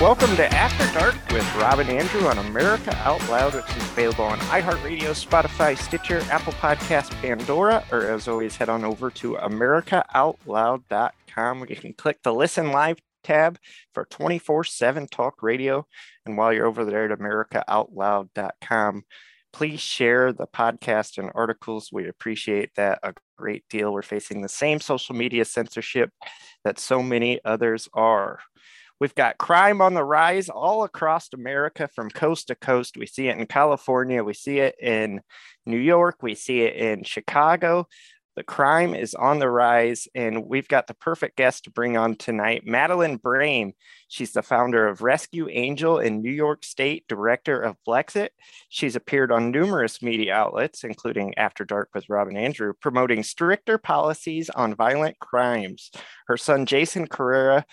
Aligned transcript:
Welcome 0.00 0.36
to 0.36 0.46
After 0.54 0.86
Dark 0.96 1.16
with 1.32 1.42
Rob 1.56 1.80
and 1.80 1.90
Andrew 1.90 2.28
on 2.28 2.38
America 2.38 2.96
Out 2.98 3.20
Loud, 3.28 3.56
which 3.56 3.76
is 3.76 3.82
available 3.82 4.26
on 4.26 4.38
iHeartRadio, 4.38 5.26
Spotify, 5.26 5.76
Stitcher, 5.76 6.20
Apple 6.30 6.52
Podcast, 6.52 7.10
Pandora, 7.20 7.84
or 7.90 8.02
as 8.02 8.28
always, 8.28 8.54
head 8.54 8.68
on 8.68 8.84
over 8.84 9.10
to 9.10 9.32
AmericaOutloud.com 9.32 11.58
where 11.58 11.68
you 11.68 11.74
can 11.74 11.94
click 11.94 12.22
the 12.22 12.32
Listen 12.32 12.70
Live 12.70 12.98
tab 13.24 13.58
for 13.92 14.04
24 14.04 14.62
7 14.62 15.08
talk 15.08 15.42
radio. 15.42 15.84
And 16.24 16.36
while 16.36 16.52
you're 16.52 16.66
over 16.66 16.84
there 16.84 17.10
at 17.10 17.18
AmericaOutloud.com, 17.18 19.02
please 19.52 19.80
share 19.80 20.32
the 20.32 20.46
podcast 20.46 21.18
and 21.18 21.32
articles. 21.34 21.90
We 21.90 22.06
appreciate 22.06 22.70
that 22.76 23.00
a 23.02 23.14
great 23.36 23.64
deal. 23.68 23.92
We're 23.92 24.02
facing 24.02 24.42
the 24.42 24.48
same 24.48 24.78
social 24.78 25.16
media 25.16 25.44
censorship 25.44 26.12
that 26.62 26.78
so 26.78 27.02
many 27.02 27.40
others 27.44 27.88
are. 27.94 28.38
We've 29.00 29.14
got 29.14 29.38
crime 29.38 29.80
on 29.80 29.94
the 29.94 30.04
rise 30.04 30.48
all 30.48 30.82
across 30.82 31.28
America 31.32 31.88
from 31.94 32.10
coast 32.10 32.48
to 32.48 32.56
coast. 32.56 32.96
We 32.96 33.06
see 33.06 33.28
it 33.28 33.38
in 33.38 33.46
California, 33.46 34.24
we 34.24 34.34
see 34.34 34.58
it 34.58 34.74
in 34.80 35.20
New 35.64 35.78
York, 35.78 36.16
we 36.22 36.34
see 36.34 36.62
it 36.62 36.74
in 36.74 37.04
Chicago. 37.04 37.86
The 38.38 38.44
crime 38.44 38.94
is 38.94 39.16
on 39.16 39.40
the 39.40 39.50
rise, 39.50 40.06
and 40.14 40.46
we've 40.46 40.68
got 40.68 40.86
the 40.86 40.94
perfect 40.94 41.36
guest 41.36 41.64
to 41.64 41.72
bring 41.72 41.96
on 41.96 42.14
tonight, 42.14 42.62
Madeline 42.64 43.18
Brame. 43.18 43.72
She's 44.06 44.32
the 44.32 44.42
founder 44.42 44.86
of 44.86 45.02
Rescue 45.02 45.48
Angel 45.50 45.98
in 45.98 46.22
New 46.22 46.30
York 46.30 46.64
State, 46.64 47.04
director 47.08 47.60
of 47.60 47.74
Blexit. 47.84 48.28
She's 48.68 48.94
appeared 48.94 49.32
on 49.32 49.50
numerous 49.50 50.00
media 50.02 50.34
outlets, 50.34 50.84
including 50.84 51.36
After 51.36 51.64
Dark 51.64 51.88
with 51.94 52.08
Rob 52.08 52.28
and 52.28 52.38
Andrew, 52.38 52.74
promoting 52.80 53.24
stricter 53.24 53.76
policies 53.76 54.50
on 54.50 54.76
violent 54.76 55.18
crimes. 55.18 55.90
Her 56.28 56.36
son, 56.36 56.64
Jason 56.64 57.08
Carrera, 57.08 57.64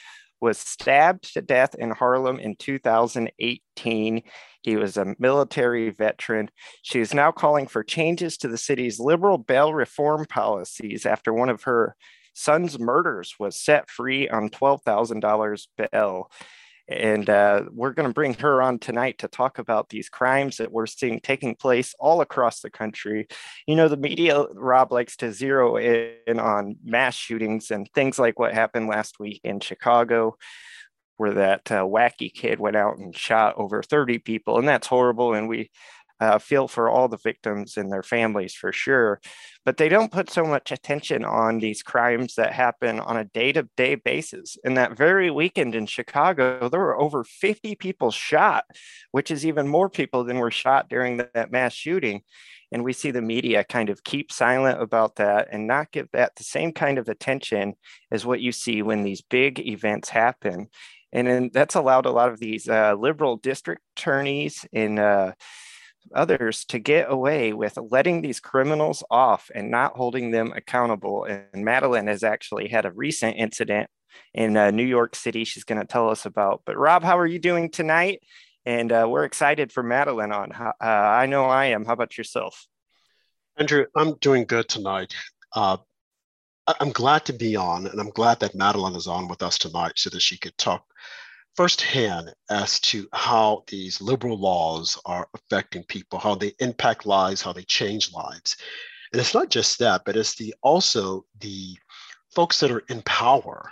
was 0.46 0.60
stabbed 0.60 1.34
to 1.34 1.42
death 1.42 1.74
in 1.74 1.90
Harlem 1.90 2.38
in 2.38 2.56
2018. 2.56 4.22
He 4.62 4.76
was 4.76 4.96
a 4.96 5.16
military 5.18 5.90
veteran. 5.90 6.52
She 6.84 7.00
is 7.00 7.16
now 7.16 7.32
calling 7.32 7.66
for 7.66 7.84
changes 7.84 8.38
to 8.38 8.48
the 8.48 8.58
city's 8.60 9.00
liberal 9.00 9.40
bail 9.40 9.74
reform 9.74 10.28
policies 10.30 11.08
after 11.08 11.34
one 11.34 11.50
of 11.50 11.64
her 11.64 11.96
son's 12.36 12.78
murders 12.78 13.34
was 13.40 13.60
set 13.60 13.90
free 13.90 14.30
on 14.30 14.50
$12,000 14.50 15.68
bail. 15.78 16.30
And 16.88 17.30
uh, 17.30 17.64
we're 17.72 17.94
going 17.94 18.08
to 18.08 18.14
bring 18.14 18.36
her 18.36 18.62
on 18.62 18.78
tonight 18.78 19.18
to 19.20 19.28
talk 19.28 19.58
about 19.58 19.90
these 19.90 20.08
crimes 20.08 20.58
that 20.58 20.72
we're 20.72 20.86
seeing 20.86 21.20
taking 21.20 21.56
place 21.56 21.96
all 22.00 22.22
across 22.22 22.60
the 22.60 22.70
country. 22.70 23.28
You 23.66 23.76
know, 23.76 23.88
the 23.88 23.98
media, 23.98 24.44
Rob, 24.54 24.92
likes 24.92 25.18
to 25.18 25.32
zero 25.32 25.78
in 25.78 26.40
on 26.40 26.76
mass 26.84 27.16
shootings 27.16 27.72
and 27.72 27.90
things 27.94 28.20
like 28.20 28.38
what 28.38 28.54
happened 28.54 28.88
last 28.88 29.20
week 29.20 29.42
in 29.44 29.60
Chicago, 29.62 30.38
where 31.18 31.34
that 31.34 31.72
uh, 31.72 31.84
wacky 31.84 32.32
kid 32.32 32.60
went 32.60 32.76
out 32.76 32.98
and 32.98 33.16
shot 33.16 33.56
over 33.58 33.82
30 33.82 34.20
people. 34.20 34.60
And 34.60 34.68
that's 34.68 34.88
horrible. 34.88 35.34
And 35.34 35.50
we 35.50 35.72
uh, 36.20 36.40
feel 36.40 36.68
for 36.68 36.90
all 36.90 37.08
the 37.08 37.18
victims 37.18 37.78
and 37.78 37.92
their 37.92 38.04
families 38.04 38.54
for 38.54 38.72
sure. 38.72 39.20
But 39.66 39.78
they 39.78 39.90
don't 39.90 40.12
put 40.12 40.30
so 40.30 40.46
much 40.46 40.72
attention 40.72 41.26
on 41.26 41.60
these 41.60 41.84
crimes 41.84 42.36
that 42.36 42.54
happen 42.54 43.00
on 43.00 43.18
a 43.18 43.26
day 43.26 43.52
to 43.52 43.68
day 43.76 43.96
basis. 43.96 44.58
In 44.64 44.76
that 44.76 44.98
very 44.98 45.30
weekend 45.30 45.76
in 45.76 45.86
Chicago, 45.86 46.70
there 46.70 46.80
were 46.80 47.00
over 47.00 47.24
50 47.24 47.76
people 47.76 48.12
shot, 48.12 48.66
which 49.12 49.32
is 49.32 49.46
even 49.46 49.68
more 49.68 49.90
people 49.90 50.24
than 50.24 50.40
were 50.40 50.52
shot 50.52 50.90
during 50.90 51.18
that 51.18 51.52
mass 51.52 51.74
shooting. 51.74 52.22
And 52.72 52.84
we 52.84 52.94
see 52.94 53.12
the 53.12 53.22
media 53.22 53.64
kind 53.64 53.90
of 53.90 54.04
keep 54.04 54.32
silent 54.32 54.82
about 54.82 55.16
that 55.18 55.50
and 55.52 55.68
not 55.68 55.92
give 55.92 56.10
that 56.14 56.36
the 56.36 56.44
same 56.44 56.72
kind 56.72 56.98
of 56.98 57.08
attention 57.08 57.76
as 58.12 58.26
what 58.26 58.42
you 58.42 58.52
see 58.52 58.82
when 58.82 59.04
these 59.04 59.22
big 59.22 59.60
events 59.60 60.10
happen. 60.10 60.68
And 61.14 61.28
then 61.28 61.50
that's 61.54 61.76
allowed 61.76 62.06
a 62.06 62.12
lot 62.12 62.30
of 62.30 62.40
these 62.40 62.68
uh, 62.68 62.94
liberal 62.96 63.38
district 63.38 63.82
attorneys 63.96 64.66
in 64.74 65.00
uh, 65.00 65.34
others 66.14 66.66
to 66.66 66.80
get 66.80 67.10
away 67.10 67.54
with 67.54 67.78
letting 67.78 68.22
these 68.22 68.40
criminals 68.40 69.04
off 69.10 69.50
and 69.54 69.72
not 69.72 69.96
holding 69.96 70.32
them 70.32 70.54
accountable. 70.56 71.26
And 71.26 71.66
Madeline 71.66 72.08
has 72.08 72.24
actually 72.24 72.68
had 72.68 72.86
a 72.86 72.92
recent 72.92 73.38
incident 73.38 73.90
in 74.34 74.56
uh, 74.58 74.72
New 74.72 74.86
York 74.86 75.16
City 75.16 75.44
she's 75.44 75.64
going 75.64 75.82
to 75.82 75.88
tell 75.88 76.10
us 76.10 76.26
about. 76.26 76.62
But 76.66 76.78
Rob, 76.78 77.04
how 77.04 77.18
are 77.18 77.28
you 77.28 77.40
doing 77.40 77.70
tonight? 77.70 78.22
And 78.66 78.92
uh, 78.92 79.06
we're 79.10 79.26
excited 79.26 79.72
for 79.72 79.84
Madeline 79.84 80.32
on. 80.32 80.52
Uh, 80.52 80.74
I 80.82 81.26
know 81.28 81.46
I 81.46 81.66
am. 81.66 81.86
How 81.86 81.94
about 81.94 82.18
yourself? 82.18 82.66
Andrew, 83.58 83.86
I'm 83.96 84.16
doing 84.16 84.46
good 84.46 84.68
tonight. 84.68 85.14
Uh, 85.54 85.78
I'm 86.68 86.92
glad 86.92 87.26
to 87.26 87.34
be 87.34 87.56
on, 87.56 87.86
and 87.86 88.00
I'm 88.00 88.10
glad 88.10 88.40
that 88.40 88.56
Madeline 88.56 88.96
is 88.96 89.08
on 89.08 89.28
with 89.28 89.44
us 89.44 89.58
tonight 89.58 89.94
so 89.98 90.10
that 90.10 90.22
she 90.22 90.38
could 90.38 90.58
talk 90.58 90.84
firsthand 91.56 92.34
as 92.50 92.80
to 92.82 93.08
how 93.14 93.64
these 93.68 94.02
liberal 94.02 94.38
laws 94.38 95.00
are 95.06 95.28
affecting 95.34 95.84
people, 95.84 96.20
how 96.20 96.36
they 96.36 96.54
impact 96.60 97.06
lives, 97.06 97.42
how 97.42 97.54
they 97.54 97.64
change 97.64 98.12
lives. 98.12 98.58
And 99.12 99.20
it's 99.22 99.34
not 99.34 99.50
just 99.50 99.80
that, 99.80 100.04
but 100.06 100.18
it's 100.18 100.36
the 100.36 100.54
also 100.62 101.26
the 101.40 101.78
folks 102.34 102.60
that 102.60 102.72
are 102.72 102.84
in 102.90 103.02
power. 103.04 103.70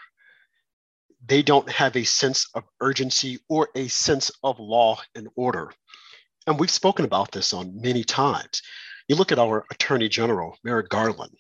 They 1.26 1.42
don't 1.42 1.70
have 1.70 1.96
a 1.96 2.04
sense 2.04 2.48
of 2.54 2.64
urgency 2.82 3.40
or 3.50 3.70
a 3.76 3.88
sense 3.88 4.32
of 4.44 4.60
law 4.60 5.00
and 5.16 5.28
order. 5.36 5.72
And 6.48 6.60
we've 6.60 6.72
spoken 6.72 7.06
about 7.06 7.32
this 7.32 7.54
on 7.54 7.82
many 7.82 8.04
times. 8.04 8.62
You 9.08 9.16
look 9.16 9.32
at 9.32 9.40
our 9.40 9.66
Attorney 9.72 10.10
General, 10.10 10.58
Merrick 10.64 10.90
Garland. 10.90 11.36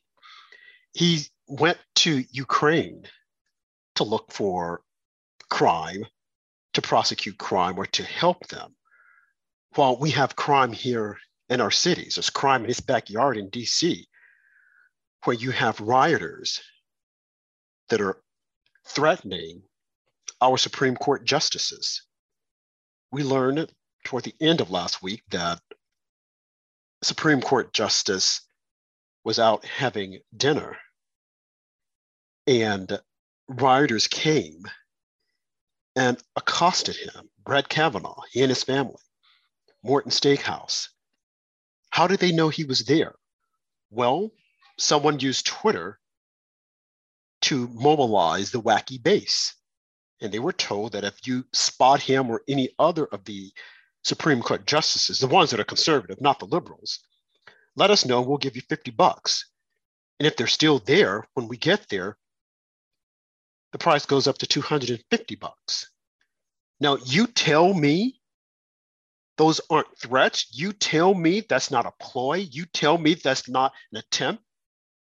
He 0.93 1.25
went 1.47 1.77
to 1.95 2.23
Ukraine 2.31 3.03
to 3.95 4.03
look 4.03 4.31
for 4.31 4.81
crime 5.49 6.05
to 6.73 6.81
prosecute 6.81 7.37
crime 7.37 7.77
or 7.77 7.85
to 7.85 8.03
help 8.03 8.47
them. 8.47 8.75
While 9.75 9.97
we 9.97 10.11
have 10.11 10.35
crime 10.35 10.71
here 10.71 11.17
in 11.49 11.61
our 11.61 11.71
cities, 11.71 12.15
there's 12.15 12.29
crime 12.29 12.61
in 12.61 12.67
his 12.67 12.79
backyard 12.79 13.37
in 13.37 13.49
DC, 13.49 14.05
where 15.23 15.35
you 15.35 15.51
have 15.51 15.79
rioters 15.79 16.61
that 17.89 18.01
are 18.01 18.21
threatening 18.85 19.63
our 20.41 20.57
Supreme 20.57 20.95
Court 20.95 21.25
justices. 21.25 22.03
We 23.11 23.23
learned 23.23 23.71
toward 24.03 24.23
the 24.23 24.35
end 24.41 24.61
of 24.61 24.71
last 24.71 25.01
week 25.01 25.23
that 25.29 25.61
Supreme 27.01 27.41
Court 27.41 27.73
justice 27.73 28.41
was 29.23 29.39
out 29.39 29.65
having 29.65 30.19
dinner 30.35 30.77
and 32.47 32.99
rioters 33.47 34.07
came 34.07 34.63
and 35.95 36.21
accosted 36.35 36.95
him, 36.95 37.29
Brett 37.43 37.69
Kavanaugh, 37.69 38.21
he 38.31 38.41
and 38.41 38.49
his 38.49 38.63
family, 38.63 39.01
Morton 39.83 40.11
Steakhouse. 40.11 40.89
How 41.89 42.07
did 42.07 42.19
they 42.19 42.31
know 42.31 42.49
he 42.49 42.63
was 42.63 42.85
there? 42.85 43.15
Well, 43.91 44.31
someone 44.79 45.19
used 45.19 45.45
Twitter 45.45 45.99
to 47.41 47.67
mobilize 47.73 48.51
the 48.51 48.61
wacky 48.61 49.01
base. 49.01 49.53
And 50.21 50.33
they 50.33 50.39
were 50.39 50.53
told 50.53 50.93
that 50.93 51.03
if 51.03 51.27
you 51.27 51.43
spot 51.53 52.01
him 52.01 52.29
or 52.29 52.43
any 52.47 52.69
other 52.79 53.05
of 53.07 53.25
the 53.25 53.51
Supreme 54.03 54.41
Court 54.41 54.65
justices, 54.65 55.19
the 55.19 55.27
ones 55.27 55.51
that 55.51 55.59
are 55.59 55.65
conservative, 55.65 56.21
not 56.21 56.39
the 56.39 56.45
liberals, 56.45 56.99
let 57.75 57.91
us 57.91 58.05
know. 58.05 58.21
We'll 58.21 58.37
give 58.37 58.55
you 58.55 58.61
50 58.61 58.91
bucks. 58.91 59.45
And 60.19 60.27
if 60.27 60.37
they're 60.37 60.47
still 60.47 60.79
there 60.79 61.27
when 61.33 61.47
we 61.47 61.57
get 61.57 61.89
there, 61.89 62.17
the 63.73 63.79
price 63.79 64.05
goes 64.05 64.27
up 64.27 64.37
to 64.37 64.47
250 64.47 65.35
bucks. 65.35 65.89
Now, 66.79 66.97
you 67.05 67.27
tell 67.27 67.73
me 67.73 68.21
those 69.37 69.59
aren't 69.69 69.97
threats. 69.97 70.47
You 70.51 70.73
tell 70.73 71.13
me 71.13 71.41
that's 71.41 71.71
not 71.71 71.87
a 71.87 71.91
ploy. 71.99 72.45
You 72.51 72.65
tell 72.65 72.97
me 72.99 73.15
that's 73.15 73.49
not 73.49 73.73
an 73.91 73.97
attempt 73.97 74.43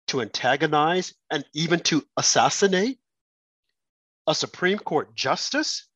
to 0.09 0.23
antagonize 0.23 1.12
and 1.31 1.45
even 1.55 1.81
to 1.81 2.05
assassinate 2.17 2.99
a 4.29 4.35
Supreme 4.35 4.79
Court 4.79 5.14
justice. 5.17 5.88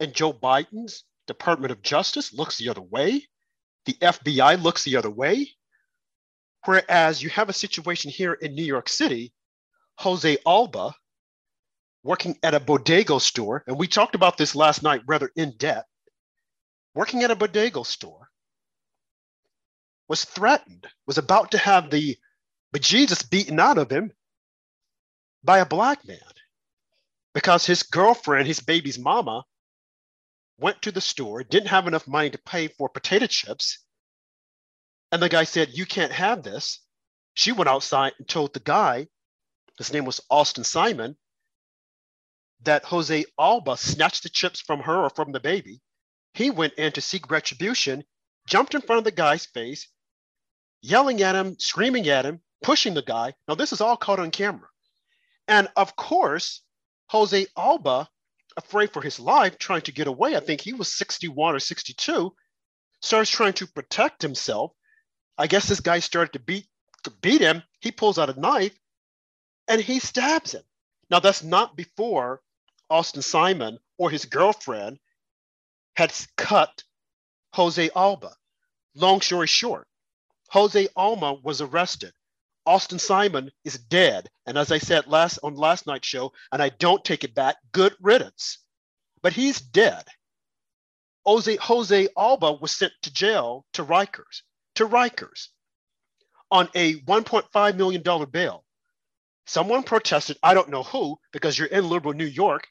And 0.00 0.14
Joe 0.14 0.32
Biden's 0.32 1.04
Department 1.26 1.72
of 1.72 1.82
Justice 1.82 2.32
looks 2.32 2.56
the 2.56 2.70
other 2.70 2.80
way. 2.80 3.26
The 3.84 3.94
FBI 3.94 4.62
looks 4.62 4.84
the 4.84 4.96
other 4.96 5.10
way. 5.10 5.50
Whereas 6.64 7.22
you 7.22 7.28
have 7.30 7.50
a 7.50 7.54
situation 7.54 8.10
here 8.10 8.32
in 8.32 8.54
New 8.54 8.64
York 8.64 8.88
City, 8.88 9.34
Jose 9.98 10.38
Alba, 10.46 10.94
working 12.02 12.38
at 12.42 12.54
a 12.54 12.60
bodega 12.60 13.18
store, 13.20 13.64
and 13.66 13.78
we 13.78 13.86
talked 13.86 14.14
about 14.14 14.36
this 14.36 14.54
last 14.54 14.82
night 14.82 15.02
rather 15.06 15.30
in 15.36 15.56
depth, 15.56 15.88
working 16.94 17.22
at 17.22 17.30
a 17.30 17.36
bodega 17.36 17.84
store, 17.84 18.28
was 20.08 20.24
threatened, 20.24 20.86
was 21.06 21.18
about 21.18 21.50
to 21.50 21.58
have 21.58 21.90
the 21.90 22.16
bejesus 22.72 23.28
beaten 23.28 23.60
out 23.60 23.78
of 23.78 23.90
him 23.90 24.12
by 25.44 25.58
a 25.58 25.66
black 25.66 26.06
man 26.06 26.18
because 27.34 27.66
his 27.66 27.82
girlfriend, 27.82 28.46
his 28.46 28.60
baby's 28.60 28.98
mama, 28.98 29.44
went 30.58 30.82
to 30.82 30.90
the 30.90 31.00
store, 31.00 31.44
didn't 31.44 31.68
have 31.68 31.86
enough 31.86 32.08
money 32.08 32.30
to 32.30 32.38
pay 32.38 32.68
for 32.68 32.88
potato 32.88 33.26
chips. 33.26 33.78
And 35.12 35.22
the 35.22 35.28
guy 35.28 35.44
said, 35.44 35.70
You 35.70 35.86
can't 35.86 36.12
have 36.12 36.42
this. 36.42 36.80
She 37.34 37.52
went 37.52 37.68
outside 37.68 38.14
and 38.18 38.28
told 38.28 38.52
the 38.52 38.60
guy, 38.60 39.06
his 39.76 39.92
name 39.92 40.04
was 40.04 40.20
Austin 40.28 40.64
Simon, 40.64 41.16
that 42.62 42.84
Jose 42.84 43.24
Alba 43.38 43.76
snatched 43.76 44.22
the 44.22 44.28
chips 44.28 44.60
from 44.60 44.80
her 44.80 44.96
or 44.96 45.10
from 45.10 45.32
the 45.32 45.40
baby. 45.40 45.80
He 46.34 46.50
went 46.50 46.74
in 46.74 46.92
to 46.92 47.00
seek 47.00 47.30
retribution, 47.30 48.04
jumped 48.46 48.74
in 48.74 48.80
front 48.80 48.98
of 48.98 49.04
the 49.04 49.10
guy's 49.10 49.46
face, 49.46 49.88
yelling 50.82 51.22
at 51.22 51.34
him, 51.34 51.58
screaming 51.58 52.08
at 52.08 52.24
him, 52.24 52.40
pushing 52.62 52.94
the 52.94 53.02
guy. 53.02 53.34
Now, 53.46 53.54
this 53.54 53.72
is 53.72 53.80
all 53.80 53.96
caught 53.96 54.20
on 54.20 54.30
camera. 54.30 54.68
And 55.46 55.68
of 55.76 55.96
course, 55.96 56.62
Jose 57.08 57.46
Alba, 57.56 58.08
afraid 58.56 58.92
for 58.92 59.02
his 59.02 59.18
life, 59.18 59.58
trying 59.58 59.82
to 59.82 59.92
get 59.92 60.06
away, 60.06 60.36
I 60.36 60.40
think 60.40 60.60
he 60.60 60.72
was 60.72 60.92
61 60.92 61.54
or 61.54 61.60
62, 61.60 62.34
starts 63.00 63.30
trying 63.30 63.54
to 63.54 63.66
protect 63.66 64.20
himself. 64.20 64.72
I 65.38 65.46
guess 65.46 65.68
this 65.68 65.80
guy 65.80 66.00
started 66.00 66.32
to 66.32 66.40
beat 66.40 66.66
to 67.04 67.10
beat 67.10 67.40
him. 67.40 67.62
He 67.80 67.92
pulls 67.92 68.18
out 68.18 68.36
a 68.36 68.40
knife 68.40 68.76
and 69.68 69.80
he 69.80 70.00
stabs 70.00 70.52
him. 70.52 70.62
Now 71.10 71.20
that's 71.20 71.44
not 71.44 71.76
before 71.76 72.42
Austin 72.90 73.22
Simon 73.22 73.78
or 73.98 74.10
his 74.10 74.24
girlfriend 74.24 74.98
had 75.96 76.12
cut 76.36 76.82
Jose 77.54 77.90
Alba. 77.94 78.34
Long 78.94 79.20
story 79.20 79.46
short, 79.46 79.86
Jose 80.48 80.88
Alba 80.96 81.34
was 81.34 81.60
arrested. 81.60 82.12
Austin 82.66 82.98
Simon 82.98 83.50
is 83.64 83.78
dead. 83.78 84.28
And 84.46 84.58
as 84.58 84.70
I 84.70 84.78
said 84.78 85.06
last 85.06 85.38
on 85.42 85.54
last 85.54 85.86
night's 85.86 86.06
show, 86.06 86.32
and 86.52 86.62
I 86.62 86.68
don't 86.68 87.04
take 87.04 87.24
it 87.24 87.34
back, 87.34 87.56
good 87.72 87.94
riddance. 88.00 88.58
But 89.22 89.32
he's 89.32 89.60
dead. 89.60 90.04
Jose, 91.24 91.56
Jose 91.56 92.08
Alba 92.16 92.52
was 92.52 92.72
sent 92.72 92.92
to 93.02 93.12
jail 93.12 93.66
to 93.74 93.84
Rikers, 93.84 94.42
to 94.76 94.86
Rikers 94.86 95.48
on 96.50 96.68
a 96.74 96.94
$1.5 97.00 97.76
million 97.76 98.30
bail. 98.30 98.64
Someone 99.46 99.82
protested, 99.82 100.38
I 100.42 100.54
don't 100.54 100.70
know 100.70 100.82
who, 100.82 101.18
because 101.32 101.58
you're 101.58 101.68
in 101.68 101.88
liberal 101.88 102.14
New 102.14 102.26
York, 102.26 102.68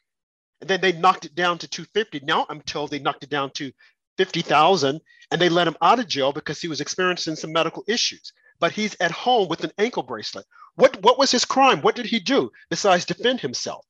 and 0.60 0.68
then 0.68 0.80
they 0.80 0.92
knocked 0.92 1.24
it 1.24 1.34
down 1.34 1.58
to 1.58 1.68
250. 1.68 2.20
Now 2.24 2.46
I'm 2.48 2.60
told 2.62 2.90
they 2.90 2.98
knocked 2.98 3.24
it 3.24 3.30
down 3.30 3.50
to 3.52 3.72
50,000 4.16 5.00
and 5.30 5.40
they 5.40 5.48
let 5.48 5.68
him 5.68 5.76
out 5.80 6.00
of 6.00 6.08
jail 6.08 6.32
because 6.32 6.60
he 6.60 6.68
was 6.68 6.80
experiencing 6.80 7.36
some 7.36 7.52
medical 7.52 7.84
issues 7.86 8.32
but 8.60 8.72
he's 8.72 8.96
at 9.00 9.10
home 9.10 9.48
with 9.48 9.64
an 9.64 9.72
ankle 9.78 10.02
bracelet. 10.02 10.46
What, 10.74 11.00
what 11.02 11.18
was 11.18 11.30
his 11.30 11.44
crime? 11.44 11.80
What 11.80 11.96
did 11.96 12.06
he 12.06 12.20
do 12.20 12.50
besides 12.70 13.04
defend 13.04 13.40
himself? 13.40 13.84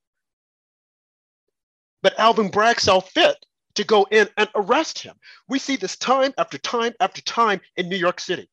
But 2.02 2.18
Alvin 2.18 2.50
Bragg 2.50 2.80
saw 2.80 3.00
fit 3.00 3.36
to 3.74 3.84
go 3.84 4.06
in 4.10 4.28
and 4.36 4.48
arrest 4.54 5.00
him. 5.00 5.16
We 5.48 5.58
see 5.58 5.76
this 5.76 5.96
time 5.96 6.32
after 6.38 6.58
time 6.58 6.92
after 7.00 7.20
time 7.22 7.60
in 7.76 7.88
New 7.88 7.96
York 7.96 8.20
City. 8.20 8.48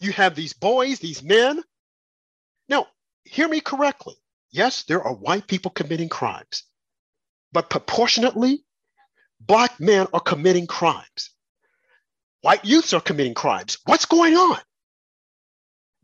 You 0.00 0.12
have 0.12 0.34
these 0.34 0.52
boys, 0.52 0.98
these 0.98 1.22
men. 1.22 1.62
Now, 2.68 2.86
hear 3.24 3.48
me 3.48 3.60
correctly. 3.60 4.14
Yes, 4.50 4.84
there 4.84 5.02
are 5.02 5.14
white 5.14 5.46
people 5.46 5.70
committing 5.70 6.08
crimes, 6.08 6.64
but 7.52 7.70
proportionately, 7.70 8.64
black 9.40 9.78
men 9.80 10.06
are 10.12 10.20
committing 10.20 10.66
crimes. 10.66 11.30
White 12.42 12.64
youths 12.64 12.92
are 12.92 13.00
committing 13.00 13.34
crimes. 13.34 13.78
What's 13.86 14.06
going 14.06 14.34
on? 14.36 14.58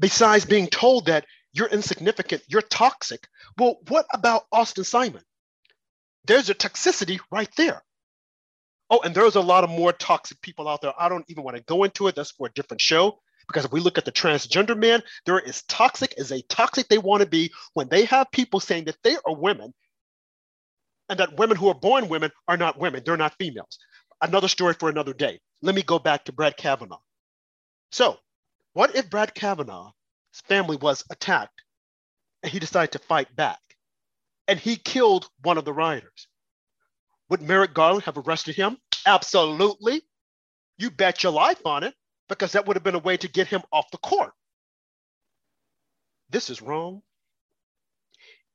besides 0.02 0.44
being 0.44 0.66
told 0.66 1.06
that 1.06 1.24
you're 1.54 1.68
insignificant, 1.68 2.42
you're 2.48 2.60
toxic. 2.60 3.26
Well, 3.56 3.76
what 3.88 4.04
about 4.12 4.44
Austin 4.52 4.84
Simon? 4.84 5.22
There's 6.26 6.50
a 6.50 6.54
toxicity 6.54 7.20
right 7.30 7.48
there. 7.56 7.82
Oh, 8.90 9.00
and 9.04 9.14
there's 9.14 9.36
a 9.36 9.40
lot 9.40 9.64
of 9.64 9.70
more 9.70 9.92
toxic 9.92 10.40
people 10.42 10.68
out 10.68 10.82
there. 10.82 10.92
I 10.98 11.08
don't 11.08 11.24
even 11.28 11.44
want 11.44 11.56
to 11.56 11.62
go 11.62 11.84
into 11.84 12.08
it. 12.08 12.16
That's 12.16 12.32
for 12.32 12.48
a 12.48 12.52
different 12.52 12.80
show. 12.80 13.20
Because 13.46 13.64
if 13.64 13.72
we 13.72 13.80
look 13.80 13.96
at 13.96 14.04
the 14.04 14.12
transgender 14.12 14.76
man, 14.76 15.02
they're 15.24 15.46
as 15.46 15.62
toxic 15.62 16.14
as 16.18 16.32
a 16.32 16.42
toxic 16.42 16.88
they 16.88 16.98
want 16.98 17.22
to 17.22 17.28
be 17.28 17.52
when 17.74 17.88
they 17.88 18.04
have 18.04 18.30
people 18.32 18.60
saying 18.60 18.84
that 18.84 18.96
they 19.02 19.16
are 19.26 19.34
women 19.34 19.72
and 21.12 21.20
that 21.20 21.36
women 21.36 21.58
who 21.58 21.68
are 21.68 21.74
born 21.74 22.08
women 22.08 22.30
are 22.48 22.56
not 22.56 22.78
women, 22.78 23.02
they're 23.04 23.18
not 23.18 23.34
females. 23.38 23.78
Another 24.22 24.48
story 24.48 24.72
for 24.72 24.88
another 24.88 25.12
day. 25.12 25.38
Let 25.60 25.74
me 25.74 25.82
go 25.82 25.98
back 25.98 26.24
to 26.24 26.32
Brett 26.32 26.56
Kavanaugh. 26.56 27.02
So 27.90 28.16
what 28.72 28.96
if 28.96 29.10
Brett 29.10 29.34
Kavanaugh's 29.34 29.92
family 30.46 30.78
was 30.78 31.04
attacked 31.10 31.60
and 32.42 32.50
he 32.50 32.58
decided 32.58 32.92
to 32.92 32.98
fight 32.98 33.36
back 33.36 33.58
and 34.48 34.58
he 34.58 34.76
killed 34.76 35.28
one 35.42 35.58
of 35.58 35.66
the 35.66 35.72
rioters? 35.74 36.28
Would 37.28 37.42
Merrick 37.42 37.74
Garland 37.74 38.04
have 38.04 38.16
arrested 38.16 38.56
him? 38.56 38.78
Absolutely. 39.04 40.00
You 40.78 40.90
bet 40.90 41.22
your 41.22 41.32
life 41.32 41.60
on 41.66 41.82
it 41.82 41.94
because 42.30 42.52
that 42.52 42.66
would 42.66 42.76
have 42.76 42.84
been 42.84 42.94
a 42.94 43.00
way 43.00 43.18
to 43.18 43.28
get 43.28 43.48
him 43.48 43.60
off 43.70 43.90
the 43.90 43.98
court. 43.98 44.32
This 46.30 46.48
is 46.48 46.62
wrong. 46.62 47.02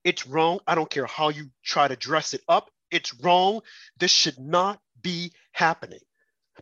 It's 0.08 0.26
wrong. 0.26 0.60
I 0.66 0.76
don't 0.76 0.90
care 0.90 1.06
how 1.06 1.30
you 1.30 1.52
try 1.64 1.88
to 1.88 1.96
dress 1.96 2.34
it 2.34 2.42
up. 2.48 2.72
It's 2.90 3.14
wrong. 3.22 3.62
This 4.00 4.12
should 4.12 4.40
not 4.40 4.80
be 5.02 5.34
happening. 5.52 6.00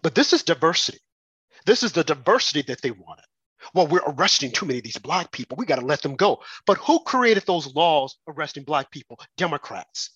But 0.02 0.16
this 0.16 0.34
is 0.34 0.44
diversity. 0.44 1.00
This 1.66 1.84
is 1.84 1.92
the 1.92 2.04
diversity 2.04 2.64
that 2.64 2.82
they 2.82 2.92
wanted 2.92 3.26
well, 3.74 3.88
we're 3.88 4.02
arresting 4.06 4.52
too 4.52 4.66
many 4.66 4.80
of 4.80 4.84
these 4.84 4.98
black 4.98 5.32
people. 5.32 5.58
We 5.58 5.66
got 5.66 5.80
to 5.80 5.86
let 5.86 6.02
them 6.02 6.16
go. 6.16 6.42
But 6.66 6.78
who 6.78 7.00
created 7.00 7.44
those 7.46 7.74
laws 7.74 8.18
arresting 8.28 8.64
black 8.64 8.92
people? 8.92 9.20
Democrats. 9.38 10.12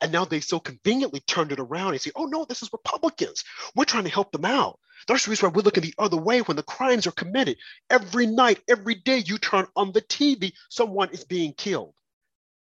And 0.00 0.12
now 0.12 0.24
they 0.24 0.40
so 0.40 0.60
conveniently 0.60 1.20
turned 1.20 1.52
it 1.52 1.60
around 1.60 1.92
and 1.92 2.00
say, 2.00 2.10
oh 2.16 2.26
no, 2.26 2.44
this 2.44 2.62
is 2.62 2.72
Republicans. 2.72 3.44
We're 3.74 3.84
trying 3.84 4.04
to 4.04 4.10
help 4.10 4.32
them 4.32 4.44
out. 4.44 4.78
That's 5.08 5.24
the 5.24 5.30
reason 5.30 5.48
why 5.48 5.56
we're 5.56 5.62
looking 5.62 5.84
the 5.84 5.94
other 5.98 6.16
way 6.16 6.40
when 6.40 6.56
the 6.56 6.62
crimes 6.62 7.06
are 7.06 7.12
committed. 7.12 7.56
Every 7.88 8.26
night, 8.26 8.60
every 8.68 8.96
day 8.96 9.18
you 9.18 9.38
turn 9.38 9.66
on 9.76 9.92
the 9.92 10.02
TV, 10.02 10.52
someone 10.68 11.10
is 11.10 11.24
being 11.24 11.54
killed. 11.54 11.94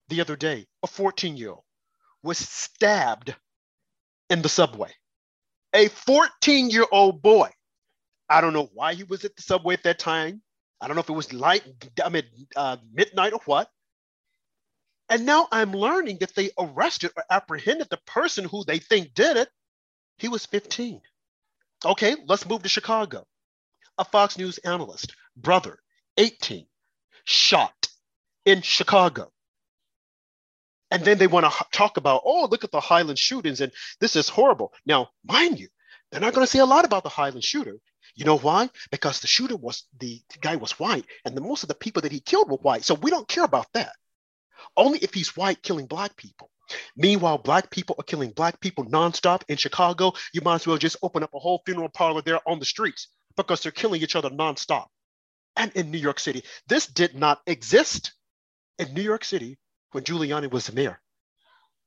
The 0.10 0.22
other 0.22 0.36
day, 0.36 0.68
a 0.84 0.88
14 0.88 1.38
year 1.38 1.52
old 1.52 1.64
was 2.24 2.38
stabbed 2.38 3.36
in 4.30 4.42
the 4.42 4.50
subway. 4.50 4.92
A 5.74 5.90
14 5.90 6.70
year 6.70 6.86
old 6.92 7.22
boy 7.22 7.50
I 8.30 8.42
don't 8.42 8.54
know 8.54 8.70
why 8.74 8.94
he 8.94 9.04
was 9.04 9.26
at 9.26 9.36
the 9.36 9.42
subway 9.42 9.74
at 9.76 9.84
that 9.84 10.00
time. 10.00 10.42
I 10.82 10.88
don't 10.88 10.96
know 10.96 11.02
if 11.02 11.10
it 11.10 11.14
was 11.14 11.34
light, 11.34 11.64
I 12.04 12.10
mean, 12.10 12.24
uh, 12.56 12.78
midnight 12.94 13.34
or 13.34 13.40
what. 13.46 13.70
And 15.10 15.26
now 15.26 15.48
I'm 15.52 15.72
learning 15.72 16.18
that 16.20 16.36
they 16.36 16.52
arrested 16.60 17.12
or 17.16 17.24
apprehended 17.30 17.88
the 17.90 18.00
person 18.06 18.46
who 18.46 18.64
they 18.66 18.80
think 18.80 19.14
did 19.14 19.38
it. 19.38 19.50
He 20.18 20.28
was 20.28 20.46
15. 20.46 21.02
Okay, 21.86 22.16
let's 22.28 22.48
move 22.48 22.64
to 22.64 22.70
Chicago. 22.70 23.26
A 23.98 24.06
Fox 24.06 24.38
News 24.38 24.58
analyst, 24.60 25.16
brother, 25.36 25.80
18, 26.18 26.66
shot 27.24 27.88
in 28.46 28.62
Chicago. 28.62 29.32
And 30.90 31.04
then 31.04 31.18
they 31.18 31.28
want 31.28 31.46
to 31.46 31.66
talk 31.72 31.98
about, 31.98 32.22
oh, 32.26 32.48
look 32.50 32.64
at 32.64 32.72
the 32.72 32.80
Highland 32.80 33.20
shootings, 33.20 33.62
and 33.62 33.72
this 34.00 34.16
is 34.16 34.30
horrible. 34.30 34.74
Now, 34.86 35.10
mind 35.26 35.60
you, 35.60 35.68
they're 36.12 36.22
not 36.22 36.34
going 36.34 36.46
to 36.46 36.52
say 36.52 36.60
a 36.60 36.66
lot 36.66 36.86
about 36.86 37.04
the 37.04 37.10
Highland 37.10 37.44
shooter. 37.44 37.78
You 38.16 38.26
know 38.26 38.38
why? 38.38 38.70
Because 38.90 39.20
the 39.20 39.28
shooter 39.28 39.58
was 39.58 39.84
the 40.00 40.22
guy 40.42 40.56
was 40.56 40.80
white, 40.80 41.06
and 41.26 41.36
the, 41.36 41.42
most 41.42 41.64
of 41.64 41.70
the 41.70 41.76
people 41.76 42.02
that 42.04 42.12
he 42.12 42.20
killed 42.20 42.50
were 42.50 42.58
white. 42.58 42.84
So 42.84 42.96
we 42.96 43.12
don't 43.12 43.28
care 43.28 43.44
about 43.44 43.68
that. 43.74 43.92
Only 44.76 45.00
if 45.00 45.14
he's 45.14 45.36
white 45.36 45.62
killing 45.62 45.86
black 45.86 46.16
people. 46.16 46.50
Meanwhile, 46.96 47.40
black 47.40 47.70
people 47.70 47.96
are 48.00 48.04
killing 48.04 48.32
black 48.32 48.60
people 48.60 48.86
nonstop 48.86 49.44
in 49.48 49.58
Chicago. 49.58 50.14
You 50.34 50.42
might 50.42 50.56
as 50.56 50.68
well 50.68 50.78
just 50.78 50.98
open 51.02 51.24
up 51.24 51.34
a 51.34 51.40
whole 51.40 51.62
funeral 51.66 51.90
parlor 51.90 52.22
there 52.22 52.40
on 52.48 52.60
the 52.60 52.66
streets 52.66 53.08
because 53.36 53.62
they're 53.62 53.72
killing 53.72 54.02
each 54.02 54.16
other 54.16 54.30
nonstop. 54.30 54.88
And 55.56 55.72
in 55.74 55.92
New 55.92 55.98
York 55.98 56.20
City, 56.20 56.44
this 56.68 56.88
did 56.88 57.16
not 57.16 57.42
exist 57.46 58.14
in 58.80 58.94
New 58.94 59.02
York 59.02 59.24
City 59.24 59.58
when 59.92 60.04
Giuliani 60.04 60.52
was 60.52 60.68
the 60.68 60.74
mayor. 60.74 61.00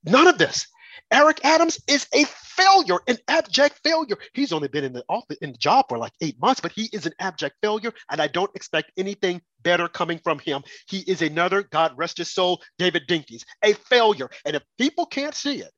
None 0.05 0.29
of 0.29 0.39
this. 0.39 0.67
Eric 1.11 1.41
Adams 1.45 1.81
is 1.89 2.07
a 2.13 2.25
failure, 2.25 2.99
an 3.07 3.19
abject 3.29 3.81
failure. 3.83 4.17
He's 4.35 4.53
only 4.53 4.69
been 4.69 4.85
in 4.85 4.93
the 4.93 5.05
office 5.09 5.39
in 5.39 5.53
the 5.53 5.59
job 5.59 5.87
for 5.89 5.99
like 5.99 6.13
eight 6.21 6.41
months, 6.41 6.61
but 6.61 6.73
he 6.73 6.89
is 6.93 7.07
an 7.07 7.15
abject 7.19 7.57
failure, 7.63 7.93
and 8.11 8.21
I 8.21 8.27
don't 8.27 8.55
expect 8.55 8.93
anything 8.97 9.41
better 9.63 9.89
coming 9.89 10.19
from 10.19 10.39
him. 10.39 10.63
He 10.89 10.99
is 11.01 11.23
another, 11.23 11.63
God 11.63 11.93
rest 11.97 12.19
his 12.19 12.33
soul, 12.33 12.63
David 12.79 13.07
Dinkins, 13.09 13.45
a 13.63 13.73
failure. 13.73 14.31
And 14.45 14.57
if 14.57 14.63
people 14.79 15.07
can't 15.07 15.35
see 15.35 15.61
it, 15.61 15.71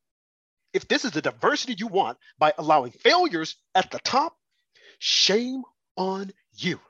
if 0.72 0.88
this 0.88 1.04
is 1.04 1.12
the 1.12 1.22
diversity 1.22 1.76
you 1.78 1.86
want 1.86 2.18
by 2.38 2.52
allowing 2.58 2.92
failures 2.92 3.56
at 3.74 3.90
the 3.90 3.98
top, 4.00 4.34
shame 4.98 5.62
on 5.96 6.30
you. 6.54 6.80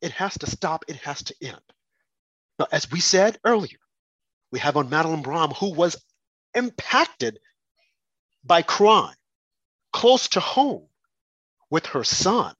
It 0.00 0.12
has 0.12 0.38
to 0.38 0.46
stop, 0.46 0.84
it 0.88 0.96
has 0.96 1.22
to 1.24 1.34
end. 1.42 1.60
Now, 2.60 2.66
as 2.70 2.90
we 2.90 3.00
said 3.00 3.38
earlier, 3.42 3.78
we 4.52 4.58
have 4.58 4.76
on 4.76 4.90
Madeline 4.90 5.22
Brame, 5.22 5.56
who 5.56 5.72
was 5.72 5.96
impacted 6.54 7.40
by 8.44 8.60
crime 8.60 9.14
close 9.94 10.28
to 10.28 10.40
home 10.40 10.86
with 11.70 11.86
her 11.86 12.04
son. 12.04 12.54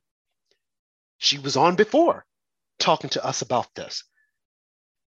She 1.18 1.38
was 1.38 1.54
on 1.54 1.76
before 1.76 2.24
talking 2.78 3.10
to 3.10 3.22
us 3.22 3.42
about 3.42 3.74
this. 3.74 4.02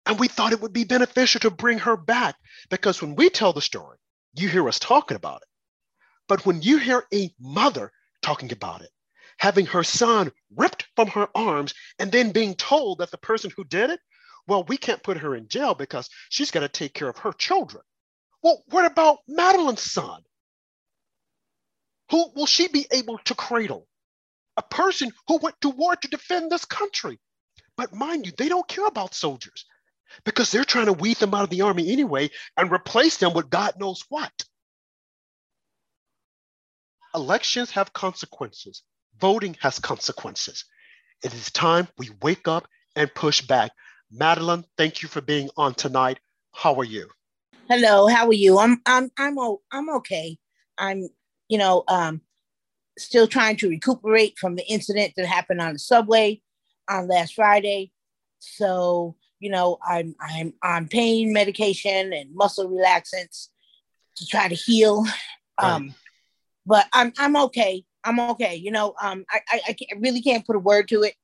And 0.07 0.19
we 0.19 0.27
thought 0.27 0.53
it 0.53 0.61
would 0.61 0.73
be 0.73 0.85
beneficial 0.85 1.39
to 1.41 1.51
bring 1.51 1.77
her 1.77 1.95
back 1.95 2.35
because 2.71 2.99
when 2.99 3.13
we 3.13 3.29
tell 3.29 3.53
the 3.53 3.61
story, 3.61 3.99
you 4.33 4.49
hear 4.49 4.67
us 4.67 4.79
talking 4.79 5.17
about 5.17 5.43
it. 5.43 5.47
But 6.27 6.47
when 6.47 6.63
you 6.63 6.79
hear 6.79 7.05
a 7.13 7.31
mother 7.39 7.91
talking 8.23 8.51
about 8.51 8.81
it, 8.81 8.89
having 9.37 9.67
her 9.67 9.83
son 9.83 10.31
ripped 10.55 10.87
from 10.95 11.09
her 11.09 11.29
arms 11.35 11.75
and 11.99 12.11
then 12.11 12.31
being 12.31 12.55
told 12.55 12.97
that 12.97 13.11
the 13.11 13.19
person 13.19 13.51
who 13.55 13.63
did 13.65 13.91
it, 13.91 13.99
well, 14.49 14.63
we 14.63 14.77
can't 14.77 15.03
put 15.03 15.17
her 15.17 15.35
in 15.35 15.47
jail 15.47 15.75
because 15.75 16.09
she's 16.29 16.51
got 16.51 16.61
to 16.61 16.67
take 16.67 16.93
care 16.93 17.07
of 17.07 17.19
her 17.19 17.31
children. 17.31 17.83
Well, 18.43 18.63
what 18.67 18.85
about 18.85 19.19
Madeline's 19.27 19.81
son? 19.81 20.21
Who 22.11 22.31
will 22.35 22.47
she 22.47 22.67
be 22.67 22.87
able 22.91 23.19
to 23.19 23.35
cradle? 23.35 23.87
A 24.57 24.63
person 24.63 25.11
who 25.27 25.37
went 25.37 25.55
to 25.61 25.69
war 25.69 25.95
to 25.95 26.07
defend 26.07 26.51
this 26.51 26.65
country. 26.65 27.19
But 27.77 27.93
mind 27.93 28.25
you, 28.25 28.33
they 28.37 28.49
don't 28.49 28.67
care 28.67 28.87
about 28.87 29.13
soldiers 29.13 29.65
because 30.25 30.51
they're 30.51 30.65
trying 30.65 30.87
to 30.87 30.93
weed 30.93 31.17
them 31.17 31.33
out 31.33 31.43
of 31.43 31.49
the 31.49 31.61
army 31.61 31.91
anyway 31.91 32.29
and 32.57 32.71
replace 32.71 33.17
them 33.17 33.33
with 33.33 33.49
God 33.49 33.73
knows 33.79 34.03
what. 34.09 34.33
Elections 37.15 37.71
have 37.71 37.93
consequences. 37.93 38.83
Voting 39.19 39.55
has 39.61 39.79
consequences. 39.79 40.65
It 41.23 41.33
is 41.33 41.51
time 41.51 41.87
we 41.97 42.09
wake 42.21 42.47
up 42.47 42.67
and 42.95 43.13
push 43.13 43.41
back. 43.41 43.71
Madeline, 44.11 44.65
thank 44.77 45.01
you 45.01 45.09
for 45.09 45.21
being 45.21 45.49
on 45.57 45.73
tonight. 45.75 46.19
How 46.53 46.75
are 46.75 46.83
you? 46.83 47.09
Hello, 47.69 48.07
how 48.07 48.27
are 48.27 48.33
you? 48.33 48.57
I'm 48.57 48.81
I'm 48.85 49.11
I'm 49.17 49.37
I'm 49.71 49.89
okay. 49.97 50.37
I'm 50.77 51.07
you 51.47 51.57
know 51.57 51.83
um 51.87 52.21
still 52.97 53.27
trying 53.27 53.55
to 53.57 53.69
recuperate 53.69 54.37
from 54.39 54.55
the 54.55 54.65
incident 54.67 55.13
that 55.15 55.25
happened 55.25 55.61
on 55.61 55.73
the 55.73 55.79
subway 55.79 56.41
on 56.89 57.07
last 57.07 57.35
Friday. 57.35 57.91
So, 58.39 59.15
you 59.39 59.51
know, 59.51 59.77
I'm 59.87 60.15
I'm 60.19 60.53
on 60.63 60.87
pain 60.87 61.31
medication 61.31 62.11
and 62.11 62.33
muscle 62.33 62.69
relaxants 62.69 63.49
to 64.17 64.25
try 64.25 64.47
to 64.47 64.55
heal. 64.55 65.05
Right. 65.61 65.73
Um 65.73 65.95
but 66.65 66.87
I'm 66.93 67.13
I'm 67.17 67.35
okay. 67.35 67.83
I'm 68.03 68.19
okay. 68.31 68.55
You 68.55 68.71
know, 68.71 68.93
um, 69.01 69.25
I 69.29 69.41
I, 69.49 69.61
I 69.69 69.75
really 69.99 70.21
can't 70.21 70.45
put 70.45 70.55
a 70.55 70.59
word 70.59 70.87
to 70.89 71.03
it. 71.03 71.15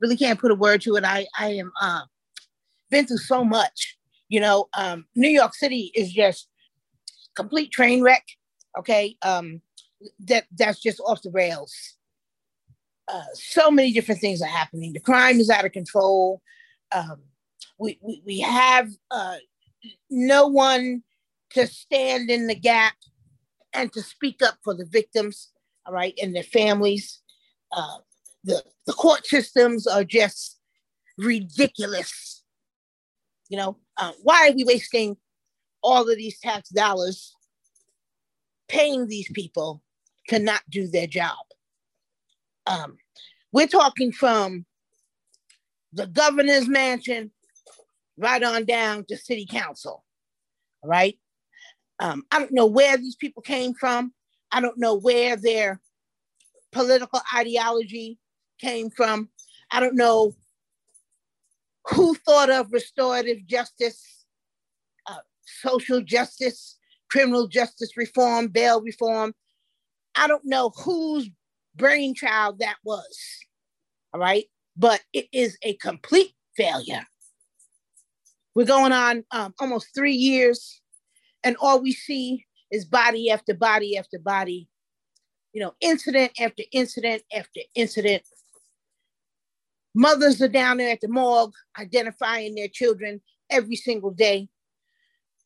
Really 0.00 0.16
can't 0.16 0.40
put 0.40 0.50
a 0.50 0.54
word 0.54 0.80
to 0.82 0.96
it. 0.96 1.04
I 1.04 1.26
I 1.38 1.48
am 1.48 1.72
uh, 1.80 2.02
been 2.90 3.06
through 3.06 3.18
so 3.18 3.44
much. 3.44 3.96
You 4.28 4.40
know, 4.40 4.68
um, 4.74 5.06
New 5.14 5.28
York 5.28 5.54
City 5.54 5.92
is 5.94 6.12
just 6.12 6.48
complete 7.36 7.70
train 7.70 8.02
wreck. 8.02 8.24
Okay, 8.78 9.16
um, 9.22 9.60
that 10.20 10.44
that's 10.56 10.80
just 10.80 11.00
off 11.00 11.22
the 11.22 11.30
rails. 11.30 11.72
Uh, 13.06 13.22
so 13.34 13.70
many 13.70 13.92
different 13.92 14.20
things 14.20 14.40
are 14.40 14.46
happening. 14.46 14.92
The 14.92 15.00
crime 15.00 15.38
is 15.38 15.50
out 15.50 15.66
of 15.66 15.72
control. 15.72 16.40
Um, 16.92 17.22
we, 17.78 17.98
we 18.02 18.22
we 18.24 18.40
have 18.40 18.88
uh, 19.10 19.36
no 20.10 20.46
one 20.46 21.02
to 21.50 21.66
stand 21.66 22.30
in 22.30 22.46
the 22.46 22.54
gap 22.54 22.94
and 23.72 23.92
to 23.92 24.02
speak 24.02 24.42
up 24.42 24.56
for 24.62 24.74
the 24.74 24.86
victims, 24.86 25.50
all 25.86 25.92
right, 25.92 26.14
and 26.20 26.34
their 26.34 26.42
families. 26.42 27.20
Uh, 27.72 27.98
the, 28.44 28.62
the 28.86 28.92
court 28.92 29.26
systems 29.26 29.86
are 29.86 30.04
just 30.04 30.60
ridiculous. 31.18 32.43
You 33.48 33.58
know, 33.58 33.78
uh, 33.96 34.12
why 34.22 34.48
are 34.48 34.54
we 34.54 34.64
wasting 34.64 35.16
all 35.82 36.08
of 36.10 36.16
these 36.16 36.38
tax 36.40 36.70
dollars 36.70 37.34
paying 38.68 39.06
these 39.06 39.30
people 39.32 39.82
to 40.28 40.38
not 40.38 40.62
do 40.70 40.86
their 40.88 41.06
job? 41.06 41.36
Um, 42.66 42.96
we're 43.52 43.66
talking 43.66 44.12
from 44.12 44.64
the 45.92 46.06
governor's 46.06 46.68
mansion 46.68 47.30
right 48.16 48.42
on 48.42 48.64
down 48.64 49.04
to 49.06 49.16
city 49.16 49.46
council. 49.46 50.04
right? 50.84 51.18
Um, 52.00 52.24
I 52.30 52.38
don't 52.38 52.52
know 52.52 52.66
where 52.66 52.96
these 52.96 53.16
people 53.16 53.42
came 53.42 53.74
from. 53.74 54.12
I 54.50 54.60
don't 54.60 54.78
know 54.78 54.96
where 54.96 55.36
their 55.36 55.80
political 56.72 57.20
ideology 57.34 58.18
came 58.60 58.90
from. 58.90 59.28
I 59.70 59.80
don't 59.80 59.96
know 59.96 60.34
who 61.86 62.14
thought 62.14 62.50
of 62.50 62.72
restorative 62.72 63.46
justice, 63.46 64.24
uh, 65.06 65.18
social 65.44 66.00
justice, 66.00 66.78
criminal 67.10 67.46
justice 67.46 67.96
reform, 67.96 68.48
bail 68.48 68.80
reform. 68.80 69.34
I 70.14 70.26
don't 70.26 70.44
know 70.44 70.70
whose 70.70 71.28
brainchild 71.76 72.60
that 72.60 72.76
was. 72.84 73.18
All 74.12 74.20
right. 74.20 74.44
But 74.76 75.00
it 75.12 75.28
is 75.32 75.56
a 75.62 75.74
complete 75.76 76.34
failure. 76.56 77.04
We're 78.54 78.66
going 78.66 78.92
on 78.92 79.24
um, 79.32 79.54
almost 79.58 79.88
three 79.94 80.14
years 80.14 80.80
and 81.44 81.56
all 81.60 81.80
we 81.80 81.92
see 81.92 82.46
is 82.70 82.84
body 82.84 83.30
after 83.30 83.54
body 83.54 83.96
after 83.96 84.18
body, 84.18 84.68
you 85.52 85.60
know, 85.60 85.74
incident 85.80 86.32
after 86.40 86.64
incident 86.72 87.22
after 87.32 87.60
incident. 87.74 88.22
Mothers 89.94 90.42
are 90.42 90.48
down 90.48 90.78
there 90.78 90.90
at 90.90 91.00
the 91.00 91.08
morgue 91.08 91.52
identifying 91.78 92.54
their 92.54 92.68
children 92.68 93.20
every 93.48 93.76
single 93.76 94.10
day. 94.10 94.48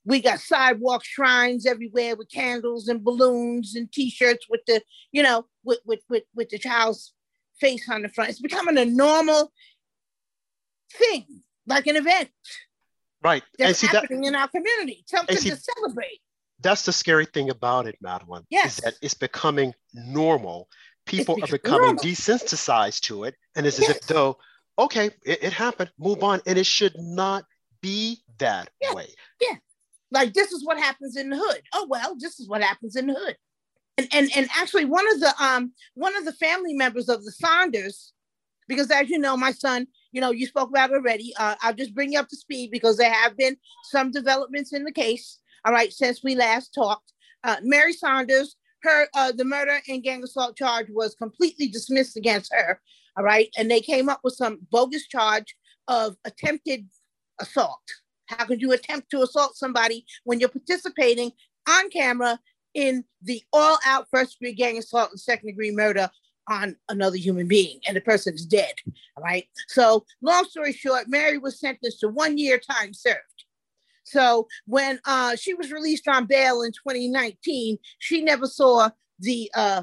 We 0.04 0.22
got 0.22 0.40
sidewalk 0.40 1.04
shrines 1.04 1.66
everywhere 1.66 2.16
with 2.16 2.30
candles 2.30 2.88
and 2.88 3.04
balloons 3.04 3.74
and 3.76 3.92
t-shirts 3.92 4.46
with 4.48 4.62
the, 4.66 4.80
you 5.12 5.22
know, 5.22 5.44
with 5.64 5.80
with 5.84 6.00
with, 6.08 6.22
with 6.34 6.48
the 6.48 6.58
child's 6.58 7.12
face 7.60 7.88
on 7.90 8.02
the 8.02 8.08
front. 8.08 8.30
It's 8.30 8.40
becoming 8.40 8.78
a 8.78 8.86
normal 8.86 9.52
thing, 10.94 11.42
like 11.66 11.86
an 11.86 11.96
event. 11.96 12.30
Right. 13.22 13.42
That's 13.58 13.82
and 13.82 13.90
see, 13.90 13.96
happening 13.96 14.22
that, 14.22 14.28
in 14.28 14.34
our 14.36 14.48
community. 14.48 15.04
Something 15.06 15.36
see, 15.36 15.50
to 15.50 15.56
celebrate. 15.56 16.20
That's 16.60 16.84
the 16.84 16.92
scary 16.92 17.26
thing 17.26 17.50
about 17.50 17.86
it, 17.86 17.96
Madeline. 18.00 18.44
Yes. 18.48 18.78
Is 18.78 18.84
that 18.84 18.94
it's 19.02 19.14
becoming 19.14 19.74
normal. 19.92 20.68
People 21.08 21.38
are 21.42 21.46
becoming 21.46 21.94
normal. 21.94 22.02
desensitized 22.02 23.00
to 23.02 23.24
it. 23.24 23.34
And 23.56 23.66
it's 23.66 23.78
yes. 23.78 23.90
as 23.90 23.96
if 23.96 24.02
though, 24.06 24.38
okay, 24.78 25.06
it, 25.24 25.42
it, 25.42 25.52
happened, 25.52 25.90
move 25.98 26.22
on. 26.22 26.40
And 26.46 26.58
it 26.58 26.66
should 26.66 26.94
not 26.98 27.44
be 27.80 28.18
that 28.38 28.70
yeah. 28.80 28.94
way. 28.94 29.08
Yeah. 29.40 29.56
Like 30.10 30.32
this 30.32 30.52
is 30.52 30.64
what 30.64 30.78
happens 30.78 31.16
in 31.16 31.30
the 31.30 31.36
hood. 31.36 31.62
Oh 31.74 31.86
well, 31.88 32.16
this 32.18 32.40
is 32.40 32.48
what 32.48 32.62
happens 32.62 32.96
in 32.96 33.08
the 33.08 33.14
hood. 33.14 33.36
And 33.96 34.08
and 34.12 34.30
and 34.36 34.48
actually 34.56 34.84
one 34.84 35.06
of 35.12 35.20
the 35.20 35.34
um 35.40 35.72
one 35.94 36.16
of 36.16 36.24
the 36.24 36.32
family 36.32 36.74
members 36.74 37.08
of 37.08 37.24
the 37.24 37.32
Saunders, 37.32 38.12
because 38.68 38.90
as 38.90 39.10
you 39.10 39.18
know, 39.18 39.36
my 39.36 39.52
son 39.52 39.86
you 40.12 40.20
know, 40.20 40.30
you 40.30 40.46
spoke 40.46 40.70
about 40.70 40.90
it 40.90 40.94
already. 40.94 41.34
Uh, 41.38 41.54
I'll 41.62 41.74
just 41.74 41.94
bring 41.94 42.12
you 42.12 42.18
up 42.18 42.28
to 42.28 42.36
speed 42.36 42.70
because 42.70 42.96
there 42.96 43.12
have 43.12 43.36
been 43.36 43.56
some 43.84 44.10
developments 44.10 44.72
in 44.72 44.84
the 44.84 44.92
case. 44.92 45.38
All 45.64 45.72
right, 45.72 45.92
since 45.92 46.22
we 46.22 46.34
last 46.34 46.72
talked, 46.74 47.12
uh, 47.44 47.56
Mary 47.62 47.92
Saunders, 47.92 48.56
her 48.82 49.08
uh, 49.14 49.32
the 49.32 49.44
murder 49.44 49.80
and 49.88 50.02
gang 50.02 50.22
assault 50.22 50.56
charge 50.56 50.86
was 50.90 51.14
completely 51.14 51.68
dismissed 51.68 52.16
against 52.16 52.52
her. 52.52 52.80
All 53.16 53.24
right, 53.24 53.48
and 53.56 53.70
they 53.70 53.80
came 53.80 54.08
up 54.08 54.20
with 54.22 54.34
some 54.34 54.60
bogus 54.70 55.06
charge 55.08 55.56
of 55.88 56.16
attempted 56.24 56.86
assault. 57.40 57.82
How 58.26 58.44
could 58.44 58.60
you 58.60 58.72
attempt 58.72 59.10
to 59.10 59.22
assault 59.22 59.56
somebody 59.56 60.04
when 60.24 60.38
you're 60.38 60.48
participating 60.48 61.32
on 61.68 61.90
camera 61.90 62.38
in 62.74 63.04
the 63.22 63.42
all-out 63.52 64.06
first 64.10 64.38
degree 64.38 64.54
gang 64.54 64.78
assault 64.78 65.10
and 65.10 65.18
second 65.18 65.48
degree 65.48 65.70
murder 65.70 66.10
on 66.48 66.76
another 66.88 67.16
human 67.16 67.46
being 67.46 67.80
and 67.86 67.96
the 67.96 68.00
person 68.00 68.34
is 68.34 68.46
dead. 68.46 68.74
All 69.16 69.22
right. 69.22 69.46
So, 69.68 70.04
long 70.22 70.44
story 70.44 70.72
short, 70.72 71.08
Mary 71.08 71.38
was 71.38 71.60
sentenced 71.60 72.00
to 72.00 72.08
one 72.08 72.38
year 72.38 72.58
time 72.58 72.94
served. 72.94 73.37
So, 74.10 74.48
when 74.66 75.00
uh, 75.04 75.36
she 75.36 75.54
was 75.54 75.70
released 75.70 76.08
on 76.08 76.26
bail 76.26 76.62
in 76.62 76.72
2019, 76.72 77.78
she 77.98 78.22
never 78.22 78.46
saw 78.46 78.90
the 79.18 79.50
uh, 79.54 79.82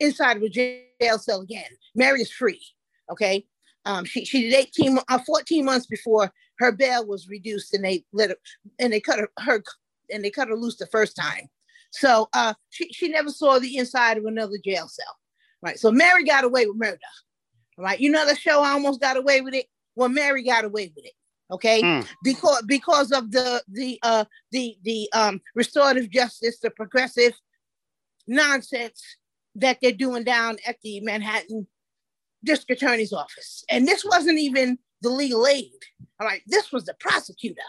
inside 0.00 0.36
of 0.36 0.42
a 0.42 0.48
jail 0.48 1.18
cell 1.18 1.40
again. 1.40 1.70
Mary 1.94 2.20
is 2.20 2.30
free. 2.30 2.62
Okay. 3.10 3.46
Um, 3.84 4.04
she, 4.04 4.24
she 4.24 4.42
did 4.42 4.54
18, 4.54 4.98
uh, 5.08 5.18
14 5.26 5.64
months 5.64 5.86
before 5.86 6.32
her 6.58 6.72
bail 6.72 7.06
was 7.06 7.28
reduced 7.28 7.72
and 7.72 7.84
they 7.84 8.04
let 8.12 8.30
her, 8.30 8.36
and 8.78 8.92
they 8.92 9.00
cut 9.00 9.18
her, 9.18 9.30
her 9.38 9.62
and 10.12 10.24
they 10.24 10.30
cut 10.30 10.48
her 10.48 10.56
loose 10.56 10.76
the 10.76 10.86
first 10.86 11.16
time. 11.16 11.48
So 11.90 12.28
uh, 12.34 12.54
she, 12.70 12.92
she 12.92 13.08
never 13.08 13.30
saw 13.30 13.58
the 13.58 13.76
inside 13.78 14.18
of 14.18 14.26
another 14.26 14.56
jail 14.62 14.88
cell. 14.88 15.16
Right. 15.62 15.78
So 15.78 15.90
Mary 15.90 16.24
got 16.24 16.44
away 16.44 16.66
with 16.66 16.76
murder. 16.76 16.98
Right. 17.78 18.00
You 18.00 18.10
know 18.10 18.26
the 18.26 18.36
show 18.36 18.60
I 18.60 18.72
almost 18.72 19.00
got 19.00 19.16
away 19.16 19.40
with 19.40 19.54
it. 19.54 19.66
Well, 19.94 20.08
Mary 20.08 20.42
got 20.42 20.64
away 20.64 20.92
with 20.94 21.06
it. 21.06 21.12
Okay. 21.50 21.82
Mm. 21.82 22.06
Because 22.22 22.62
because 22.66 23.12
of 23.12 23.30
the 23.30 23.62
the 23.68 23.98
uh 24.02 24.24
the 24.52 24.76
the 24.82 25.08
um 25.12 25.40
restorative 25.54 26.10
justice, 26.10 26.58
the 26.60 26.70
progressive 26.70 27.32
nonsense 28.26 29.02
that 29.54 29.78
they're 29.80 29.92
doing 29.92 30.24
down 30.24 30.58
at 30.66 30.76
the 30.82 31.00
Manhattan 31.00 31.66
district 32.44 32.82
attorney's 32.82 33.12
office. 33.12 33.64
And 33.70 33.88
this 33.88 34.04
wasn't 34.04 34.38
even 34.38 34.78
the 35.02 35.08
legal 35.08 35.46
aid. 35.46 35.72
All 36.20 36.26
right, 36.26 36.42
this 36.46 36.70
was 36.70 36.84
the 36.84 36.94
prosecutor. 37.00 37.60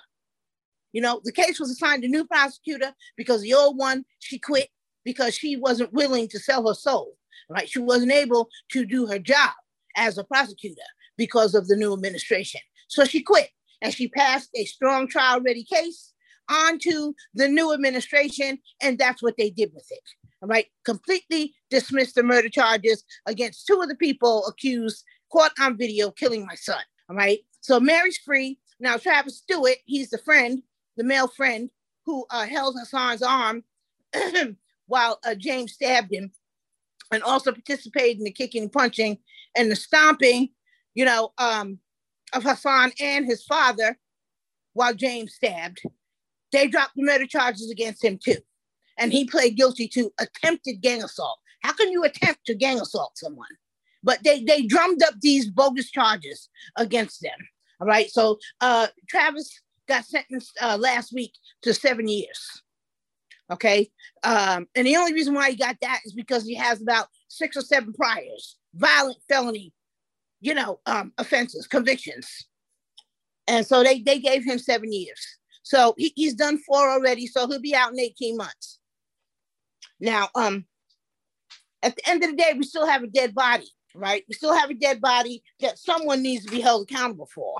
You 0.92 1.02
know, 1.02 1.22
the 1.24 1.32
case 1.32 1.60
was 1.60 1.70
assigned 1.70 2.04
to 2.04 2.10
new 2.10 2.26
prosecutor 2.26 2.94
because 3.16 3.42
the 3.42 3.54
old 3.54 3.78
one, 3.78 4.06
she 4.20 4.40
quit 4.40 4.70
because 5.06 5.36
she 5.36 5.56
wasn't 5.56 5.94
willing 5.94 6.28
to 6.30 6.40
sell 6.40 6.68
her 6.68 6.74
soul 6.74 7.16
right? 7.50 7.70
She 7.70 7.80
wasn't 7.80 8.12
able 8.12 8.50
to 8.72 8.86
do 8.86 9.08
her 9.08 9.20
job 9.20 9.52
as 9.96 10.18
a 10.18 10.24
prosecutor 10.24 10.82
because 11.18 11.56
of 11.56 11.68
the 11.68 11.76
new 11.76 11.94
administration. 11.94 12.62
So 12.88 13.04
she 13.04 13.22
quit 13.22 13.50
and 13.82 13.94
she 13.94 14.08
passed 14.10 14.50
a 14.56 14.66
strong 14.66 15.08
trial 15.08 15.42
ready 15.42 15.64
case 15.64 16.14
onto 16.50 17.14
the 17.34 17.48
new 17.48 17.74
administration, 17.74 18.60
and 18.82 18.98
that's 18.98 19.22
what 19.22 19.38
they 19.38 19.50
did 19.50 19.72
with 19.74 19.86
it. 19.92 20.02
All 20.42 20.50
right, 20.50 20.68
completely 20.86 21.54
dismissed 21.70 22.16
the 22.16 22.24
murder 22.24 22.50
charges 22.50 23.04
against 23.26 23.68
two 23.68 23.82
of 23.82 23.90
the 23.90 23.96
people 23.96 24.46
accused, 24.48 25.04
caught 25.32 25.52
on 25.60 25.78
video 25.78 26.12
killing 26.12 26.46
my 26.46 26.56
son. 26.56 26.82
All 27.10 27.16
right, 27.16 27.40
so 27.62 27.80
Mary's 27.80 28.18
free. 28.18 28.60
Now, 28.80 28.98
Travis 28.98 29.40
Stewart, 29.40 29.78
he's 29.86 30.10
the 30.10 30.18
friend, 30.20 30.64
the 30.96 31.04
male 31.04 31.28
friend 31.28 31.70
who 32.06 32.26
uh, 32.30 32.46
held 32.46 32.76
Hassan's 32.80 33.22
arm 33.22 33.64
while 34.88 35.20
uh, 35.26 35.36
James 35.36 35.74
stabbed 35.74 36.14
him, 36.14 36.32
and 37.12 37.22
also 37.24 37.52
participated 37.52 38.20
in 38.20 38.24
the 38.24 38.32
kicking, 38.32 38.70
punching, 38.70 39.18
and 39.56 39.70
the 39.70 39.76
stomping, 39.76 40.50
you 40.94 41.06
know, 41.06 41.34
um, 41.38 41.80
of 42.34 42.44
Hassan 42.44 42.92
and 43.00 43.26
his 43.26 43.44
father 43.44 43.98
while 44.74 44.94
James 44.94 45.34
stabbed. 45.34 45.82
They 46.52 46.68
dropped 46.68 46.96
the 46.96 47.04
murder 47.04 47.28
charges 47.28 47.70
against 47.70 48.04
him 48.04 48.18
too. 48.24 48.38
And 48.98 49.14
he 49.14 49.26
pled 49.26 49.56
guilty 49.56 49.88
to 49.90 50.12
attempted 50.20 50.82
gang 50.82 51.04
assault. 51.04 51.40
How 51.62 51.74
can 51.74 51.92
you 51.92 52.04
attempt 52.04 52.46
to 52.46 52.56
gang 52.56 52.80
assault 52.80 53.18
someone? 53.18 53.48
But 54.04 54.24
they, 54.24 54.44
they 54.44 54.64
drummed 54.64 55.04
up 55.04 55.16
these 55.22 55.50
bogus 55.50 55.92
charges 55.92 56.50
against 56.78 57.22
them. 57.22 57.38
All 57.80 57.88
right. 57.88 58.10
So 58.10 58.40
uh, 58.62 58.88
Travis 59.10 59.62
got 59.88 60.06
sentenced 60.06 60.58
uh, 60.62 60.78
last 60.80 61.14
week 61.14 61.34
to 61.64 61.74
seven 61.74 62.08
years. 62.08 62.62
Okay. 63.52 63.90
Um, 64.24 64.68
and 64.76 64.86
the 64.86 64.96
only 64.96 65.14
reason 65.14 65.34
why 65.34 65.52
he 65.52 65.56
got 65.56 65.78
that 65.82 66.02
is 66.06 66.14
because 66.14 66.46
he 66.46 66.56
has 66.56 66.82
about 66.82 67.08
six 67.28 67.58
or 67.58 67.62
seven 67.62 67.94
priors, 67.94 68.58
violent 68.76 69.18
felony, 69.28 69.74
you 70.42 70.54
know, 70.54 70.80
um, 70.86 71.14
offenses, 71.18 71.68
convictions. 71.68 72.48
And 73.48 73.66
so 73.66 73.84
they, 73.84 74.02
they 74.02 74.20
gave 74.20 74.44
him 74.44 74.60
seven 74.60 74.92
years. 74.92 75.20
So 75.64 75.94
he, 75.98 76.14
he's 76.16 76.34
done 76.34 76.58
four 76.60 76.90
already. 76.90 77.28
So 77.28 77.48
he'll 77.48 77.62
be 77.62 77.76
out 77.76 77.92
in 77.92 78.00
18 78.00 78.38
months. 78.38 78.80
Now, 80.00 80.30
um, 80.36 80.66
at 81.84 81.96
the 81.96 82.10
end 82.10 82.24
of 82.24 82.32
the 82.32 82.36
day, 82.36 82.54
we 82.56 82.64
still 82.64 82.86
have 82.86 83.04
a 83.04 83.08
dead 83.08 83.34
body, 83.34 83.70
right? 83.96 84.24
We 84.28 84.36
still 84.36 84.54
have 84.54 84.70
a 84.70 84.76
dead 84.76 85.02
body 85.02 85.44
that 85.60 85.78
someone 85.78 86.22
needs 86.22 86.46
to 86.46 86.52
be 86.52 86.62
held 86.62 86.90
accountable 86.90 87.30
for. 87.34 87.56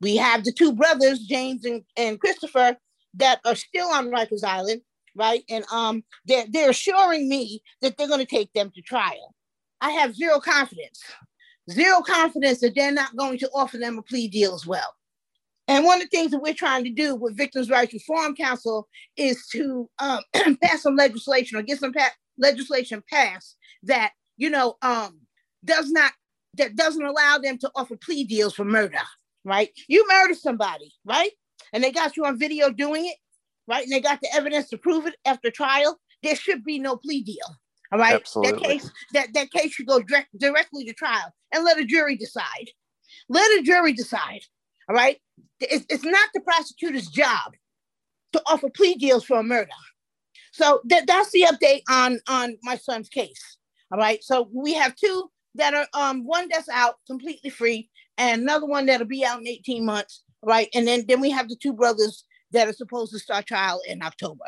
We 0.00 0.16
have 0.16 0.44
the 0.44 0.52
two 0.52 0.72
brothers, 0.72 1.20
James 1.20 1.64
and, 1.64 1.82
and 1.96 2.20
Christopher, 2.20 2.76
that 3.14 3.40
are 3.44 3.54
still 3.54 3.88
on 3.88 4.10
Rikers 4.10 4.44
Island, 4.44 4.82
right? 5.14 5.42
And 5.48 5.64
um, 5.72 6.04
they're, 6.26 6.44
they're 6.48 6.70
assuring 6.70 7.28
me 7.28 7.62
that 7.80 7.96
they're 7.96 8.08
going 8.08 8.20
to 8.20 8.26
take 8.26 8.52
them 8.52 8.70
to 8.74 8.82
trial. 8.82 9.34
I 9.80 9.90
have 9.92 10.14
zero 10.14 10.40
confidence, 10.40 11.02
zero 11.70 12.00
confidence 12.02 12.60
that 12.60 12.74
they're 12.74 12.92
not 12.92 13.16
going 13.16 13.38
to 13.38 13.50
offer 13.54 13.78
them 13.78 13.98
a 13.98 14.02
plea 14.02 14.28
deal 14.28 14.54
as 14.54 14.66
well. 14.66 14.94
And 15.68 15.84
one 15.84 16.00
of 16.00 16.08
the 16.08 16.16
things 16.16 16.30
that 16.30 16.40
we're 16.42 16.54
trying 16.54 16.84
to 16.84 16.90
do 16.90 17.16
with 17.16 17.36
Victims' 17.36 17.70
Rights 17.70 17.92
Reform 17.92 18.36
Council 18.36 18.88
is 19.16 19.46
to 19.48 19.90
um, 19.98 20.20
pass 20.62 20.82
some 20.82 20.96
legislation 20.96 21.58
or 21.58 21.62
get 21.62 21.80
some 21.80 21.92
pa- 21.92 22.14
legislation 22.38 23.02
passed 23.10 23.56
that 23.82 24.12
you 24.36 24.50
know 24.50 24.76
um, 24.82 25.20
does 25.64 25.90
not 25.90 26.12
that 26.54 26.76
doesn't 26.76 27.04
allow 27.04 27.38
them 27.38 27.58
to 27.58 27.70
offer 27.74 27.96
plea 27.96 28.24
deals 28.24 28.54
for 28.54 28.64
murder. 28.64 28.98
Right? 29.44 29.70
You 29.88 30.06
murder 30.08 30.34
somebody, 30.34 30.92
right? 31.04 31.30
And 31.72 31.82
they 31.82 31.92
got 31.92 32.16
you 32.16 32.24
on 32.24 32.38
video 32.38 32.70
doing 32.70 33.06
it, 33.06 33.16
right? 33.68 33.84
And 33.84 33.92
they 33.92 34.00
got 34.00 34.20
the 34.20 34.28
evidence 34.34 34.68
to 34.70 34.78
prove 34.78 35.06
it 35.06 35.14
after 35.24 35.50
trial. 35.50 35.98
There 36.22 36.34
should 36.34 36.64
be 36.64 36.78
no 36.78 36.96
plea 36.96 37.22
deal. 37.22 37.46
All 37.92 37.98
right. 37.98 38.14
Absolutely. 38.14 38.52
That 38.52 38.62
case 38.62 38.90
that 39.12 39.34
that 39.34 39.50
case 39.50 39.72
should 39.72 39.86
go 39.86 40.00
direct, 40.00 40.36
directly 40.38 40.84
to 40.84 40.92
trial 40.92 41.32
and 41.56 41.64
let 41.64 41.78
a 41.78 41.84
jury 41.84 42.16
decide. 42.16 42.70
Let 43.28 43.58
a 43.58 43.62
jury 43.62 43.92
decide. 43.92 44.40
All 44.88 44.94
right. 44.94 45.16
It's, 45.60 45.84
it's 45.88 46.04
not 46.04 46.28
the 46.34 46.40
prosecutor's 46.42 47.08
job 47.08 47.54
to 48.32 48.42
offer 48.46 48.68
plea 48.70 48.94
deals 48.94 49.24
for 49.24 49.38
a 49.40 49.42
murder. 49.42 49.70
So 50.52 50.80
that, 50.84 51.06
that's 51.06 51.30
the 51.32 51.46
update 51.50 51.82
on 51.90 52.20
on 52.28 52.56
my 52.62 52.76
son's 52.76 53.08
case. 53.08 53.56
All 53.90 53.98
right. 53.98 54.22
So 54.22 54.48
we 54.52 54.74
have 54.74 54.94
two 54.94 55.30
that 55.54 55.74
are 55.74 55.86
um 55.94 56.24
one 56.24 56.48
that's 56.50 56.68
out 56.68 56.96
completely 57.06 57.50
free, 57.50 57.90
and 58.18 58.42
another 58.42 58.66
one 58.66 58.86
that'll 58.86 59.06
be 59.06 59.24
out 59.24 59.40
in 59.40 59.46
18 59.48 59.84
months. 59.84 60.22
Right. 60.42 60.68
And 60.74 60.86
then 60.86 61.04
then 61.08 61.20
we 61.20 61.30
have 61.30 61.48
the 61.48 61.56
two 61.56 61.72
brothers 61.72 62.24
that 62.52 62.68
are 62.68 62.72
supposed 62.72 63.12
to 63.12 63.18
start 63.18 63.46
trial 63.46 63.80
in 63.88 64.02
October. 64.02 64.44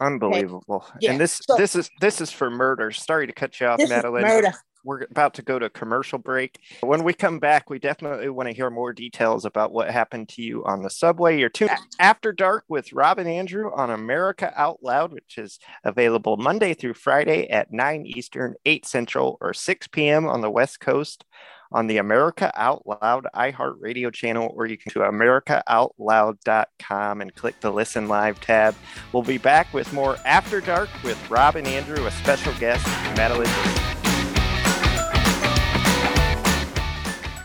Unbelievable. 0.00 0.86
Yeah, 1.00 1.10
And 1.12 1.20
this 1.20 1.40
so- 1.46 1.56
this 1.56 1.74
is 1.74 1.90
this 2.00 2.20
is 2.20 2.30
for 2.30 2.50
murder. 2.50 2.92
Sorry 2.92 3.26
to 3.26 3.32
cut 3.32 3.58
you 3.60 3.66
off, 3.66 3.78
This 3.78 3.86
is 3.86 3.90
Madeline. 3.90 4.22
murder. 4.22 4.52
We're 4.88 5.02
about 5.02 5.34
to 5.34 5.42
go 5.42 5.58
to 5.58 5.68
commercial 5.68 6.18
break. 6.18 6.58
When 6.80 7.04
we 7.04 7.12
come 7.12 7.38
back, 7.38 7.68
we 7.68 7.78
definitely 7.78 8.30
want 8.30 8.48
to 8.48 8.54
hear 8.54 8.70
more 8.70 8.94
details 8.94 9.44
about 9.44 9.70
what 9.70 9.90
happened 9.90 10.30
to 10.30 10.40
you 10.40 10.64
on 10.64 10.82
the 10.82 10.88
subway. 10.88 11.38
You're 11.38 11.50
tuned 11.50 11.72
After 12.00 12.32
Dark 12.32 12.64
with 12.68 12.94
Rob 12.94 13.18
and 13.18 13.28
Andrew 13.28 13.70
on 13.70 13.90
America 13.90 14.50
Out 14.56 14.78
Loud, 14.82 15.12
which 15.12 15.36
is 15.36 15.58
available 15.84 16.38
Monday 16.38 16.72
through 16.72 16.94
Friday 16.94 17.50
at 17.50 17.70
9 17.70 18.06
Eastern, 18.06 18.54
8 18.64 18.86
Central, 18.86 19.36
or 19.42 19.52
6 19.52 19.88
p.m. 19.88 20.26
on 20.26 20.40
the 20.40 20.50
West 20.50 20.80
Coast 20.80 21.26
on 21.70 21.86
the 21.86 21.98
America 21.98 22.50
Out 22.56 22.82
Loud 22.86 23.26
iHeartRadio 23.36 24.10
channel, 24.10 24.54
or 24.56 24.64
you 24.64 24.78
can 24.78 24.90
go 24.94 25.02
to 25.02 25.10
americaoutloud.com 25.10 27.20
and 27.20 27.34
click 27.34 27.60
the 27.60 27.70
Listen 27.70 28.08
Live 28.08 28.40
tab. 28.40 28.74
We'll 29.12 29.22
be 29.22 29.36
back 29.36 29.74
with 29.74 29.92
more 29.92 30.16
After 30.24 30.62
Dark 30.62 30.88
with 31.04 31.18
Rob 31.28 31.56
and 31.56 31.66
Andrew, 31.66 32.06
a 32.06 32.10
special 32.10 32.54
guest, 32.54 32.86
Madeline. 33.18 33.97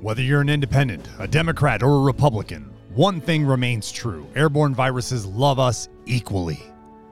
Whether 0.00 0.22
you're 0.22 0.40
an 0.40 0.48
independent, 0.48 1.08
a 1.18 1.26
Democrat, 1.26 1.82
or 1.82 1.96
a 1.96 2.02
Republican, 2.02 2.72
one 2.94 3.20
thing 3.20 3.44
remains 3.44 3.90
true 3.90 4.28
airborne 4.36 4.72
viruses 4.72 5.26
love 5.26 5.58
us 5.58 5.88
equally. 6.06 6.62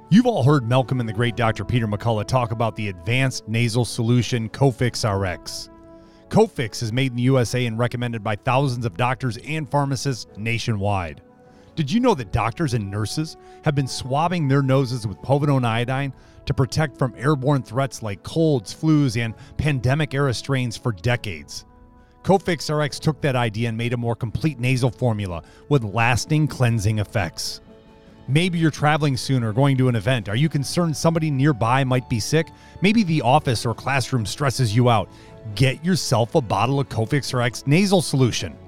You've 0.08 0.26
all 0.26 0.44
heard 0.44 0.68
Malcolm 0.68 1.00
and 1.00 1.08
the 1.08 1.12
great 1.12 1.34
Dr. 1.34 1.64
Peter 1.64 1.88
McCullough 1.88 2.28
talk 2.28 2.52
about 2.52 2.76
the 2.76 2.88
advanced 2.88 3.48
nasal 3.48 3.84
solution 3.84 4.48
Cofix 4.50 5.02
RX. 5.02 5.68
Cofix 6.28 6.80
is 6.80 6.92
made 6.92 7.10
in 7.10 7.16
the 7.16 7.24
USA 7.24 7.66
and 7.66 7.76
recommended 7.76 8.22
by 8.22 8.36
thousands 8.36 8.86
of 8.86 8.96
doctors 8.96 9.36
and 9.38 9.68
pharmacists 9.68 10.28
nationwide. 10.36 11.22
Did 11.74 11.90
you 11.90 11.98
know 11.98 12.14
that 12.14 12.30
doctors 12.30 12.74
and 12.74 12.88
nurses 12.88 13.36
have 13.64 13.74
been 13.74 13.88
swabbing 13.88 14.46
their 14.46 14.62
noses 14.62 15.08
with 15.08 15.18
povidone 15.22 15.66
iodine 15.66 16.12
to 16.44 16.54
protect 16.54 16.96
from 16.96 17.14
airborne 17.16 17.64
threats 17.64 18.00
like 18.00 18.22
colds, 18.22 18.72
flus, 18.72 19.20
and 19.20 19.34
pandemic 19.56 20.14
era 20.14 20.32
strains 20.32 20.76
for 20.76 20.92
decades? 20.92 21.65
Cofix 22.26 22.68
RX 22.76 22.98
took 22.98 23.20
that 23.20 23.36
idea 23.36 23.68
and 23.68 23.78
made 23.78 23.92
a 23.92 23.96
more 23.96 24.16
complete 24.16 24.58
nasal 24.58 24.90
formula 24.90 25.44
with 25.68 25.84
lasting 25.84 26.48
cleansing 26.48 26.98
effects. 26.98 27.60
Maybe 28.26 28.58
you're 28.58 28.72
traveling 28.72 29.16
soon 29.16 29.44
or 29.44 29.52
going 29.52 29.76
to 29.76 29.86
an 29.86 29.94
event. 29.94 30.28
Are 30.28 30.34
you 30.34 30.48
concerned 30.48 30.96
somebody 30.96 31.30
nearby 31.30 31.84
might 31.84 32.10
be 32.10 32.18
sick? 32.18 32.48
Maybe 32.80 33.04
the 33.04 33.22
office 33.22 33.64
or 33.64 33.74
classroom 33.74 34.26
stresses 34.26 34.74
you 34.74 34.90
out. 34.90 35.08
Get 35.54 35.84
yourself 35.84 36.34
a 36.34 36.40
bottle 36.40 36.80
of 36.80 36.88
Cofix 36.88 37.32
RX 37.32 37.64
nasal 37.68 38.02
solution. 38.02 38.58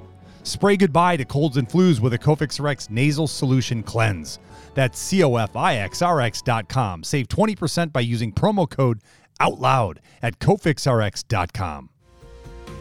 Spray 0.44 0.76
goodbye 0.76 1.16
to 1.16 1.24
colds 1.24 1.56
and 1.56 1.68
flus 1.68 1.98
with 1.98 2.12
a 2.12 2.18
Cofix 2.18 2.62
RX 2.64 2.88
nasal 2.90 3.26
solution 3.26 3.82
cleanse. 3.82 4.38
That's 4.74 5.02
cofixrx.com. 5.12 7.02
Save 7.02 7.26
20% 7.26 7.92
by 7.92 8.02
using 8.02 8.32
promo 8.32 8.70
code 8.70 9.00
OUTLOUD 9.40 9.98
at 10.22 10.38
cofixrx.com. 10.38 11.90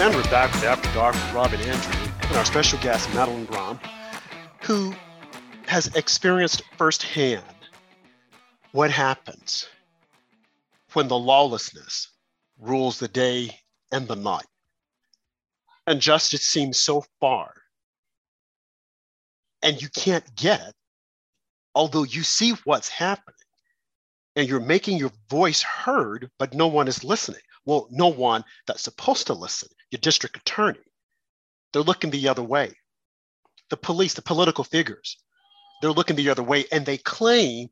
And 0.00 0.14
we're 0.14 0.22
back 0.30 0.52
with 0.54 0.64
After 0.64 0.90
Dark 0.94 1.14
with 1.14 1.32
Rob 1.34 1.52
and 1.52 1.62
Andrew 1.62 2.12
and 2.22 2.36
our 2.36 2.44
special 2.44 2.78
guest, 2.80 3.12
Madeline 3.14 3.44
Grom, 3.44 3.78
who 4.62 4.94
has 5.66 5.88
experienced 5.94 6.62
firsthand 6.78 7.44
what 8.72 8.90
happens 8.90 9.68
when 10.94 11.08
the 11.08 11.18
lawlessness 11.18 12.08
rules 12.58 12.98
the 12.98 13.08
day 13.08 13.58
and 13.92 14.08
the 14.08 14.16
night. 14.16 14.46
And 15.86 16.00
justice 16.00 16.46
seems 16.46 16.78
so 16.78 17.04
far, 17.20 17.52
and 19.62 19.80
you 19.82 19.88
can't 19.90 20.34
get 20.34 20.60
it 20.60 20.74
although 21.74 22.04
you 22.04 22.22
see 22.22 22.52
what's 22.64 22.88
happening 22.88 23.34
and 24.36 24.48
you're 24.48 24.60
making 24.60 24.96
your 24.96 25.12
voice 25.28 25.62
heard, 25.62 26.30
but 26.38 26.54
no 26.54 26.66
one 26.66 26.88
is 26.88 27.04
listening. 27.04 27.40
Well, 27.64 27.88
no 27.90 28.08
one 28.08 28.44
that's 28.66 28.82
supposed 28.82 29.26
to 29.26 29.34
listen, 29.34 29.68
your 29.90 30.00
district 30.00 30.36
attorney. 30.36 30.80
They're 31.72 31.82
looking 31.82 32.10
the 32.10 32.28
other 32.28 32.42
way. 32.42 32.72
The 33.70 33.76
police, 33.76 34.14
the 34.14 34.22
political 34.22 34.64
figures, 34.64 35.16
they're 35.80 35.92
looking 35.92 36.16
the 36.16 36.30
other 36.30 36.42
way 36.42 36.64
and 36.72 36.84
they 36.84 36.98
claim 36.98 37.68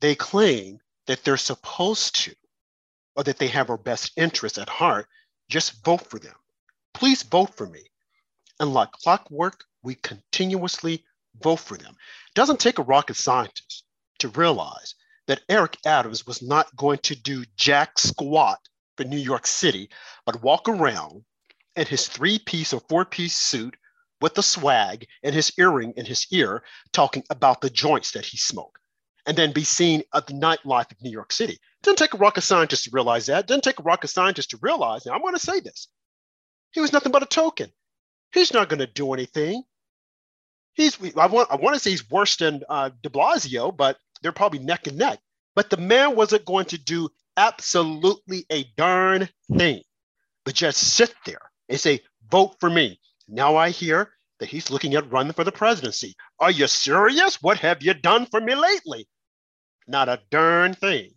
they 0.00 0.14
claim 0.14 0.78
that 1.06 1.24
they're 1.24 1.36
supposed 1.36 2.14
to 2.24 2.34
or 3.16 3.24
that 3.24 3.38
they 3.38 3.48
have 3.48 3.70
our 3.70 3.78
best 3.78 4.12
interests 4.16 4.58
at 4.58 4.68
heart, 4.68 5.06
just 5.48 5.84
vote 5.84 6.06
for 6.08 6.18
them. 6.18 6.34
Please 6.92 7.22
vote 7.22 7.54
for 7.56 7.66
me. 7.66 7.80
And 8.60 8.74
like 8.74 8.90
clockwork, 8.92 9.64
we 9.82 9.94
continuously 9.96 11.04
vote 11.40 11.60
for 11.60 11.76
them. 11.76 11.92
It 11.92 12.34
doesn't 12.34 12.60
take 12.60 12.78
a 12.78 12.82
rocket 12.82 13.16
scientist 13.16 13.84
to 14.18 14.28
realize 14.28 14.94
that 15.26 15.42
Eric 15.48 15.78
Adams 15.86 16.26
was 16.26 16.42
not 16.42 16.74
going 16.76 16.98
to 16.98 17.14
do 17.14 17.44
jack 17.56 17.98
squat 17.98 18.58
for 18.96 19.04
New 19.04 19.18
York 19.18 19.46
City, 19.46 19.90
but 20.26 20.42
walk 20.42 20.68
around 20.68 21.24
in 21.76 21.86
his 21.86 22.08
three 22.08 22.38
piece 22.38 22.72
or 22.72 22.80
four 22.88 23.04
piece 23.04 23.36
suit 23.36 23.76
with 24.20 24.34
the 24.34 24.42
swag 24.42 25.06
and 25.22 25.34
his 25.34 25.52
earring 25.58 25.92
in 25.96 26.06
his 26.06 26.26
ear, 26.30 26.62
talking 26.92 27.24
about 27.30 27.60
the 27.60 27.70
joints 27.70 28.12
that 28.12 28.24
he 28.24 28.36
smoked, 28.36 28.78
and 29.26 29.36
then 29.36 29.52
be 29.52 29.64
seen 29.64 30.02
at 30.14 30.26
the 30.26 30.32
nightlife 30.32 30.90
of 30.90 31.02
New 31.02 31.10
York 31.10 31.32
City. 31.32 31.54
It 31.54 31.60
didn't 31.82 31.98
take 31.98 32.14
a 32.14 32.18
rocket 32.18 32.42
scientist 32.42 32.84
to 32.84 32.90
realize 32.92 33.26
that. 33.26 33.46
Didn't 33.46 33.64
take 33.64 33.80
a 33.80 33.82
rocket 33.82 34.08
scientist 34.08 34.50
to 34.50 34.58
realize. 34.62 35.04
Now, 35.04 35.12
I'm 35.12 35.20
going 35.20 35.34
to 35.34 35.40
say 35.40 35.60
this. 35.60 35.88
He 36.72 36.80
was 36.80 36.92
nothing 36.92 37.12
but 37.12 37.22
a 37.22 37.26
token. 37.26 37.70
He's 38.32 38.52
not 38.52 38.68
going 38.68 38.80
to 38.80 38.86
do 38.86 39.12
anything. 39.12 39.62
He's 40.74 40.98
I 41.16 41.26
want 41.26 41.50
I 41.52 41.56
want 41.56 41.74
to 41.74 41.80
say 41.80 41.90
he's 41.90 42.10
worse 42.10 42.36
than 42.36 42.62
uh, 42.68 42.90
De 43.02 43.08
Blasio, 43.08 43.74
but 43.76 43.96
they're 44.22 44.32
probably 44.32 44.58
neck 44.58 44.88
and 44.88 44.98
neck. 44.98 45.20
But 45.54 45.70
the 45.70 45.76
man 45.76 46.16
wasn't 46.16 46.44
going 46.44 46.64
to 46.66 46.78
do 46.78 47.10
absolutely 47.36 48.46
a 48.50 48.64
darn 48.76 49.28
thing, 49.56 49.82
but 50.44 50.54
just 50.54 50.96
sit 50.96 51.14
there 51.24 51.50
and 51.68 51.80
say, 51.80 52.00
"Vote 52.30 52.56
for 52.60 52.70
me." 52.70 53.00
Now 53.28 53.56
I 53.56 53.70
hear 53.70 54.12
that 54.38 54.48
he's 54.48 54.70
looking 54.70 54.94
at 54.94 55.10
running 55.10 55.32
for 55.32 55.44
the 55.44 55.52
presidency. 55.52 56.14
Are 56.38 56.50
you 56.50 56.66
serious? 56.66 57.40
What 57.42 57.58
have 57.58 57.82
you 57.82 57.94
done 57.94 58.26
for 58.26 58.40
me 58.40 58.54
lately? 58.54 59.08
Not 59.86 60.08
a 60.08 60.22
darn 60.30 60.74
thing. 60.74 61.14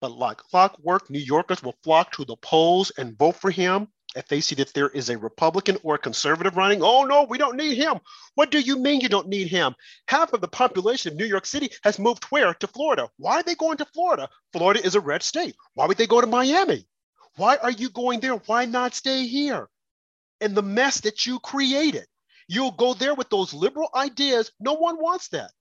But 0.00 0.12
like 0.12 0.38
clockwork, 0.38 1.10
New 1.10 1.18
Yorkers 1.18 1.62
will 1.62 1.76
flock 1.84 2.12
to 2.12 2.24
the 2.24 2.36
polls 2.36 2.90
and 2.96 3.18
vote 3.18 3.36
for 3.36 3.50
him 3.50 3.88
if 4.16 4.26
they 4.28 4.40
see 4.40 4.54
that 4.56 4.72
there 4.74 4.88
is 4.88 5.08
a 5.08 5.18
Republican 5.18 5.76
or 5.82 5.94
a 5.94 5.98
conservative 5.98 6.56
running, 6.56 6.82
oh 6.82 7.04
no, 7.04 7.24
we 7.24 7.38
don't 7.38 7.56
need 7.56 7.76
him. 7.76 8.00
What 8.34 8.50
do 8.50 8.58
you 8.58 8.76
mean 8.76 9.00
you 9.00 9.08
don't 9.08 9.28
need 9.28 9.48
him? 9.48 9.74
Half 10.08 10.32
of 10.32 10.40
the 10.40 10.48
population 10.48 11.12
of 11.12 11.18
New 11.18 11.26
York 11.26 11.46
City 11.46 11.70
has 11.84 11.98
moved 11.98 12.24
where? 12.24 12.54
To 12.54 12.66
Florida. 12.66 13.08
Why 13.18 13.36
are 13.36 13.42
they 13.42 13.54
going 13.54 13.76
to 13.78 13.84
Florida? 13.84 14.28
Florida 14.52 14.84
is 14.84 14.94
a 14.94 15.00
red 15.00 15.22
state. 15.22 15.54
Why 15.74 15.86
would 15.86 15.96
they 15.96 16.06
go 16.06 16.20
to 16.20 16.26
Miami? 16.26 16.86
Why 17.36 17.56
are 17.56 17.70
you 17.70 17.88
going 17.90 18.20
there? 18.20 18.34
Why 18.34 18.64
not 18.64 18.94
stay 18.94 19.26
here? 19.26 19.68
And 20.40 20.56
the 20.56 20.62
mess 20.62 21.00
that 21.02 21.26
you 21.26 21.38
created. 21.38 22.06
You'll 22.48 22.72
go 22.72 22.94
there 22.94 23.14
with 23.14 23.30
those 23.30 23.54
liberal 23.54 23.90
ideas. 23.94 24.50
No 24.58 24.72
one 24.72 25.00
wants 25.00 25.28
that. 25.28 25.52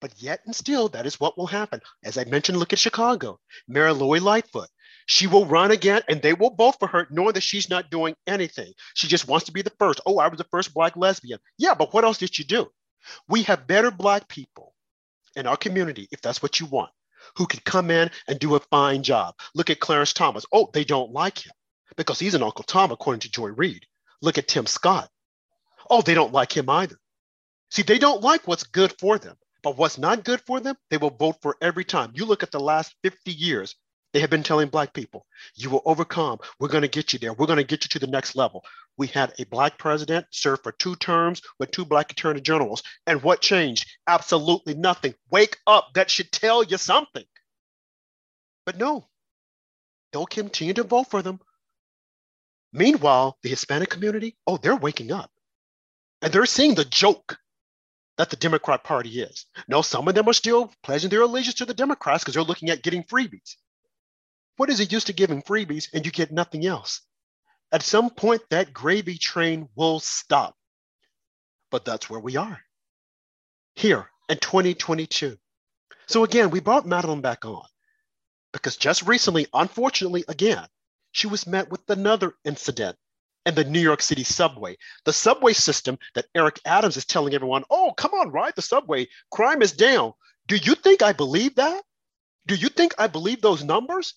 But 0.00 0.22
yet 0.22 0.40
and 0.46 0.54
still, 0.54 0.88
that 0.90 1.06
is 1.06 1.18
what 1.18 1.36
will 1.36 1.48
happen. 1.48 1.80
As 2.04 2.16
I 2.16 2.24
mentioned, 2.24 2.58
look 2.58 2.72
at 2.72 2.78
Chicago. 2.78 3.40
Mayor 3.66 3.92
Lori 3.92 4.20
Lightfoot. 4.20 4.68
She 5.10 5.26
will 5.26 5.46
run 5.46 5.70
again 5.70 6.02
and 6.06 6.20
they 6.20 6.34
will 6.34 6.54
vote 6.54 6.76
for 6.78 6.86
her, 6.86 7.06
knowing 7.10 7.32
that 7.32 7.42
she's 7.42 7.70
not 7.70 7.90
doing 7.90 8.14
anything. 8.26 8.74
She 8.92 9.08
just 9.08 9.26
wants 9.26 9.46
to 9.46 9.52
be 9.52 9.62
the 9.62 9.72
first. 9.78 10.02
Oh, 10.04 10.18
I 10.18 10.28
was 10.28 10.36
the 10.36 10.44
first 10.44 10.74
Black 10.74 10.96
lesbian. 10.96 11.40
Yeah, 11.56 11.74
but 11.74 11.94
what 11.94 12.04
else 12.04 12.18
did 12.18 12.38
you 12.38 12.44
do? 12.44 12.68
We 13.26 13.42
have 13.44 13.66
better 13.66 13.90
Black 13.90 14.28
people 14.28 14.74
in 15.34 15.46
our 15.46 15.56
community, 15.56 16.08
if 16.12 16.20
that's 16.20 16.42
what 16.42 16.60
you 16.60 16.66
want, 16.66 16.90
who 17.38 17.46
can 17.46 17.60
come 17.64 17.90
in 17.90 18.10
and 18.28 18.38
do 18.38 18.54
a 18.54 18.60
fine 18.60 19.02
job. 19.02 19.34
Look 19.54 19.70
at 19.70 19.80
Clarence 19.80 20.12
Thomas. 20.12 20.44
Oh, 20.52 20.68
they 20.74 20.84
don't 20.84 21.10
like 21.10 21.38
him 21.38 21.52
because 21.96 22.18
he's 22.18 22.34
an 22.34 22.42
Uncle 22.42 22.64
Tom, 22.64 22.92
according 22.92 23.20
to 23.20 23.30
Joy 23.30 23.48
Reid. 23.48 23.86
Look 24.20 24.36
at 24.36 24.46
Tim 24.46 24.66
Scott. 24.66 25.08
Oh, 25.88 26.02
they 26.02 26.12
don't 26.12 26.34
like 26.34 26.54
him 26.54 26.68
either. 26.68 26.98
See, 27.70 27.82
they 27.82 27.98
don't 27.98 28.22
like 28.22 28.46
what's 28.46 28.64
good 28.64 28.94
for 29.00 29.18
them, 29.18 29.36
but 29.62 29.78
what's 29.78 29.96
not 29.96 30.24
good 30.24 30.42
for 30.46 30.60
them, 30.60 30.76
they 30.90 30.98
will 30.98 31.16
vote 31.16 31.36
for 31.40 31.56
every 31.62 31.84
time. 31.84 32.12
You 32.12 32.26
look 32.26 32.42
at 32.42 32.50
the 32.50 32.60
last 32.60 32.94
50 33.04 33.32
years, 33.32 33.74
they 34.12 34.20
have 34.20 34.30
been 34.30 34.42
telling 34.42 34.68
Black 34.68 34.94
people, 34.94 35.26
you 35.54 35.70
will 35.70 35.82
overcome. 35.84 36.38
We're 36.58 36.68
going 36.68 36.82
to 36.82 36.88
get 36.88 37.12
you 37.12 37.18
there. 37.18 37.32
We're 37.32 37.46
going 37.46 37.58
to 37.58 37.64
get 37.64 37.84
you 37.84 37.88
to 37.90 37.98
the 37.98 38.10
next 38.10 38.36
level. 38.36 38.64
We 38.96 39.06
had 39.06 39.34
a 39.38 39.44
Black 39.44 39.78
president 39.78 40.26
serve 40.30 40.62
for 40.62 40.72
two 40.72 40.96
terms 40.96 41.42
with 41.58 41.70
two 41.70 41.84
Black 41.84 42.10
attorney 42.10 42.40
generals. 42.40 42.82
And 43.06 43.22
what 43.22 43.42
changed? 43.42 43.86
Absolutely 44.06 44.74
nothing. 44.74 45.14
Wake 45.30 45.58
up. 45.66 45.88
That 45.94 46.10
should 46.10 46.32
tell 46.32 46.62
you 46.62 46.78
something. 46.78 47.24
But 48.64 48.78
no, 48.78 49.06
they'll 50.12 50.26
continue 50.26 50.74
to 50.74 50.82
vote 50.82 51.10
for 51.10 51.22
them. 51.22 51.40
Meanwhile, 52.72 53.38
the 53.42 53.48
Hispanic 53.48 53.88
community, 53.88 54.36
oh, 54.46 54.56
they're 54.56 54.76
waking 54.76 55.12
up. 55.12 55.30
And 56.20 56.32
they're 56.32 56.46
seeing 56.46 56.74
the 56.74 56.84
joke 56.84 57.38
that 58.16 58.30
the 58.30 58.36
Democrat 58.36 58.84
Party 58.84 59.20
is. 59.20 59.46
No, 59.68 59.80
some 59.80 60.08
of 60.08 60.14
them 60.14 60.28
are 60.28 60.34
still 60.34 60.72
pledging 60.82 61.08
their 61.08 61.22
allegiance 61.22 61.54
to 61.56 61.64
the 61.64 61.74
Democrats 61.74 62.24
because 62.24 62.34
they're 62.34 62.42
looking 62.42 62.70
at 62.70 62.82
getting 62.82 63.04
freebies. 63.04 63.54
What 64.58 64.70
is 64.70 64.80
it 64.80 64.90
used 64.90 65.06
to 65.06 65.12
giving 65.12 65.40
freebies 65.40 65.88
and 65.94 66.04
you 66.04 66.10
get 66.10 66.32
nothing 66.32 66.66
else? 66.66 67.02
At 67.70 67.84
some 67.84 68.10
point, 68.10 68.42
that 68.50 68.72
gravy 68.72 69.16
train 69.16 69.68
will 69.76 70.00
stop. 70.00 70.56
But 71.70 71.84
that's 71.84 72.10
where 72.10 72.18
we 72.18 72.36
are 72.36 72.58
here 73.76 74.10
in 74.28 74.36
2022. 74.38 75.36
So 76.08 76.24
again, 76.24 76.50
we 76.50 76.58
brought 76.58 76.86
Madeline 76.86 77.20
back 77.20 77.44
on 77.44 77.62
because 78.52 78.76
just 78.76 79.06
recently, 79.06 79.46
unfortunately, 79.54 80.24
again, 80.26 80.66
she 81.12 81.28
was 81.28 81.46
met 81.46 81.70
with 81.70 81.88
another 81.88 82.34
incident 82.44 82.96
in 83.46 83.54
the 83.54 83.62
New 83.62 83.80
York 83.80 84.02
City 84.02 84.24
subway. 84.24 84.76
The 85.04 85.12
subway 85.12 85.52
system 85.52 85.98
that 86.16 86.26
Eric 86.34 86.58
Adams 86.64 86.96
is 86.96 87.06
telling 87.06 87.32
everyone, 87.32 87.62
oh, 87.70 87.92
come 87.96 88.10
on, 88.12 88.32
ride 88.32 88.56
the 88.56 88.62
subway. 88.62 89.06
Crime 89.30 89.62
is 89.62 89.70
down. 89.70 90.14
Do 90.48 90.56
you 90.56 90.74
think 90.74 91.00
I 91.00 91.12
believe 91.12 91.54
that? 91.54 91.84
Do 92.48 92.56
you 92.56 92.70
think 92.70 92.94
I 92.98 93.06
believe 93.06 93.40
those 93.40 93.62
numbers? 93.62 94.14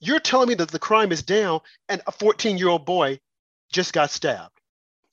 You're 0.00 0.20
telling 0.20 0.48
me 0.48 0.54
that 0.54 0.70
the 0.70 0.78
crime 0.78 1.12
is 1.12 1.22
down 1.22 1.60
and 1.88 2.00
a 2.06 2.12
14 2.12 2.58
year 2.58 2.68
old 2.68 2.86
boy 2.86 3.18
just 3.72 3.92
got 3.92 4.10
stabbed. 4.10 4.52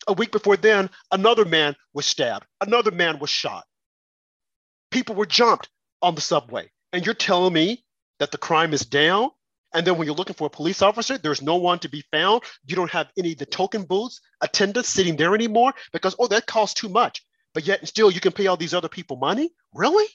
A 0.08 0.14
week 0.14 0.32
before 0.32 0.58
then, 0.58 0.90
another 1.12 1.46
man 1.46 1.76
was 1.94 2.06
stabbed, 2.06 2.46
another 2.62 2.92
man 2.92 3.18
was 3.20 3.30
shot. 3.30 3.66
People 4.92 5.16
were 5.16 5.26
jumped 5.26 5.70
on 6.02 6.16
the 6.16 6.22
subway. 6.22 6.70
And 6.94 7.06
you're 7.06 7.16
telling 7.16 7.54
me 7.54 7.84
that 8.20 8.32
the 8.32 8.38
crime 8.38 8.74
is 8.74 8.86
down? 8.86 9.32
And 9.74 9.86
then 9.86 9.98
when 9.98 10.06
you're 10.06 10.16
looking 10.16 10.36
for 10.36 10.48
a 10.48 10.52
police 10.52 10.82
officer, 10.82 11.18
there's 11.18 11.42
no 11.42 11.58
one 11.58 11.80
to 11.80 11.90
be 11.90 12.04
found. 12.12 12.44
You 12.66 12.78
don't 12.78 12.92
have 12.92 13.12
any 13.18 13.34
of 13.34 13.40
the 13.40 13.46
token 13.46 13.84
booths, 13.84 14.22
attendants 14.40 14.90
sitting 14.90 15.18
there 15.18 15.36
anymore 15.36 15.74
because, 15.92 16.16
oh, 16.18 16.28
that 16.28 16.46
costs 16.46 16.80
too 16.80 16.88
much. 16.88 17.26
But 17.54 17.68
yet 17.68 17.86
still, 17.88 18.12
you 18.12 18.22
can 18.22 18.32
pay 18.32 18.48
all 18.48 18.56
these 18.56 18.74
other 18.74 18.88
people 18.88 19.18
money? 19.18 19.50
Really? 19.74 20.06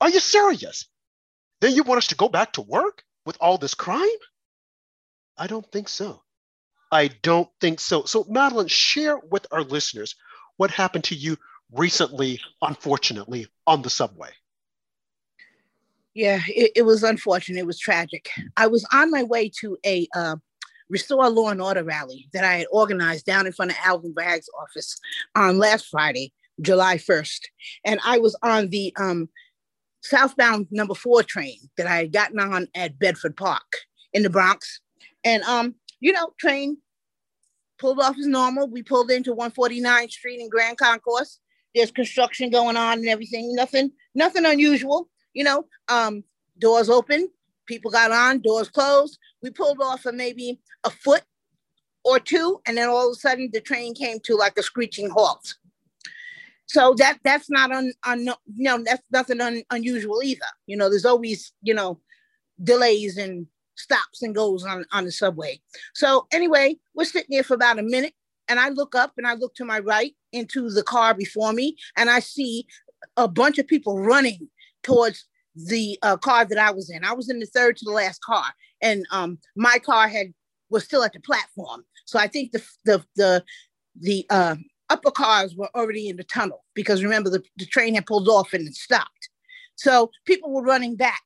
Are 0.00 0.10
you 0.10 0.18
serious? 0.18 0.88
Then 1.60 1.74
you 1.74 1.84
want 1.84 1.98
us 1.98 2.08
to 2.08 2.16
go 2.16 2.28
back 2.28 2.54
to 2.54 2.62
work? 2.62 3.04
With 3.28 3.36
all 3.42 3.58
this 3.58 3.74
crime? 3.74 4.08
I 5.36 5.46
don't 5.46 5.70
think 5.70 5.90
so. 5.90 6.22
I 6.90 7.08
don't 7.20 7.50
think 7.60 7.78
so. 7.78 8.04
So, 8.04 8.24
Madeline, 8.26 8.68
share 8.68 9.18
with 9.18 9.46
our 9.52 9.62
listeners 9.62 10.16
what 10.56 10.70
happened 10.70 11.04
to 11.04 11.14
you 11.14 11.36
recently, 11.70 12.40
unfortunately, 12.62 13.46
on 13.66 13.82
the 13.82 13.90
subway. 13.90 14.30
Yeah, 16.14 16.40
it, 16.48 16.72
it 16.74 16.82
was 16.82 17.02
unfortunate. 17.02 17.58
It 17.58 17.66
was 17.66 17.78
tragic. 17.78 18.30
I 18.56 18.66
was 18.66 18.88
on 18.94 19.10
my 19.10 19.24
way 19.24 19.50
to 19.60 19.76
a 19.84 20.08
uh, 20.16 20.36
Restore 20.88 21.28
Law 21.28 21.50
and 21.50 21.60
Order 21.60 21.84
rally 21.84 22.30
that 22.32 22.44
I 22.44 22.54
had 22.54 22.66
organized 22.72 23.26
down 23.26 23.46
in 23.46 23.52
front 23.52 23.72
of 23.72 23.76
Alvin 23.84 24.14
Bragg's 24.14 24.48
office 24.58 24.98
on 25.34 25.58
last 25.58 25.88
Friday, 25.90 26.32
July 26.62 26.96
1st. 26.96 27.40
And 27.84 28.00
I 28.06 28.16
was 28.20 28.34
on 28.42 28.70
the 28.70 28.94
um, 28.98 29.28
southbound 30.00 30.66
number 30.70 30.94
four 30.94 31.22
train 31.22 31.58
that 31.76 31.86
I 31.86 31.96
had 31.96 32.12
gotten 32.12 32.38
on 32.38 32.68
at 32.74 32.98
Bedford 32.98 33.36
Park 33.36 33.76
in 34.12 34.22
the 34.22 34.30
Bronx. 34.30 34.80
And 35.24 35.42
um, 35.44 35.74
you 36.00 36.12
know, 36.12 36.32
train 36.38 36.78
pulled 37.78 38.00
off 38.00 38.16
as 38.18 38.26
normal. 38.26 38.68
We 38.68 38.82
pulled 38.82 39.10
into 39.10 39.34
149th 39.34 40.10
Street 40.10 40.40
in 40.40 40.48
Grand 40.48 40.78
Concourse. 40.78 41.38
There's 41.74 41.90
construction 41.90 42.50
going 42.50 42.76
on 42.76 42.98
and 42.98 43.08
everything. 43.08 43.54
Nothing, 43.54 43.92
nothing 44.14 44.44
unusual. 44.44 45.08
You 45.32 45.44
know, 45.44 45.66
um, 45.88 46.24
doors 46.58 46.88
open, 46.88 47.28
people 47.66 47.90
got 47.90 48.10
on, 48.10 48.40
doors 48.40 48.68
closed. 48.68 49.18
We 49.42 49.50
pulled 49.50 49.80
off 49.80 50.02
for 50.02 50.12
maybe 50.12 50.60
a 50.84 50.90
foot 50.90 51.22
or 52.04 52.18
two, 52.18 52.60
and 52.66 52.76
then 52.76 52.88
all 52.88 53.08
of 53.08 53.12
a 53.12 53.20
sudden 53.20 53.50
the 53.52 53.60
train 53.60 53.94
came 53.94 54.18
to 54.24 54.34
like 54.34 54.58
a 54.58 54.62
screeching 54.62 55.10
halt. 55.10 55.54
So 56.68 56.94
that 56.98 57.18
that's 57.24 57.50
not 57.50 57.72
un, 57.72 57.92
un 58.04 58.20
you 58.24 58.64
know 58.64 58.82
that's 58.84 59.02
nothing 59.10 59.40
un, 59.40 59.62
unusual 59.70 60.22
either. 60.22 60.40
You 60.66 60.76
know, 60.76 60.90
there's 60.90 61.06
always 61.06 61.52
you 61.62 61.74
know 61.74 61.98
delays 62.62 63.16
and 63.16 63.46
stops 63.76 64.22
and 64.22 64.34
goes 64.34 64.64
on 64.64 64.84
on 64.92 65.04
the 65.04 65.12
subway. 65.12 65.60
So 65.94 66.26
anyway, 66.30 66.76
we're 66.94 67.04
sitting 67.04 67.30
there 67.30 67.42
for 67.42 67.54
about 67.54 67.78
a 67.78 67.82
minute, 67.82 68.14
and 68.48 68.60
I 68.60 68.68
look 68.68 68.94
up 68.94 69.14
and 69.16 69.26
I 69.26 69.34
look 69.34 69.54
to 69.56 69.64
my 69.64 69.78
right 69.78 70.14
into 70.32 70.70
the 70.70 70.82
car 70.82 71.14
before 71.14 71.52
me, 71.52 71.76
and 71.96 72.10
I 72.10 72.20
see 72.20 72.66
a 73.16 73.26
bunch 73.26 73.58
of 73.58 73.66
people 73.66 73.98
running 73.98 74.48
towards 74.82 75.24
the 75.54 75.98
uh, 76.02 76.16
car 76.16 76.44
that 76.44 76.58
I 76.58 76.70
was 76.70 76.90
in. 76.90 77.04
I 77.04 77.12
was 77.12 77.30
in 77.30 77.38
the 77.38 77.46
third 77.46 77.76
to 77.78 77.84
the 77.84 77.92
last 77.92 78.20
car, 78.22 78.44
and 78.82 79.06
um, 79.10 79.38
my 79.56 79.78
car 79.78 80.06
had 80.06 80.34
was 80.70 80.84
still 80.84 81.02
at 81.02 81.14
the 81.14 81.20
platform. 81.20 81.84
So 82.04 82.18
I 82.18 82.26
think 82.26 82.52
the 82.52 82.62
the 82.84 83.04
the 83.16 83.44
the 84.00 84.26
uh, 84.28 84.56
upper 84.90 85.10
cars 85.10 85.54
were 85.54 85.70
already 85.74 86.08
in 86.08 86.16
the 86.16 86.24
tunnel 86.24 86.64
because 86.74 87.02
remember 87.02 87.30
the, 87.30 87.42
the 87.56 87.66
train 87.66 87.94
had 87.94 88.06
pulled 88.06 88.28
off 88.28 88.52
and 88.52 88.66
it 88.66 88.74
stopped. 88.74 89.28
So 89.76 90.10
people 90.24 90.52
were 90.52 90.62
running 90.62 90.96
back 90.96 91.22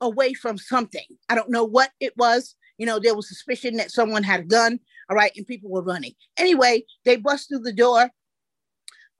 away 0.00 0.34
from 0.34 0.58
something. 0.58 1.06
I 1.28 1.34
don't 1.34 1.50
know 1.50 1.64
what 1.64 1.90
it 2.00 2.16
was. 2.16 2.56
You 2.78 2.86
know, 2.86 2.98
there 2.98 3.14
was 3.14 3.28
suspicion 3.28 3.76
that 3.76 3.90
someone 3.90 4.22
had 4.22 4.40
a 4.40 4.44
gun. 4.44 4.80
All 5.08 5.16
right, 5.16 5.32
and 5.36 5.46
people 5.46 5.70
were 5.70 5.82
running. 5.82 6.12
Anyway, 6.38 6.84
they 7.04 7.16
bust 7.16 7.48
through 7.48 7.60
the 7.60 7.72
door 7.72 8.10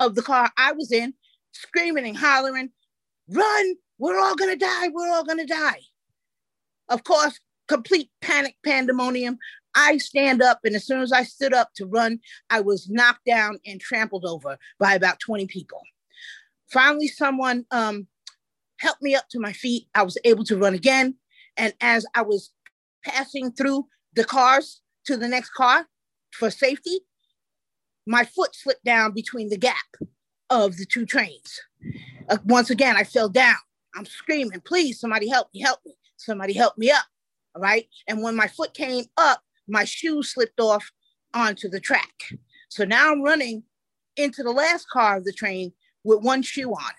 of 0.01 0.15
the 0.15 0.23
car 0.23 0.51
I 0.57 0.73
was 0.73 0.91
in, 0.91 1.15
screaming 1.53 2.07
and 2.07 2.17
hollering, 2.17 2.71
"Run! 3.29 3.75
We're 3.99 4.19
all 4.19 4.35
gonna 4.35 4.57
die! 4.57 4.89
We're 4.89 5.11
all 5.11 5.25
gonna 5.25 5.47
die!" 5.47 5.81
Of 6.89 7.05
course, 7.05 7.39
complete 7.69 8.11
panic 8.23 8.57
pandemonium. 8.65 9.39
I 9.75 9.99
stand 9.99 10.43
up, 10.43 10.61
and 10.65 10.75
as 10.75 10.87
soon 10.87 11.01
as 11.01 11.13
I 11.13 11.23
stood 11.25 11.53
up 11.53 11.71
to 11.75 11.87
run, 11.87 12.21
I 12.51 12.61
was 12.61 12.89
knocked 12.89 13.25
down 13.27 13.59
and 13.67 13.81
trampled 13.81 14.25
over 14.25 14.59
by 14.79 14.95
about 14.95 15.21
20 15.21 15.47
people. 15.47 15.81
Finally, 16.71 17.09
someone 17.09 17.65
um, 17.71 18.07
helped 18.79 19.03
me 19.03 19.15
up 19.15 19.29
to 19.31 19.41
my 19.41 19.53
feet. 19.53 19.87
I 19.95 20.03
was 20.03 20.19
able 20.25 20.45
to 20.45 20.57
run 20.57 20.75
again. 20.75 21.17
And 21.57 21.73
as 21.81 22.07
I 22.15 22.23
was 22.23 22.51
passing 23.05 23.53
through 23.53 23.87
the 24.15 24.25
cars 24.25 24.81
to 25.07 25.17
the 25.17 25.29
next 25.29 25.51
car 25.51 25.87
for 26.33 26.51
safety, 26.51 27.01
my 28.07 28.25
foot 28.25 28.55
slipped 28.55 28.85
down 28.85 29.13
between 29.13 29.49
the 29.49 29.57
gap 29.57 29.77
of 30.51 30.77
the 30.77 30.85
two 30.85 31.07
trains. 31.07 31.61
Uh, 32.29 32.39
once 32.45 32.71
again, 32.71 32.97
I 32.97 33.05
fell 33.05 33.29
down. 33.29 33.57
I'm 33.95 34.05
screaming, 34.05 34.61
please, 34.61 35.01
somebody 35.01 35.29
help 35.29 35.49
me, 35.55 35.61
help 35.61 35.81
me. 35.87 35.95
Somebody 36.17 36.53
help 36.53 36.77
me 36.77 36.91
up. 36.91 37.05
All 37.55 37.63
right. 37.63 37.87
And 38.09 38.23
when 38.23 38.35
my 38.35 38.49
foot 38.49 38.75
came 38.75 39.05
up, 39.17 39.43
my 39.69 39.85
shoe 39.85 40.23
slipped 40.23 40.61
off 40.61 40.91
onto 41.33 41.69
the 41.69 41.81
track. 41.81 42.13
So 42.69 42.85
now 42.85 43.13
I'm 43.13 43.23
running 43.23 43.65
into 44.17 44.43
the 44.43 44.51
last 44.51 44.89
car 44.91 45.17
of 45.17 45.25
the 45.25 45.33
train 45.33 45.73
with 46.05 46.23
one 46.23 46.43
shoe 46.43 46.71
on. 46.71 46.93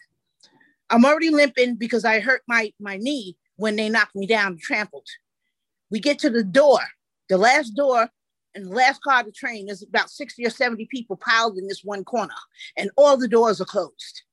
I'm 0.90 1.06
already 1.06 1.30
limping 1.30 1.76
because 1.76 2.06
I 2.06 2.20
hurt 2.20 2.44
my, 2.48 2.72
my 2.80 2.98
knee 2.98 3.38
when 3.56 3.76
they 3.76 3.90
knocked 3.90 4.16
me 4.16 4.28
down 4.28 4.54
and 4.54 4.60
trampled. 4.60 5.08
We 5.90 6.00
get 6.00 6.20
to 6.20 6.30
the 6.30 6.44
door, 6.44 6.80
the 7.30 7.38
last 7.38 7.72
door, 7.72 8.10
and 8.54 8.66
the 8.66 8.76
last 8.76 9.02
car 9.02 9.22
of 9.22 9.26
the 9.26 9.32
train. 9.32 9.66
There's 9.66 9.84
about 9.84 10.10
60 10.10 10.46
or 10.46 10.50
70 10.50 10.88
people 10.92 11.18
piled 11.18 11.58
in 11.58 11.68
this 11.68 11.84
one 11.84 12.04
corner, 12.04 12.34
and 12.78 12.90
all 12.96 13.18
the 13.18 13.28
doors 13.28 13.62
are 13.62 13.66
closed. 13.66 14.24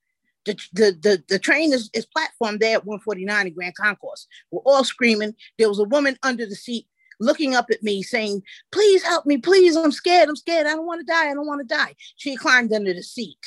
The, 0.45 0.55
the, 0.73 0.99
the, 1.01 1.23
the 1.29 1.39
train 1.39 1.73
is, 1.73 1.89
is 1.95 2.05
platform 2.07 2.59
there 2.59 2.77
at 2.77 2.85
149 2.85 3.47
in 3.47 3.55
Grand 3.55 3.77
Concourse. 3.77 4.27
We're 4.51 4.63
all 4.63 4.83
screaming. 4.83 5.35
There 5.57 5.69
was 5.69 5.79
a 5.79 5.85
woman 5.85 6.19
under 6.23 6.47
the 6.47 6.57
seat 6.57 6.87
looking 7.23 7.55
up 7.55 7.67
at 7.71 7.83
me 7.83 8.03
saying, 8.03 8.43
Please 8.71 9.03
help 9.03 9.27
me, 9.27 9.39
please. 9.39 9.77
I'm 9.77 9.93
scared. 9.93 10.29
I'm 10.29 10.37
scared. 10.37 10.67
I 10.67 10.71
don't 10.71 10.87
want 10.87 11.01
to 11.01 11.13
die. 11.13 11.31
I 11.31 11.35
don't 11.35 11.47
want 11.47 11.67
to 11.67 11.75
die. 11.75 11.95
She 12.17 12.37
climbed 12.37 12.73
under 12.73 12.93
the 12.93 13.03
seat. 13.03 13.39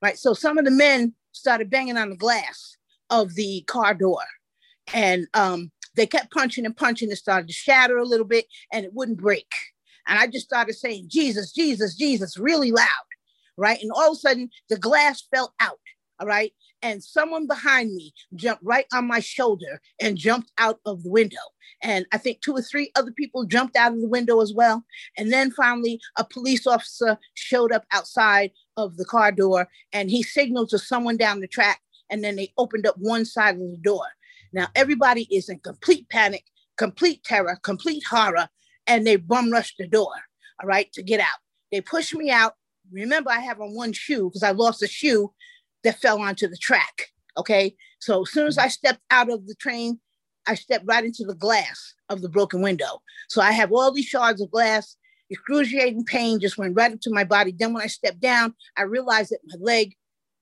Right. 0.00 0.18
So 0.18 0.32
some 0.32 0.58
of 0.58 0.64
the 0.64 0.70
men 0.70 1.14
started 1.32 1.70
banging 1.70 1.96
on 1.96 2.10
the 2.10 2.16
glass 2.16 2.76
of 3.10 3.34
the 3.34 3.62
car 3.66 3.94
door. 3.94 4.22
And 4.94 5.26
um, 5.34 5.70
they 5.96 6.06
kept 6.06 6.32
punching 6.32 6.64
and 6.64 6.76
punching. 6.76 7.10
It 7.10 7.16
started 7.16 7.48
to 7.48 7.52
shatter 7.52 7.98
a 7.98 8.04
little 8.04 8.26
bit 8.26 8.46
and 8.72 8.84
it 8.84 8.94
wouldn't 8.94 9.18
break. 9.18 9.50
And 10.06 10.18
I 10.18 10.26
just 10.26 10.46
started 10.46 10.74
saying, 10.74 11.06
Jesus, 11.08 11.52
Jesus, 11.52 11.94
Jesus, 11.94 12.38
really 12.38 12.72
loud. 12.72 12.86
Right. 13.56 13.82
And 13.82 13.90
all 13.94 14.12
of 14.12 14.16
a 14.16 14.20
sudden, 14.20 14.50
the 14.70 14.78
glass 14.78 15.22
fell 15.34 15.52
out. 15.60 15.80
All 16.20 16.26
right. 16.26 16.52
And 16.82 17.02
someone 17.02 17.46
behind 17.46 17.94
me 17.94 18.12
jumped 18.34 18.62
right 18.62 18.86
on 18.92 19.06
my 19.06 19.20
shoulder 19.20 19.80
and 20.00 20.16
jumped 20.16 20.52
out 20.58 20.78
of 20.86 21.02
the 21.02 21.10
window. 21.10 21.36
And 21.82 22.06
I 22.12 22.18
think 22.18 22.40
two 22.40 22.54
or 22.54 22.62
three 22.62 22.90
other 22.94 23.10
people 23.10 23.44
jumped 23.44 23.76
out 23.76 23.92
of 23.92 24.00
the 24.00 24.08
window 24.08 24.40
as 24.40 24.52
well. 24.54 24.84
And 25.16 25.32
then 25.32 25.50
finally, 25.50 26.00
a 26.16 26.24
police 26.24 26.66
officer 26.66 27.18
showed 27.34 27.72
up 27.72 27.84
outside 27.92 28.52
of 28.76 28.96
the 28.96 29.04
car 29.04 29.32
door 29.32 29.68
and 29.92 30.10
he 30.10 30.22
signaled 30.22 30.68
to 30.70 30.78
someone 30.78 31.16
down 31.16 31.40
the 31.40 31.48
track. 31.48 31.80
And 32.10 32.22
then 32.22 32.36
they 32.36 32.52
opened 32.56 32.86
up 32.86 32.94
one 32.98 33.24
side 33.24 33.56
of 33.56 33.60
the 33.60 33.80
door. 33.82 34.06
Now, 34.52 34.68
everybody 34.74 35.28
is 35.30 35.48
in 35.48 35.58
complete 35.58 36.08
panic, 36.08 36.44
complete 36.76 37.22
terror, 37.22 37.58
complete 37.62 38.04
horror, 38.04 38.48
and 38.86 39.06
they 39.06 39.16
bum 39.16 39.50
rushed 39.50 39.76
the 39.78 39.86
door, 39.86 40.14
all 40.60 40.66
right, 40.66 40.90
to 40.94 41.02
get 41.02 41.20
out. 41.20 41.38
They 41.70 41.80
pushed 41.80 42.14
me 42.14 42.30
out. 42.30 42.54
Remember, 42.90 43.30
I 43.30 43.40
have 43.40 43.60
on 43.60 43.74
one 43.74 43.92
shoe 43.92 44.30
because 44.30 44.42
I 44.42 44.52
lost 44.52 44.82
a 44.82 44.88
shoe 44.88 45.32
that 45.84 46.00
fell 46.00 46.20
onto 46.20 46.48
the 46.48 46.56
track. 46.56 47.06
Okay. 47.36 47.74
So 48.00 48.22
as 48.22 48.30
soon 48.30 48.46
as 48.46 48.58
I 48.58 48.68
stepped 48.68 49.00
out 49.10 49.30
of 49.30 49.46
the 49.46 49.54
train, 49.54 50.00
I 50.46 50.54
stepped 50.54 50.86
right 50.86 51.04
into 51.04 51.24
the 51.24 51.34
glass 51.34 51.94
of 52.08 52.22
the 52.22 52.28
broken 52.28 52.62
window. 52.62 53.02
So 53.28 53.40
I 53.42 53.52
have 53.52 53.72
all 53.72 53.92
these 53.92 54.06
shards 54.06 54.40
of 54.40 54.50
glass. 54.50 54.96
Excruciating 55.30 56.04
pain 56.04 56.40
just 56.40 56.56
went 56.56 56.74
right 56.74 56.92
into 56.92 57.10
my 57.12 57.24
body. 57.24 57.54
Then 57.56 57.74
when 57.74 57.82
I 57.82 57.86
stepped 57.86 58.20
down, 58.20 58.54
I 58.76 58.82
realized 58.82 59.30
that 59.30 59.40
my 59.46 59.56
leg 59.60 59.94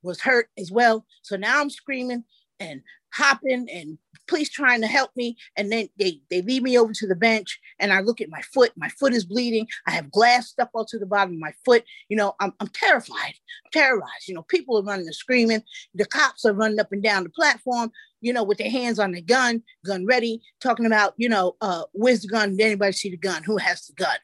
was 0.02 0.20
hurt 0.20 0.48
as 0.56 0.70
well. 0.70 1.04
So 1.22 1.36
now 1.36 1.60
I'm 1.60 1.70
screaming 1.70 2.22
and 2.60 2.82
hopping 3.16 3.68
and 3.70 3.98
police 4.26 4.50
trying 4.50 4.80
to 4.80 4.86
help 4.86 5.10
me. 5.16 5.36
And 5.56 5.70
then 5.70 5.88
they, 5.98 6.20
they 6.30 6.42
lead 6.42 6.62
me 6.62 6.78
over 6.78 6.92
to 6.92 7.06
the 7.06 7.14
bench 7.14 7.58
and 7.78 7.92
I 7.92 8.00
look 8.00 8.20
at 8.20 8.28
my 8.28 8.42
foot. 8.42 8.72
My 8.76 8.88
foot 8.88 9.12
is 9.12 9.24
bleeding. 9.24 9.66
I 9.86 9.92
have 9.92 10.10
glass 10.10 10.48
stuck 10.48 10.70
all 10.74 10.84
to 10.86 10.98
the 10.98 11.06
bottom 11.06 11.34
of 11.34 11.40
my 11.40 11.52
foot. 11.64 11.84
You 12.08 12.16
know, 12.16 12.34
I'm, 12.40 12.52
I'm 12.60 12.68
terrified, 12.68 13.34
I'm 13.64 13.70
terrorized. 13.72 14.28
You 14.28 14.34
know, 14.34 14.42
people 14.42 14.78
are 14.78 14.82
running 14.82 15.06
and 15.06 15.14
screaming. 15.14 15.62
The 15.94 16.06
cops 16.06 16.44
are 16.44 16.52
running 16.52 16.80
up 16.80 16.92
and 16.92 17.02
down 17.02 17.24
the 17.24 17.30
platform, 17.30 17.90
you 18.20 18.32
know, 18.32 18.42
with 18.42 18.58
their 18.58 18.70
hands 18.70 18.98
on 18.98 19.12
the 19.12 19.22
gun, 19.22 19.62
gun 19.84 20.06
ready, 20.06 20.42
talking 20.60 20.86
about, 20.86 21.14
you 21.16 21.28
know, 21.28 21.56
uh, 21.60 21.84
where's 21.92 22.22
the 22.22 22.28
gun? 22.28 22.56
Did 22.56 22.66
anybody 22.66 22.92
see 22.92 23.10
the 23.10 23.16
gun? 23.16 23.42
Who 23.44 23.56
has 23.56 23.86
the 23.86 23.94
gun? 23.94 24.16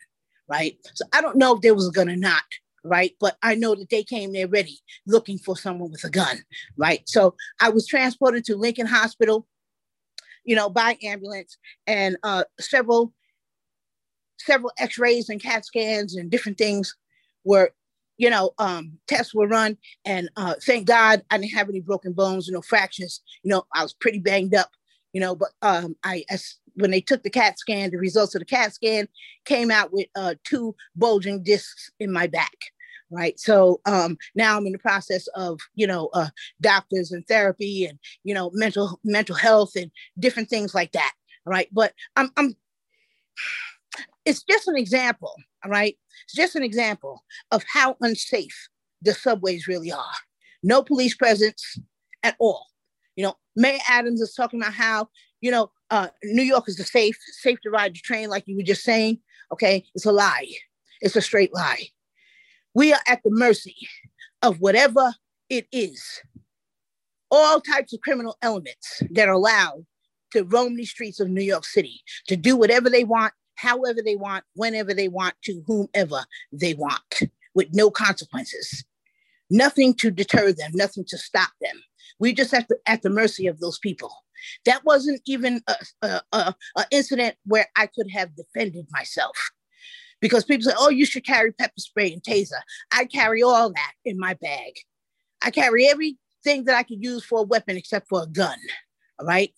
Right. 0.48 0.76
So 0.94 1.05
I 1.12 1.20
don't 1.20 1.37
know 1.37 1.55
if 1.55 1.62
there 1.62 1.74
was 1.74 1.88
a 1.88 1.92
gun 1.92 2.11
or 2.11 2.16
not 2.16 2.42
right? 2.85 3.14
But 3.21 3.37
I 3.42 3.55
know 3.55 3.75
that 3.75 3.90
they 3.90 4.03
came 4.03 4.33
there 4.33 4.49
ready, 4.49 4.81
looking 5.07 5.38
for 5.38 5.57
someone 5.57 5.90
with 5.90 6.05
a 6.05 6.11
gun, 6.11 6.38
right? 6.77 7.03
So 7.09 7.35
I 7.61 7.68
was 7.68 7.87
transported 7.87 8.45
to 8.47 8.57
Lincoln 8.57 8.87
Hospital, 8.87 9.47
you 10.45 10.57
know, 10.57 10.68
by 10.68 10.99
ambulance, 11.03 11.57
and 11.87 12.16
uh, 12.23 12.45
several 12.61 13.12
several 14.38 14.73
X-rays 14.79 15.29
and 15.29 15.40
CAT 15.40 15.64
scans 15.64 16.16
and 16.16 16.29
different 16.29 16.59
things 16.59 16.97
were, 17.45 17.71
you 18.18 18.29
know, 18.29 18.51
um, 18.59 18.99
tests 19.07 19.33
were 19.33 19.47
run, 19.47 19.77
and 20.05 20.29
uh, 20.37 20.55
thank 20.66 20.87
God 20.87 21.23
I 21.31 21.38
didn't 21.38 21.53
have 21.53 21.68
any 21.68 21.81
broken 21.81 22.12
bones, 22.12 22.49
no 22.49 22.61
fractures. 22.61 23.21
You 23.45 23.51
know, 23.51 23.64
I 23.75 23.83
was 23.83 23.92
pretty 23.95 24.18
banged 24.18 24.55
up, 24.55 24.71
you 25.12 25.21
know, 25.21 25.37
but 25.37 25.51
um, 25.62 25.97
I 26.03 26.25
as 26.29 26.57
when 26.75 26.91
they 26.91 27.01
took 27.01 27.23
the 27.23 27.31
CAT 27.31 27.59
scan, 27.59 27.91
the 27.91 27.99
results 27.99 28.35
of 28.35 28.41
the 28.41 28.47
CAT 28.47 28.75
scan 28.75 29.09
came 29.45 29.71
out 29.71 29.93
with 29.93 30.07
uh, 30.17 30.35
two 30.45 30.75
bulging 30.97 31.43
discs 31.43 31.91
in 32.01 32.13
my 32.13 32.27
back. 32.27 32.57
Right. 33.11 33.39
So 33.39 33.83
um, 33.85 34.17
now 34.35 34.57
I'm 34.57 34.65
in 34.65 34.73
the 34.73 34.79
process 34.79 35.27
of, 35.35 35.61
you 35.75 35.87
know, 35.87 36.09
uh, 36.15 36.31
doctors 36.63 37.13
and 37.13 37.27
therapy 37.29 37.85
and, 37.85 37.99
you 38.25 38.33
know, 38.33 38.51
mental 38.55 38.99
mental 39.05 39.37
health 39.37 39.77
and 39.77 39.91
different 40.19 40.49
things 40.49 40.75
like 40.75 40.93
that. 40.93 41.13
Right. 41.45 41.69
But 41.73 41.93
I'm, 42.17 42.31
I'm 42.39 42.57
it's 44.25 44.43
just 44.45 44.67
an 44.67 44.77
example. 44.77 45.35
All 45.63 45.71
right. 45.71 45.97
It's 46.25 46.35
just 46.35 46.57
an 46.57 46.63
example 46.63 47.23
of 47.51 47.63
how 47.71 47.97
unsafe 48.01 48.69
the 49.03 49.13
subways 49.13 49.69
really 49.69 49.93
are. 49.93 50.15
No 50.63 50.83
police 50.83 51.15
presence 51.15 51.79
at 52.23 52.37
all. 52.39 52.67
You 53.17 53.25
know, 53.25 53.35
Mayor 53.57 53.81
Adams 53.89 54.23
is 54.23 54.33
talking 54.35 54.61
about 54.61 54.73
how, 54.73 55.09
you 55.42 55.50
know, 55.50 55.70
uh, 55.90 56.09
New 56.22 56.42
York 56.42 56.68
is 56.68 56.76
the 56.76 56.85
safe, 56.85 57.18
safe 57.40 57.61
to 57.61 57.70
ride 57.70 57.94
the 57.94 57.98
train, 57.98 58.31
like 58.31 58.44
you 58.46 58.57
were 58.57 58.62
just 58.62 58.85
saying. 58.85 59.18
Okay, 59.52 59.85
it's 59.94 60.07
a 60.07 60.12
lie. 60.12 60.48
It's 61.02 61.16
a 61.16 61.20
straight 61.20 61.52
lie. 61.52 61.88
We 62.74 62.94
are 62.94 63.00
at 63.07 63.20
the 63.22 63.31
mercy 63.31 63.76
of 64.40 64.61
whatever 64.61 65.12
it 65.50 65.66
is. 65.70 66.02
All 67.31 67.61
types 67.61 67.92
of 67.92 68.00
criminal 68.00 68.38
elements 68.40 69.02
that 69.11 69.28
are 69.28 69.33
allowed 69.33 69.85
to 70.33 70.44
roam 70.44 70.76
the 70.76 70.85
streets 70.85 71.20
of 71.20 71.28
New 71.28 71.42
York 71.42 71.64
City, 71.64 72.00
to 72.28 72.37
do 72.37 72.57
whatever 72.57 72.88
they 72.88 73.05
want, 73.05 73.35
however 73.57 74.00
they 74.02 74.16
want, 74.16 74.44
whenever 74.55 74.94
they 74.94 75.09
want, 75.09 75.35
to 75.44 75.62
whomever 75.66 76.24
they 76.52 76.72
want, 76.72 77.22
with 77.55 77.68
no 77.72 77.90
consequences. 77.90 78.85
Nothing 79.50 79.92
to 79.94 80.11
deter 80.11 80.52
them, 80.52 80.70
nothing 80.72 81.05
to 81.09 81.18
stop 81.18 81.50
them. 81.61 81.76
We 82.18 82.33
just 82.33 82.52
have 82.52 82.66
to 82.68 82.76
at 82.87 83.02
the 83.02 83.11
mercy 83.11 83.46
of 83.46 83.61
those 83.61 83.78
people. 83.78 84.12
That 84.64 84.85
wasn't 84.85 85.20
even 85.26 85.62
a, 85.66 85.74
a, 86.02 86.22
a, 86.33 86.55
a 86.76 86.87
incident 86.90 87.37
where 87.44 87.66
I 87.76 87.87
could 87.87 88.11
have 88.11 88.37
defended 88.37 88.87
myself 88.90 89.37
because 90.20 90.44
people 90.44 90.64
say, 90.64 90.76
oh, 90.78 90.90
you 90.90 91.05
should 91.05 91.26
carry 91.26 91.52
pepper 91.52 91.72
spray 91.78 92.12
and 92.12 92.22
taser. 92.22 92.61
I 92.92 93.05
carry 93.05 93.42
all 93.42 93.70
that 93.70 93.92
in 94.05 94.18
my 94.18 94.35
bag. 94.35 94.74
I 95.42 95.50
carry 95.50 95.88
everything 95.88 96.64
that 96.64 96.76
I 96.76 96.85
could 96.85 97.02
use 97.02 97.24
for 97.24 97.40
a 97.40 97.44
weapon 97.44 97.76
except 97.76 98.09
for 98.09 98.22
a 98.22 98.26
gun. 98.26 98.59
All 99.18 99.26
right. 99.26 99.52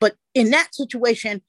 But 0.00 0.16
in 0.34 0.50
that 0.50 0.74
situation, 0.74 1.42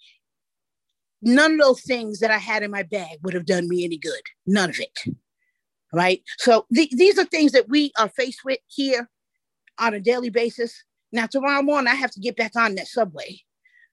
none 1.21 1.53
of 1.53 1.59
those 1.59 1.81
things 1.81 2.19
that 2.19 2.31
I 2.31 2.38
had 2.38 2.63
in 2.63 2.71
my 2.71 2.83
bag 2.83 3.19
would 3.23 3.33
have 3.33 3.45
done 3.45 3.67
me 3.67 3.83
any 3.83 3.97
good. 3.97 4.21
None 4.45 4.69
of 4.69 4.79
it. 4.79 5.15
Right. 5.91 6.21
So 6.38 6.65
th- 6.73 6.91
these 6.91 7.19
are 7.19 7.25
things 7.25 7.51
that 7.51 7.69
we 7.69 7.91
are 7.97 8.09
faced 8.09 8.41
with 8.43 8.59
here 8.67 9.09
on 9.79 9.93
a 9.93 9.99
daily 9.99 10.29
basis. 10.29 10.83
Now, 11.13 11.28
tomorrow 11.28 11.62
morning, 11.62 11.88
I 11.91 11.95
have 11.95 12.12
to 12.12 12.19
get 12.19 12.36
back 12.36 12.56
on 12.56 12.73
that 12.76 12.88
subway, 12.88 13.39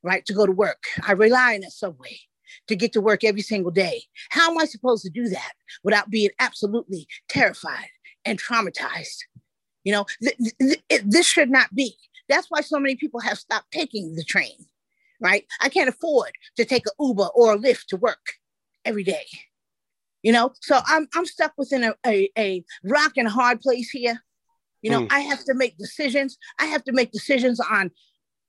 right, 0.02 0.24
to 0.24 0.32
go 0.32 0.46
to 0.46 0.52
work. 0.52 0.82
I 1.06 1.12
rely 1.12 1.54
on 1.54 1.60
that 1.60 1.72
subway 1.72 2.18
to 2.66 2.74
get 2.74 2.94
to 2.94 3.00
work 3.02 3.24
every 3.24 3.42
single 3.42 3.70
day. 3.70 4.02
How 4.30 4.50
am 4.50 4.58
I 4.58 4.64
supposed 4.64 5.04
to 5.04 5.10
do 5.10 5.28
that 5.28 5.52
without 5.84 6.08
being 6.08 6.30
absolutely 6.40 7.06
terrified 7.28 7.88
and 8.24 8.40
traumatized? 8.40 9.18
You 9.84 9.92
know, 9.92 10.06
th- 10.22 10.36
th- 10.60 10.82
th- 10.88 11.02
this 11.04 11.26
should 11.26 11.50
not 11.50 11.74
be. 11.74 11.94
That's 12.30 12.46
why 12.48 12.62
so 12.62 12.78
many 12.80 12.96
people 12.96 13.20
have 13.20 13.38
stopped 13.38 13.70
taking 13.70 14.14
the 14.14 14.24
train, 14.24 14.66
right? 15.20 15.44
I 15.60 15.68
can't 15.68 15.90
afford 15.90 16.32
to 16.56 16.64
take 16.64 16.86
an 16.86 16.92
Uber 17.06 17.28
or 17.34 17.52
a 17.52 17.58
Lyft 17.58 17.86
to 17.88 17.96
work 17.98 18.34
every 18.86 19.04
day. 19.04 19.26
You 20.22 20.32
know, 20.32 20.52
so 20.60 20.80
I'm 20.86 21.06
I'm 21.14 21.26
stuck 21.26 21.52
within 21.58 21.84
a, 21.84 21.94
a, 22.06 22.30
a 22.38 22.64
rock 22.84 23.12
and 23.16 23.28
hard 23.28 23.60
place 23.60 23.90
here. 23.90 24.22
You 24.82 24.90
know, 24.90 25.02
mm. 25.02 25.08
I 25.10 25.20
have 25.20 25.44
to 25.44 25.54
make 25.54 25.76
decisions. 25.76 26.38
I 26.58 26.66
have 26.66 26.84
to 26.84 26.92
make 26.92 27.12
decisions 27.12 27.60
on 27.60 27.90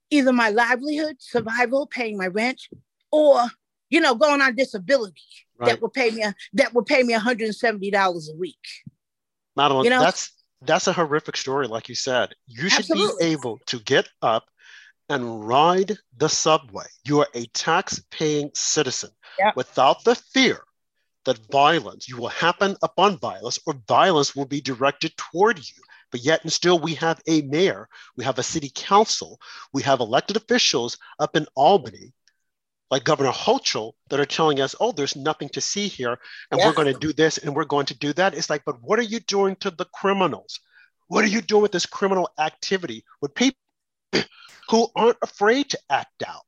either 0.09 0.33
my 0.33 0.49
livelihood, 0.49 1.17
survival, 1.19 1.87
paying 1.87 2.17
my 2.17 2.27
rent, 2.27 2.61
or 3.11 3.47
you 3.89 3.99
know, 3.99 4.15
going 4.15 4.41
on 4.41 4.55
disability 4.55 5.21
right. 5.59 5.67
that 5.67 5.81
will 5.81 5.89
pay 5.89 6.09
me 6.11 6.23
a, 6.23 6.33
that 6.53 6.73
will 6.73 6.83
pay 6.83 7.03
me 7.03 7.13
$170 7.13 7.93
a 7.93 8.37
week. 8.37 8.55
Madeline, 9.55 9.83
you 9.83 9.89
know? 9.89 9.99
that's 9.99 10.31
that's 10.61 10.87
a 10.87 10.93
horrific 10.93 11.35
story, 11.35 11.67
like 11.67 11.89
you 11.89 11.95
said. 11.95 12.33
You 12.47 12.69
should 12.69 12.89
Absolutely. 12.89 13.25
be 13.25 13.31
able 13.31 13.59
to 13.67 13.79
get 13.79 14.07
up 14.21 14.45
and 15.09 15.45
ride 15.45 15.97
the 16.17 16.29
subway. 16.29 16.85
You 17.03 17.19
are 17.19 17.27
a 17.33 17.45
tax-paying 17.47 18.51
citizen 18.53 19.09
yep. 19.37 19.55
without 19.55 20.03
the 20.05 20.15
fear 20.15 20.61
that 21.25 21.39
violence 21.51 22.07
you 22.09 22.17
will 22.17 22.29
happen 22.29 22.75
upon 22.81 23.17
violence 23.17 23.59
or 23.67 23.75
violence 23.87 24.35
will 24.35 24.45
be 24.45 24.61
directed 24.61 25.15
toward 25.17 25.59
you 25.59 25.83
but 26.12 26.21
yet 26.21 26.43
and 26.43 26.54
still 26.54 26.80
we 26.80 26.93
have 26.93 27.21
a 27.28 27.41
mayor 27.43 27.88
we 28.15 28.24
have 28.24 28.39
a 28.39 28.43
city 28.43 28.71
council 28.74 29.39
we 29.74 29.82
have 29.82 30.00
elected 30.00 30.38
officials 30.38 30.97
up 31.19 31.36
in 31.36 31.45
albany 31.56 32.13
like 32.91 33.06
Governor 33.06 33.32
Hochul 33.32 33.93
that 34.10 34.19
are 34.19 34.26
telling 34.26 34.60
us, 34.60 34.76
oh, 34.82 34.91
there's 34.91 35.15
nothing 35.15 35.47
to 35.50 35.62
see 35.62 35.88
here, 35.88 36.19
and 36.52 36.60
yeah. 36.60 36.67
we're 36.67 36.74
going 36.74 36.93
to 36.93 37.00
do 37.00 37.13
this 37.13 37.38
and 37.38 37.56
we're 37.56 37.63
going 37.63 37.86
to 37.86 37.97
do 37.97 38.12
that. 38.13 38.36
It's 38.36 38.50
like, 38.50 38.63
but 38.65 38.84
what 38.84 39.00
are 39.00 39.04
you 39.04 39.21
doing 39.21 39.56
to 39.62 39.71
the 39.71 39.86
criminals? 39.86 40.60
What 41.08 41.24
are 41.24 41.30
you 41.30 41.41
doing 41.41 41.62
with 41.62 41.71
this 41.71 41.86
criminal 41.86 42.30
activity 42.38 43.06
with 43.21 43.34
people 43.34 43.58
who 44.69 44.88
aren't 44.95 45.17
afraid 45.21 45.69
to 45.69 45.80
act 45.89 46.24
out? 46.28 46.43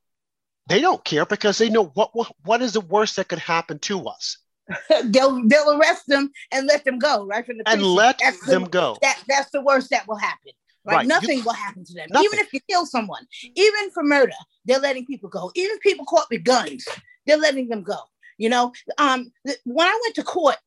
They 0.68 0.82
don't 0.82 1.04
care 1.04 1.26
because 1.26 1.58
they 1.58 1.70
know 1.70 1.86
what 1.86 2.12
what, 2.14 2.32
what 2.44 2.62
is 2.62 2.74
the 2.74 2.82
worst 2.82 3.16
that 3.16 3.30
could 3.30 3.40
happen 3.40 3.80
to 3.80 4.08
us. 4.08 4.38
They'll 5.06 5.48
they'll 5.48 5.78
arrest 5.78 6.08
them 6.08 6.32
and 6.52 6.68
let 6.68 6.86
them 6.86 7.00
go 7.00 7.26
right 7.26 7.46
from 7.46 7.58
the 7.58 7.68
and 7.68 7.82
let 7.84 8.20
that's 8.20 8.46
them 8.46 8.64
the, 8.64 8.70
go. 8.70 8.98
That 9.02 9.22
that's 9.28 9.52
the 9.52 9.62
worst 9.62 9.90
that 9.90 10.08
will 10.08 10.18
happen. 10.18 10.52
Right? 10.86 10.96
right. 10.96 11.08
Nothing 11.08 11.40
you, 11.40 11.44
will 11.44 11.54
happen 11.54 11.86
to 11.86 11.94
them. 11.94 12.08
Nothing. 12.10 12.26
Even 12.26 12.40
if 12.40 12.54
you 12.54 12.60
kill 12.70 12.86
someone, 12.86 13.26
even 13.56 13.90
for 13.92 14.04
murder, 14.04 14.34
they're 14.66 14.80
letting 14.80 15.06
people 15.06 15.30
go. 15.30 15.52
Even 15.56 15.80
people 15.80 16.06
caught 16.06 16.28
with 16.30 16.44
guns, 16.44 16.86
they're 17.26 17.38
letting 17.38 17.70
them 17.70 17.84
go. 17.84 17.98
You 18.38 18.50
know, 18.50 18.74
um, 18.98 19.32
th- 19.46 19.60
when 19.64 19.88
I 19.88 20.00
went 20.04 20.16
to 20.16 20.24
court, 20.24 20.58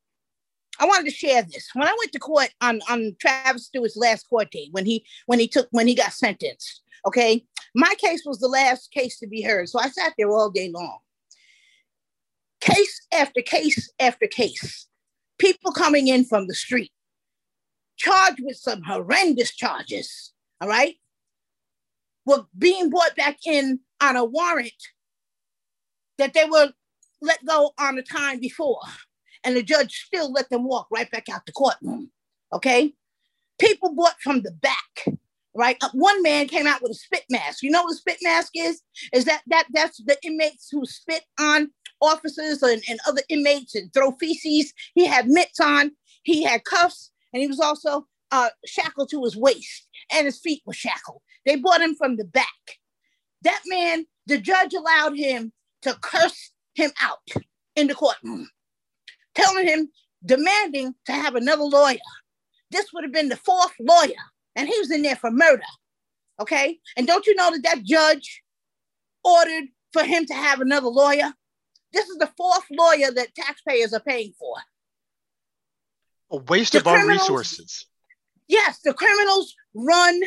I 0.79 0.85
wanted 0.85 1.05
to 1.05 1.15
share 1.15 1.43
this. 1.43 1.69
When 1.73 1.87
I 1.87 1.95
went 1.99 2.11
to 2.13 2.19
court 2.19 2.49
on 2.61 2.81
on 2.89 3.15
Travis 3.19 3.65
Stewart's 3.65 3.97
last 3.97 4.27
court 4.29 4.51
date, 4.51 4.69
when 4.71 4.85
he 4.85 5.05
when 5.25 5.39
he 5.39 5.47
took 5.47 5.67
when 5.71 5.87
he 5.87 5.95
got 5.95 6.13
sentenced, 6.13 6.81
okay, 7.05 7.45
my 7.75 7.93
case 7.97 8.23
was 8.25 8.39
the 8.39 8.47
last 8.47 8.91
case 8.91 9.19
to 9.19 9.27
be 9.27 9.41
heard, 9.41 9.69
so 9.69 9.79
I 9.79 9.89
sat 9.89 10.13
there 10.17 10.31
all 10.31 10.49
day 10.49 10.71
long. 10.73 10.97
Case 12.61 13.01
after 13.13 13.41
case 13.41 13.89
after 13.99 14.27
case, 14.27 14.87
people 15.37 15.71
coming 15.71 16.07
in 16.07 16.25
from 16.25 16.47
the 16.47 16.55
street, 16.55 16.91
charged 17.97 18.39
with 18.41 18.57
some 18.57 18.81
horrendous 18.83 19.55
charges, 19.55 20.33
all 20.59 20.67
right, 20.67 20.95
were 22.25 22.45
being 22.57 22.89
brought 22.89 23.15
back 23.15 23.39
in 23.45 23.79
on 24.01 24.15
a 24.15 24.25
warrant 24.25 24.71
that 26.17 26.33
they 26.33 26.45
were 26.45 26.71
let 27.21 27.43
go 27.45 27.71
on 27.79 27.95
the 27.95 28.03
time 28.03 28.39
before. 28.39 28.81
And 29.43 29.55
the 29.55 29.63
judge 29.63 30.03
still 30.05 30.31
let 30.31 30.49
them 30.49 30.67
walk 30.67 30.87
right 30.91 31.09
back 31.09 31.29
out 31.29 31.45
the 31.45 31.51
courtroom. 31.51 32.11
Okay? 32.53 32.93
People 33.59 33.95
brought 33.95 34.19
from 34.21 34.41
the 34.41 34.51
back, 34.51 35.17
right? 35.55 35.77
Uh, 35.81 35.89
one 35.93 36.21
man 36.21 36.47
came 36.47 36.67
out 36.67 36.81
with 36.81 36.91
a 36.91 36.95
spit 36.95 37.23
mask. 37.29 37.63
You 37.63 37.71
know 37.71 37.83
what 37.83 37.93
a 37.93 37.95
spit 37.95 38.17
mask 38.21 38.51
is? 38.55 38.81
Is 39.13 39.25
that 39.25 39.41
that 39.47 39.67
that's 39.73 39.97
the 40.03 40.17
inmates 40.23 40.69
who 40.71 40.85
spit 40.85 41.23
on 41.39 41.71
officers 42.01 42.61
and, 42.63 42.81
and 42.89 42.99
other 43.07 43.21
inmates 43.29 43.75
and 43.75 43.93
throw 43.93 44.11
feces. 44.13 44.73
He 44.93 45.05
had 45.05 45.27
mitts 45.27 45.59
on, 45.59 45.91
he 46.23 46.43
had 46.43 46.63
cuffs, 46.63 47.11
and 47.33 47.41
he 47.41 47.47
was 47.47 47.59
also 47.59 48.07
uh, 48.31 48.49
shackled 48.65 49.09
to 49.11 49.23
his 49.23 49.35
waist, 49.35 49.87
and 50.13 50.25
his 50.25 50.39
feet 50.39 50.61
were 50.65 50.73
shackled. 50.73 51.21
They 51.45 51.55
brought 51.55 51.81
him 51.81 51.95
from 51.95 52.17
the 52.17 52.25
back. 52.25 52.45
That 53.43 53.61
man, 53.65 54.05
the 54.25 54.37
judge 54.37 54.73
allowed 54.73 55.17
him 55.17 55.53
to 55.83 55.97
curse 56.01 56.51
him 56.75 56.91
out 57.01 57.19
in 57.75 57.87
the 57.87 57.95
courtroom, 57.95 58.49
telling 59.35 59.67
him, 59.67 59.89
demanding 60.25 60.95
to 61.05 61.13
have 61.13 61.35
another 61.35 61.63
lawyer. 61.63 61.97
This 62.71 62.91
would 62.91 63.03
have 63.03 63.13
been 63.13 63.29
the 63.29 63.37
fourth 63.37 63.73
lawyer, 63.79 64.09
and 64.55 64.67
he 64.67 64.77
was 64.79 64.91
in 64.91 65.03
there 65.03 65.15
for 65.15 65.31
murder. 65.31 65.63
Okay? 66.39 66.79
And 66.97 67.07
don't 67.07 67.25
you 67.25 67.35
know 67.35 67.51
that 67.51 67.63
that 67.63 67.83
judge 67.83 68.41
ordered 69.23 69.65
for 69.93 70.03
him 70.03 70.25
to 70.25 70.33
have 70.33 70.59
another 70.59 70.87
lawyer? 70.87 71.33
This 71.97 72.09
is 72.09 72.17
the 72.17 72.29
fourth 72.37 72.65
lawyer 72.69 73.09
that 73.09 73.33
taxpayers 73.33 73.91
are 73.91 73.99
paying 73.99 74.31
for. 74.37 74.53
A 76.29 76.37
waste 76.37 76.73
the 76.73 76.77
of 76.77 76.85
our 76.85 77.07
resources. 77.07 77.87
Yes, 78.47 78.81
the 78.85 78.93
criminals 78.93 79.55
run 79.73 80.21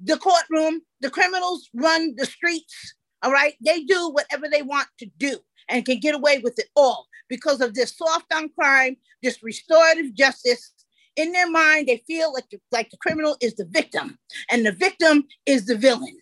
the 0.00 0.16
courtroom, 0.16 0.80
the 1.02 1.10
criminals 1.10 1.68
run 1.74 2.14
the 2.16 2.24
streets. 2.24 2.94
All 3.22 3.30
right. 3.30 3.52
They 3.62 3.82
do 3.82 4.08
whatever 4.08 4.48
they 4.48 4.62
want 4.62 4.88
to 5.00 5.06
do 5.18 5.36
and 5.68 5.84
can 5.84 6.00
get 6.00 6.14
away 6.14 6.38
with 6.38 6.58
it 6.58 6.70
all 6.74 7.06
because 7.28 7.60
of 7.60 7.74
this 7.74 7.94
soft 7.94 8.32
on 8.32 8.48
crime, 8.58 8.96
this 9.22 9.42
restorative 9.42 10.14
justice. 10.14 10.72
In 11.16 11.32
their 11.32 11.50
mind, 11.50 11.88
they 11.88 12.02
feel 12.06 12.32
like 12.32 12.48
the, 12.50 12.60
like 12.72 12.88
the 12.88 12.96
criminal 12.96 13.36
is 13.42 13.56
the 13.56 13.66
victim 13.66 14.18
and 14.50 14.64
the 14.64 14.72
victim 14.72 15.24
is 15.44 15.66
the 15.66 15.76
villain. 15.76 16.16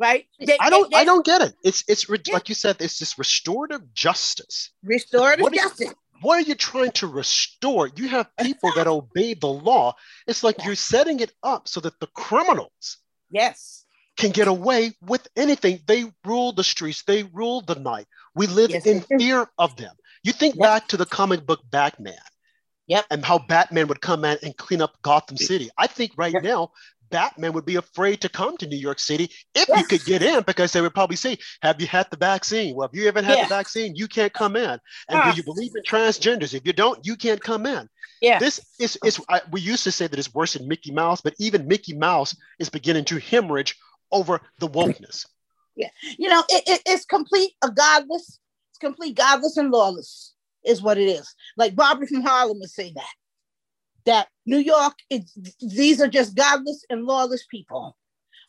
Right? 0.00 0.24
They, 0.40 0.56
I 0.58 0.70
don't. 0.70 0.90
They, 0.90 0.96
I 0.96 1.04
don't 1.04 1.24
get 1.24 1.42
it. 1.42 1.54
It's 1.62 1.84
it's 1.86 2.08
yeah. 2.08 2.32
like 2.32 2.48
you 2.48 2.54
said. 2.54 2.76
It's 2.80 2.98
this 2.98 3.18
restorative 3.18 3.92
justice. 3.94 4.70
Restorative 4.82 5.52
justice 5.52 5.94
what 6.20 6.38
are 6.38 6.48
you 6.48 6.54
trying 6.54 6.92
to 6.92 7.06
restore? 7.06 7.88
You 7.96 8.08
have 8.08 8.28
people 8.38 8.70
that 8.76 8.86
obey 8.86 9.34
the 9.34 9.48
law. 9.48 9.94
It's 10.26 10.44
like 10.44 10.64
you're 10.64 10.74
setting 10.74 11.20
it 11.20 11.32
up 11.42 11.68
so 11.68 11.80
that 11.80 11.98
the 12.00 12.08
criminals 12.08 12.98
yes 13.30 13.84
can 14.16 14.30
get 14.30 14.48
away 14.48 14.92
with 15.02 15.26
anything. 15.36 15.80
They 15.86 16.04
rule 16.24 16.52
the 16.52 16.64
streets, 16.64 17.02
they 17.04 17.22
rule 17.22 17.62
the 17.62 17.76
night. 17.76 18.06
We 18.34 18.46
live 18.46 18.70
yes, 18.70 18.86
in 18.86 19.00
fear 19.18 19.48
of 19.58 19.76
them. 19.76 19.94
You 20.22 20.32
think 20.32 20.56
yep. 20.56 20.62
back 20.62 20.88
to 20.88 20.96
the 20.96 21.06
comic 21.06 21.46
book 21.46 21.60
Batman. 21.70 22.14
Yep. 22.86 23.06
And 23.10 23.24
how 23.24 23.38
Batman 23.38 23.86
would 23.86 24.00
come 24.00 24.24
in 24.24 24.36
and 24.42 24.56
clean 24.56 24.82
up 24.82 25.00
Gotham 25.02 25.36
City. 25.36 25.70
I 25.78 25.86
think 25.86 26.12
right 26.16 26.32
yep. 26.32 26.42
now 26.42 26.72
Batman 27.10 27.52
would 27.52 27.66
be 27.66 27.76
afraid 27.76 28.20
to 28.22 28.28
come 28.28 28.56
to 28.58 28.66
New 28.66 28.76
York 28.76 28.98
City 28.98 29.24
if 29.54 29.68
yes. 29.68 29.78
you 29.78 29.84
could 29.86 30.04
get 30.04 30.22
in 30.22 30.42
because 30.42 30.72
they 30.72 30.80
would 30.80 30.94
probably 30.94 31.16
say, 31.16 31.38
Have 31.62 31.80
you 31.80 31.86
had 31.86 32.06
the 32.10 32.16
vaccine? 32.16 32.74
Well, 32.74 32.88
if 32.88 32.98
you 32.98 33.06
haven't 33.06 33.24
had 33.24 33.38
yeah. 33.38 33.44
the 33.44 33.48
vaccine, 33.48 33.94
you 33.96 34.08
can't 34.08 34.32
come 34.32 34.56
in. 34.56 34.78
And 35.08 35.22
do 35.32 35.36
you 35.36 35.42
believe 35.42 35.72
in 35.74 35.82
transgenders? 35.82 36.54
If 36.54 36.66
you 36.66 36.72
don't, 36.72 37.04
you 37.04 37.16
can't 37.16 37.40
come 37.40 37.66
in. 37.66 37.88
Yeah. 38.20 38.38
This 38.38 38.60
is, 38.78 38.98
is 39.04 39.20
I, 39.28 39.40
we 39.50 39.60
used 39.60 39.84
to 39.84 39.92
say 39.92 40.06
that 40.06 40.18
it's 40.18 40.34
worse 40.34 40.52
than 40.52 40.68
Mickey 40.68 40.92
Mouse, 40.92 41.20
but 41.20 41.34
even 41.38 41.66
Mickey 41.66 41.96
Mouse 41.96 42.36
is 42.58 42.68
beginning 42.68 43.04
to 43.06 43.18
hemorrhage 43.18 43.76
over 44.12 44.40
the 44.58 44.68
wokeness. 44.68 45.26
Yeah. 45.76 45.88
You 46.18 46.28
know, 46.28 46.42
it, 46.48 46.62
it, 46.66 46.82
it's 46.84 47.06
complete 47.06 47.52
a 47.62 47.70
godless, 47.70 48.38
it's 48.70 48.78
complete 48.78 49.16
godless 49.16 49.56
and 49.56 49.70
lawless 49.70 50.34
is 50.64 50.82
what 50.82 50.98
it 50.98 51.08
is. 51.08 51.34
Like 51.56 51.74
Barbara 51.74 52.06
from 52.06 52.22
Harlem 52.22 52.58
would 52.60 52.70
say 52.70 52.92
that 52.94 53.12
that 54.06 54.28
New 54.46 54.58
York, 54.58 54.94
is, 55.10 55.32
these 55.60 56.00
are 56.00 56.08
just 56.08 56.34
godless 56.34 56.84
and 56.90 57.04
lawless 57.04 57.44
people. 57.50 57.96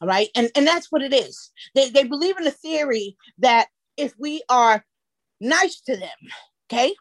All 0.01 0.07
right. 0.07 0.29
And, 0.35 0.49
and 0.55 0.65
that's 0.65 0.91
what 0.91 1.03
it 1.03 1.13
is. 1.13 1.51
They, 1.75 1.89
they 1.89 2.03
believe 2.03 2.37
in 2.37 2.43
the 2.43 2.51
theory 2.51 3.17
that 3.39 3.67
if 3.97 4.13
we 4.17 4.41
are 4.49 4.83
nice 5.39 5.81
to 5.81 5.95
them, 5.95 6.09
okay, 6.71 6.95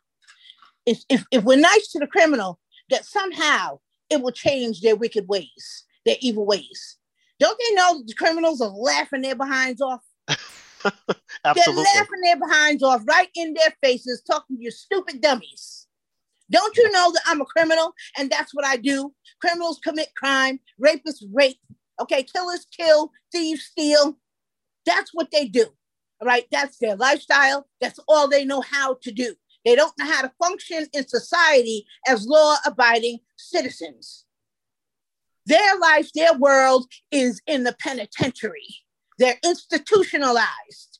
if, 0.85 1.03
if, 1.09 1.25
if 1.31 1.45
we're 1.45 1.59
nice 1.59 1.89
to 1.93 1.99
the 1.99 2.07
criminal, 2.07 2.59
that 2.91 3.07
somehow 3.07 3.79
it 4.11 4.21
will 4.21 4.33
change 4.33 4.81
their 4.81 4.97
wicked 4.97 5.29
ways, 5.29 5.85
their 6.05 6.17
evil 6.21 6.45
ways. 6.45 6.97
Don't 7.39 7.59
they 7.59 7.75
know 7.75 7.99
that 7.99 8.07
the 8.07 8.15
criminals 8.15 8.61
are 8.61 8.69
laughing 8.69 9.23
their 9.23 9.37
behinds 9.37 9.81
off? 9.81 10.03
They're 10.85 11.75
laughing 11.75 12.21
their 12.23 12.39
behinds 12.39 12.83
off 12.83 13.03
right 13.07 13.29
in 13.35 13.55
their 13.55 13.75
faces, 13.83 14.23
talking 14.27 14.57
to 14.57 14.63
you 14.63 14.71
stupid 14.71 15.21
dummies. 15.21 15.87
Don't 16.51 16.77
you 16.77 16.91
know 16.91 17.13
that 17.13 17.23
I'm 17.27 17.41
a 17.41 17.45
criminal 17.45 17.95
and 18.19 18.31
that's 18.31 18.55
what 18.55 18.65
I 18.65 18.77
do? 18.77 19.13
Criminals 19.41 19.81
commit 19.83 20.09
crime, 20.17 20.61
rapists 20.83 21.23
rape, 21.33 21.61
okay, 22.01 22.23
killers 22.23 22.67
kill, 22.77 23.13
thieves 23.33 23.63
steal. 23.63 24.19
That's 24.85 25.11
what 25.15 25.31
they 25.31 25.47
do. 25.47 25.67
All 26.21 26.27
right, 26.27 26.47
that's 26.51 26.79
their 26.79 26.97
lifestyle. 26.97 27.67
That's 27.81 28.01
all 28.09 28.29
they 28.29 28.45
know 28.45 28.61
how 28.61 28.95
to 29.03 29.13
do. 29.13 29.35
They 29.65 29.75
don't 29.75 29.93
know 29.99 30.07
how 30.07 30.23
to 30.23 30.33
function 30.43 30.87
in 30.93 31.07
society 31.07 31.87
as 32.07 32.27
law 32.27 32.57
abiding 32.67 33.19
citizens. 33.37 34.25
Their 35.47 35.79
life, 35.79 36.11
their 36.15 36.35
world 36.35 36.87
is 37.11 37.41
in 37.47 37.65
the 37.65 37.75
penitentiary. 37.81 38.77
They're 39.19 39.39
institutionalized. 39.45 40.99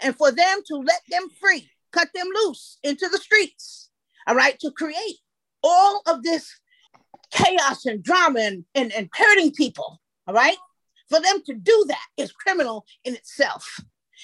And 0.00 0.16
for 0.16 0.32
them 0.32 0.60
to 0.66 0.76
let 0.76 1.00
them 1.10 1.28
free, 1.40 1.68
cut 1.92 2.08
them 2.14 2.26
loose 2.42 2.78
into 2.82 3.08
the 3.08 3.18
streets, 3.18 3.81
all 4.26 4.34
right, 4.34 4.58
to 4.60 4.70
create 4.70 5.18
all 5.62 6.02
of 6.06 6.22
this 6.22 6.60
chaos 7.30 7.86
and 7.86 8.02
drama 8.02 8.40
and, 8.40 8.64
and, 8.74 8.92
and 8.92 9.08
hurting 9.14 9.52
people, 9.52 10.00
all 10.26 10.34
right, 10.34 10.56
for 11.08 11.20
them 11.20 11.42
to 11.46 11.54
do 11.54 11.84
that 11.88 12.06
is 12.16 12.32
criminal 12.32 12.84
in 13.04 13.14
itself, 13.14 13.80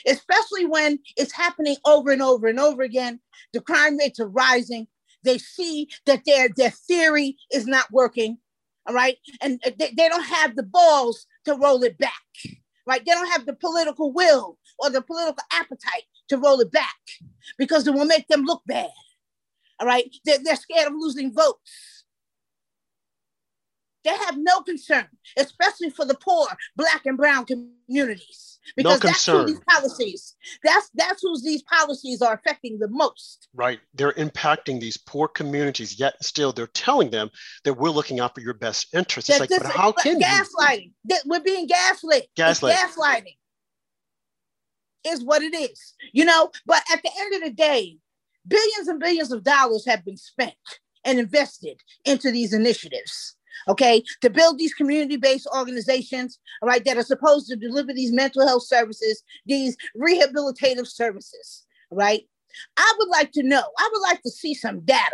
especially 0.06 0.66
when 0.66 0.98
it's 1.16 1.32
happening 1.32 1.76
over 1.84 2.10
and 2.10 2.22
over 2.22 2.46
and 2.46 2.60
over 2.60 2.82
again. 2.82 3.20
The 3.52 3.60
crime 3.60 3.96
rates 3.96 4.20
are 4.20 4.28
rising. 4.28 4.86
They 5.24 5.38
see 5.38 5.88
that 6.06 6.22
their, 6.24 6.48
their 6.56 6.70
theory 6.70 7.36
is 7.52 7.66
not 7.66 7.90
working, 7.90 8.38
all 8.86 8.94
right, 8.94 9.16
and 9.42 9.60
they, 9.78 9.92
they 9.96 10.08
don't 10.08 10.24
have 10.24 10.56
the 10.56 10.62
balls 10.62 11.26
to 11.44 11.54
roll 11.54 11.82
it 11.82 11.98
back, 11.98 12.12
right? 12.86 13.04
They 13.04 13.12
don't 13.12 13.32
have 13.32 13.46
the 13.46 13.54
political 13.54 14.12
will 14.12 14.58
or 14.78 14.90
the 14.90 15.02
political 15.02 15.42
appetite 15.52 16.04
to 16.28 16.38
roll 16.38 16.60
it 16.60 16.70
back 16.70 16.96
because 17.58 17.86
it 17.86 17.94
will 17.94 18.04
make 18.04 18.28
them 18.28 18.44
look 18.44 18.62
bad. 18.66 18.90
All 19.80 19.86
right. 19.86 20.14
They're, 20.24 20.38
they're 20.42 20.56
scared 20.56 20.88
of 20.88 20.94
losing 20.94 21.32
votes. 21.32 22.04
They 24.04 24.10
have 24.10 24.36
no 24.38 24.60
concern, 24.62 25.08
especially 25.36 25.90
for 25.90 26.04
the 26.04 26.14
poor 26.14 26.46
black 26.76 27.04
and 27.04 27.16
brown 27.16 27.44
communities. 27.44 28.58
Because 28.76 29.02
no 29.02 29.08
that's 29.08 29.26
who 29.26 29.46
these 29.46 29.60
policies, 29.68 30.36
that's 30.62 30.90
that's 30.94 31.22
who 31.22 31.40
these 31.40 31.62
policies 31.62 32.20
are 32.20 32.34
affecting 32.34 32.78
the 32.78 32.88
most. 32.88 33.48
Right. 33.54 33.80
They're 33.94 34.12
impacting 34.12 34.80
these 34.80 34.96
poor 34.96 35.26
communities, 35.26 35.98
yet 35.98 36.22
still 36.22 36.52
they're 36.52 36.66
telling 36.68 37.10
them 37.10 37.30
that 37.64 37.74
we're 37.74 37.90
looking 37.90 38.20
out 38.20 38.34
for 38.34 38.40
your 38.40 38.54
best 38.54 38.94
interests. 38.94 39.30
It's 39.30 39.38
That 39.38 39.50
like, 39.50 39.62
but 39.62 39.72
how 39.72 39.92
can 39.92 40.20
you? 40.20 40.26
gaslighting? 40.26 40.92
That 41.06 41.22
we're 41.26 41.40
being 41.40 41.66
gaslit. 41.66 42.24
It's 42.24 42.32
Gaslit. 42.36 42.76
gaslighting 42.76 43.36
is 45.06 45.24
what 45.24 45.42
it 45.42 45.54
is. 45.54 45.94
You 46.12 46.24
know, 46.24 46.50
but 46.66 46.82
at 46.92 47.02
the 47.02 47.10
end 47.18 47.34
of 47.36 47.42
the 47.42 47.54
day, 47.54 47.98
billions 48.48 48.88
and 48.88 49.00
billions 49.00 49.32
of 49.32 49.44
dollars 49.44 49.84
have 49.86 50.04
been 50.04 50.16
spent 50.16 50.54
and 51.04 51.18
invested 51.18 51.80
into 52.04 52.30
these 52.30 52.52
initiatives. 52.52 53.34
Okay, 53.66 54.04
to 54.20 54.30
build 54.30 54.56
these 54.56 54.72
community-based 54.72 55.48
organizations, 55.54 56.38
all 56.62 56.68
right, 56.68 56.84
that 56.84 56.96
are 56.96 57.02
supposed 57.02 57.48
to 57.48 57.56
deliver 57.56 57.92
these 57.92 58.12
mental 58.12 58.46
health 58.46 58.62
services, 58.62 59.22
these 59.46 59.76
rehabilitative 60.00 60.86
services, 60.86 61.66
right? 61.90 62.22
I 62.76 62.94
would 62.98 63.08
like 63.08 63.32
to 63.32 63.42
know, 63.42 63.62
I 63.78 63.90
would 63.92 64.02
like 64.02 64.22
to 64.22 64.30
see 64.30 64.54
some 64.54 64.80
data, 64.80 65.10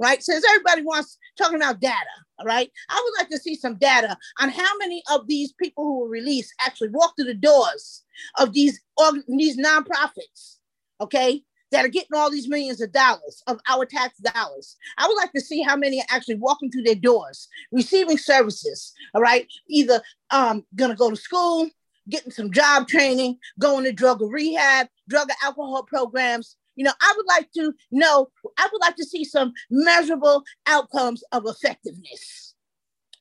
right? 0.00 0.22
Since 0.22 0.44
everybody 0.44 0.82
wants 0.82 1.16
talking 1.38 1.56
about 1.56 1.80
data, 1.80 1.94
all 2.38 2.46
right, 2.46 2.70
I 2.90 3.00
would 3.02 3.20
like 3.20 3.30
to 3.30 3.38
see 3.38 3.54
some 3.54 3.76
data 3.76 4.16
on 4.40 4.48
how 4.48 4.76
many 4.78 5.02
of 5.12 5.26
these 5.26 5.52
people 5.52 5.84
who 5.84 6.00
were 6.00 6.08
released 6.08 6.54
actually 6.60 6.90
walked 6.90 7.16
through 7.16 7.26
the 7.26 7.34
doors 7.34 8.02
of 8.38 8.52
these 8.52 8.80
these 9.28 9.56
nonprofits, 9.56 10.56
okay, 11.00 11.42
that 11.72 11.84
are 11.84 11.88
getting 11.88 12.14
all 12.14 12.30
these 12.30 12.48
millions 12.48 12.80
of 12.80 12.92
dollars 12.92 13.42
of 13.46 13.60
our 13.68 13.84
tax 13.84 14.18
dollars. 14.18 14.76
I 14.98 15.06
would 15.06 15.16
like 15.16 15.32
to 15.32 15.40
see 15.40 15.62
how 15.62 15.76
many 15.76 16.00
are 16.00 16.06
actually 16.08 16.36
walking 16.36 16.70
through 16.70 16.82
their 16.82 16.94
doors, 16.94 17.48
receiving 17.72 18.18
services. 18.18 18.92
All 19.14 19.22
right, 19.22 19.46
either 19.68 20.00
um 20.30 20.64
gonna 20.74 20.94
go 20.94 21.10
to 21.10 21.16
school, 21.16 21.68
getting 22.08 22.32
some 22.32 22.52
job 22.52 22.88
training, 22.88 23.38
going 23.58 23.84
to 23.84 23.92
drug 23.92 24.22
or 24.22 24.30
rehab, 24.30 24.88
drug 25.08 25.28
or 25.30 25.34
alcohol 25.42 25.82
programs. 25.82 26.56
You 26.76 26.84
know, 26.84 26.92
I 27.00 27.12
would 27.16 27.26
like 27.26 27.50
to 27.52 27.72
know. 27.90 28.28
I 28.58 28.68
would 28.70 28.80
like 28.80 28.96
to 28.96 29.04
see 29.04 29.24
some 29.24 29.52
measurable 29.70 30.44
outcomes 30.66 31.24
of 31.32 31.44
effectiveness. 31.46 32.54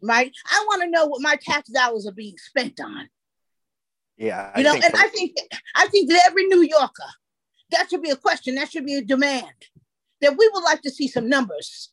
Right? 0.04 0.32
I 0.52 0.66
want 0.68 0.84
to 0.84 0.90
know 0.90 1.06
what 1.06 1.22
my 1.22 1.38
tax 1.42 1.70
dollars 1.70 2.06
are 2.06 2.12
being 2.12 2.36
spent 2.38 2.80
on. 2.80 3.08
Yeah. 4.18 4.52
You 4.58 4.64
know, 4.64 4.74
and 4.74 4.96
I 4.96 5.08
think 5.08 5.36
I 5.76 5.88
think 5.88 6.10
that 6.10 6.22
every 6.28 6.46
New 6.46 6.62
Yorker, 6.62 7.04
that 7.76 7.90
should 7.90 8.02
be 8.02 8.10
a 8.10 8.16
question, 8.16 8.56
that 8.56 8.72
should 8.72 8.86
be 8.86 8.96
a 8.96 9.02
demand. 9.02 9.68
That 10.22 10.38
we 10.38 10.50
would 10.54 10.64
like 10.64 10.82
to 10.84 10.90
see 10.90 11.08
some 11.08 11.30
numbers. 11.30 11.92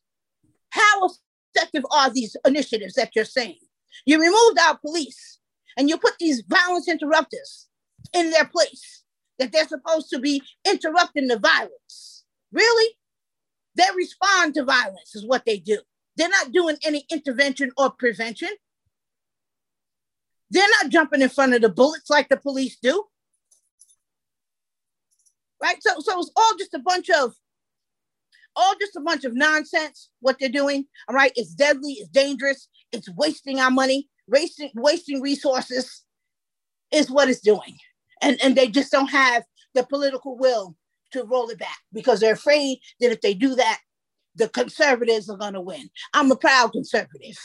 How 0.70 1.10
effective 1.54 1.84
are 1.90 2.08
these 2.08 2.36
initiatives 2.46 2.94
that 2.94 3.14
you're 3.14 3.24
saying? 3.24 3.58
You 4.06 4.20
removed 4.20 4.58
our 4.58 4.78
police 4.78 5.38
and 5.76 5.88
you 5.88 5.98
put 5.98 6.14
these 6.18 6.42
violence 6.46 6.88
interrupters 6.88 7.68
in 8.14 8.30
their 8.30 8.46
place, 8.46 9.02
that 9.38 9.52
they're 9.52 9.68
supposed 9.68 10.08
to 10.10 10.18
be 10.18 10.42
interrupting 10.66 11.28
the 11.28 11.38
violence. 11.38 12.24
Really? 12.52 12.96
They 13.76 13.84
respond 13.96 14.54
to 14.54 14.64
violence, 14.64 15.14
is 15.14 15.26
what 15.26 15.44
they 15.44 15.58
do. 15.58 15.78
They're 16.16 16.28
not 16.28 16.52
doing 16.52 16.76
any 16.84 17.04
intervention 17.10 17.72
or 17.76 17.90
prevention. 17.90 18.50
They're 20.50 20.68
not 20.82 20.90
jumping 20.90 21.22
in 21.22 21.30
front 21.30 21.54
of 21.54 21.62
the 21.62 21.70
bullets 21.70 22.10
like 22.10 22.28
the 22.28 22.36
police 22.36 22.76
do. 22.82 23.04
Right? 25.62 25.76
So, 25.80 25.92
so 26.00 26.20
it's 26.20 26.30
all 26.36 26.56
just 26.58 26.74
a 26.74 26.80
bunch 26.80 27.08
of 27.10 27.32
all 28.54 28.74
just 28.80 28.96
a 28.96 29.00
bunch 29.00 29.24
of 29.24 29.34
nonsense 29.34 30.10
what 30.20 30.36
they're 30.38 30.48
doing. 30.48 30.84
All 31.08 31.14
right. 31.14 31.32
It's 31.36 31.54
deadly, 31.54 31.92
it's 31.92 32.10
dangerous, 32.10 32.68
it's 32.92 33.08
wasting 33.10 33.60
our 33.60 33.70
money, 33.70 34.08
wasting, 34.26 34.70
wasting 34.74 35.20
resources 35.22 36.02
is 36.90 37.10
what 37.10 37.28
it's 37.28 37.40
doing. 37.40 37.78
And 38.20 38.38
and 38.42 38.56
they 38.56 38.68
just 38.68 38.92
don't 38.92 39.10
have 39.10 39.44
the 39.74 39.84
political 39.84 40.36
will 40.36 40.76
to 41.12 41.24
roll 41.24 41.48
it 41.48 41.58
back 41.58 41.78
because 41.92 42.20
they're 42.20 42.34
afraid 42.34 42.78
that 43.00 43.12
if 43.12 43.20
they 43.20 43.34
do 43.34 43.54
that, 43.54 43.78
the 44.34 44.48
conservatives 44.48 45.28
are 45.28 45.36
gonna 45.36 45.60
win. 45.60 45.88
I'm 46.12 46.30
a 46.30 46.36
proud 46.36 46.72
conservative. 46.72 47.38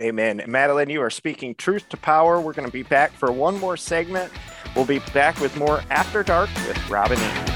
Amen. 0.00 0.42
Madeline, 0.48 0.88
you 0.88 1.02
are 1.02 1.10
speaking 1.10 1.54
truth 1.54 1.86
to 1.90 1.96
power. 1.98 2.40
We're 2.40 2.54
going 2.54 2.66
to 2.66 2.72
be 2.72 2.84
back 2.84 3.12
for 3.12 3.30
one 3.30 3.60
more 3.60 3.76
segment. 3.76 4.32
We'll 4.76 4.86
be 4.86 5.00
back 5.12 5.40
with 5.40 5.56
more 5.56 5.82
After 5.90 6.22
Dark 6.22 6.48
with 6.66 6.88
Robin 6.88 7.18
E. 7.18 7.50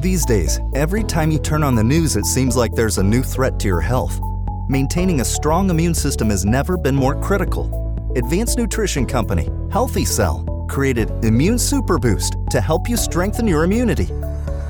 These 0.00 0.24
days, 0.24 0.60
every 0.74 1.02
time 1.02 1.30
you 1.30 1.38
turn 1.38 1.62
on 1.62 1.74
the 1.74 1.82
news, 1.84 2.16
it 2.16 2.24
seems 2.24 2.56
like 2.56 2.72
there's 2.72 2.98
a 2.98 3.02
new 3.02 3.22
threat 3.22 3.58
to 3.60 3.66
your 3.66 3.80
health. 3.80 4.20
Maintaining 4.68 5.20
a 5.20 5.24
strong 5.24 5.68
immune 5.68 5.94
system 5.94 6.30
has 6.30 6.44
never 6.44 6.76
been 6.76 6.94
more 6.94 7.20
critical. 7.20 8.12
Advanced 8.16 8.56
Nutrition 8.56 9.04
Company, 9.04 9.48
Healthy 9.70 10.04
Cell, 10.04 10.44
created 10.68 11.10
Immune 11.24 11.58
Super 11.58 11.98
Boost 11.98 12.36
to 12.50 12.60
help 12.60 12.88
you 12.88 12.96
strengthen 12.96 13.46
your 13.46 13.64
immunity. 13.64 14.08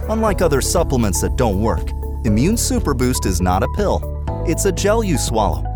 Unlike 0.09 0.43
other 0.43 0.61
supplements 0.61 1.21
that 1.21 1.37
don't 1.37 1.61
work, 1.61 1.91
Immune 2.25 2.57
Super 2.57 2.95
Boost 2.95 3.27
is 3.27 3.41
not 3.41 3.63
a 3.63 3.69
pill. 3.77 4.01
It's 4.47 4.65
a 4.65 4.73
gel 4.73 5.05
you 5.05 5.19
swallow 5.19 5.76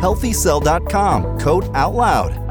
Healthycell.com 0.00 1.38
code 1.38 1.64
OUTLOUD. 1.74 2.50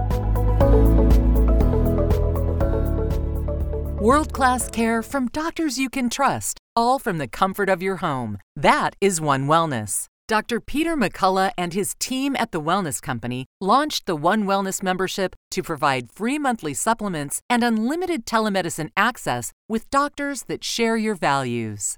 World 3.99 4.31
class 4.31 4.69
care 4.69 5.03
from 5.03 5.27
doctors 5.27 5.77
you 5.77 5.89
can 5.89 6.09
trust, 6.09 6.57
all 6.75 6.99
from 6.99 7.17
the 7.17 7.27
comfort 7.27 7.67
of 7.67 7.81
your 7.81 7.97
home. 7.97 8.37
That 8.55 8.95
is 9.01 9.19
One 9.19 9.45
Wellness. 9.47 10.05
Dr. 10.27 10.61
Peter 10.61 10.95
McCullough 10.95 11.51
and 11.57 11.73
his 11.73 11.95
team 11.99 12.35
at 12.35 12.51
the 12.51 12.61
Wellness 12.61 13.01
Company 13.01 13.47
launched 13.59 14.05
the 14.05 14.15
One 14.15 14.43
Wellness 14.43 14.83
membership 14.83 15.35
to 15.49 15.63
provide 15.63 16.11
free 16.11 16.37
monthly 16.37 16.73
supplements 16.73 17.41
and 17.49 17.63
unlimited 17.63 18.25
telemedicine 18.25 18.89
access 18.95 19.51
with 19.67 19.89
doctors 19.89 20.43
that 20.43 20.63
share 20.63 20.95
your 20.95 21.15
values. 21.15 21.97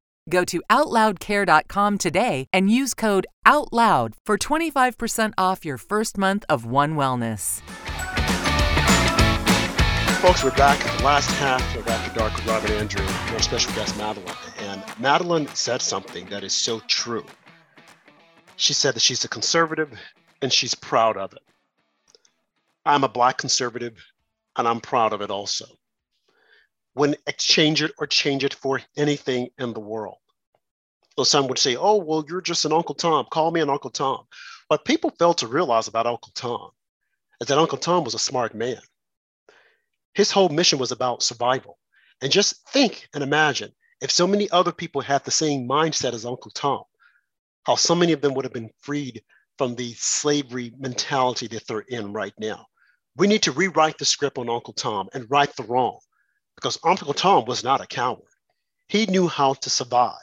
Go 0.29 0.45
to 0.45 0.61
OutLoudCare.com 0.69 1.97
today 1.97 2.45
and 2.53 2.69
use 2.69 2.93
code 2.93 3.25
OUTLOUD 3.45 4.13
for 4.23 4.37
25% 4.37 5.33
off 5.37 5.65
your 5.65 5.77
first 5.77 6.17
month 6.17 6.45
of 6.47 6.63
One 6.65 6.95
Wellness. 6.95 7.61
folks, 10.21 10.43
we're 10.43 10.51
back 10.51 10.79
at 10.85 10.97
the 10.99 11.03
last 11.03 11.31
half 11.31 11.75
of 11.75 11.87
After 11.87 12.19
Dark 12.19 12.35
with 12.35 12.45
Rob 12.45 12.63
and 12.65 12.73
Andrew 12.73 13.03
and 13.03 13.35
our 13.35 13.41
special 13.41 13.73
guest, 13.73 13.97
Madeline. 13.97 14.35
And 14.59 14.83
Madeline 14.99 15.47
said 15.47 15.81
something 15.81 16.27
that 16.27 16.43
is 16.43 16.53
so 16.53 16.79
true. 16.81 17.25
She 18.57 18.73
said 18.73 18.93
that 18.93 19.01
she's 19.01 19.25
a 19.25 19.27
conservative 19.27 19.91
and 20.43 20.53
she's 20.53 20.75
proud 20.75 21.17
of 21.17 21.33
it. 21.33 21.41
I'm 22.85 23.03
a 23.03 23.09
black 23.09 23.39
conservative 23.39 23.97
and 24.55 24.67
I'm 24.67 24.81
proud 24.81 25.13
of 25.13 25.21
it 25.21 25.31
also. 25.31 25.65
When 26.93 27.15
exchange 27.27 27.81
it 27.81 27.91
or 27.97 28.07
change 28.07 28.43
it 28.43 28.53
for 28.53 28.81
anything 28.97 29.49
in 29.57 29.73
the 29.73 29.79
world. 29.79 30.17
So 31.17 31.23
some 31.23 31.47
would 31.47 31.59
say, 31.59 31.75
oh, 31.75 31.97
well, 31.97 32.25
you're 32.27 32.41
just 32.41 32.65
an 32.65 32.73
Uncle 32.73 32.95
Tom. 32.95 33.25
Call 33.31 33.51
me 33.51 33.61
an 33.61 33.69
Uncle 33.69 33.89
Tom. 33.89 34.25
What 34.67 34.85
people 34.85 35.11
fail 35.11 35.33
to 35.35 35.47
realize 35.47 35.87
about 35.87 36.07
Uncle 36.07 36.31
Tom 36.33 36.71
is 37.39 37.47
that 37.47 37.57
Uncle 37.57 37.77
Tom 37.77 38.03
was 38.03 38.13
a 38.13 38.19
smart 38.19 38.55
man 38.55 38.79
his 40.13 40.31
whole 40.31 40.49
mission 40.49 40.79
was 40.79 40.91
about 40.91 41.23
survival. 41.23 41.77
And 42.21 42.31
just 42.31 42.67
think 42.69 43.07
and 43.13 43.23
imagine 43.23 43.71
if 44.01 44.11
so 44.11 44.27
many 44.27 44.49
other 44.51 44.71
people 44.71 45.01
had 45.01 45.23
the 45.23 45.31
same 45.31 45.67
mindset 45.67 46.13
as 46.13 46.25
Uncle 46.25 46.51
Tom, 46.51 46.83
how 47.65 47.75
so 47.75 47.95
many 47.95 48.11
of 48.11 48.21
them 48.21 48.33
would 48.33 48.45
have 48.45 48.53
been 48.53 48.71
freed 48.79 49.23
from 49.57 49.75
the 49.75 49.93
slavery 49.93 50.71
mentality 50.77 51.47
that 51.47 51.67
they're 51.67 51.79
in 51.79 52.13
right 52.13 52.33
now. 52.39 52.65
We 53.15 53.27
need 53.27 53.43
to 53.43 53.51
rewrite 53.51 53.97
the 53.97 54.05
script 54.05 54.37
on 54.37 54.49
Uncle 54.49 54.73
Tom 54.73 55.09
and 55.13 55.29
right 55.29 55.53
the 55.55 55.63
wrong 55.63 55.99
because 56.61 56.77
Uncle 56.83 57.13
Tom 57.13 57.45
was 57.45 57.63
not 57.63 57.81
a 57.81 57.87
coward. 57.87 58.21
He 58.87 59.07
knew 59.07 59.27
how 59.27 59.55
to 59.55 59.69
survive. 59.69 60.15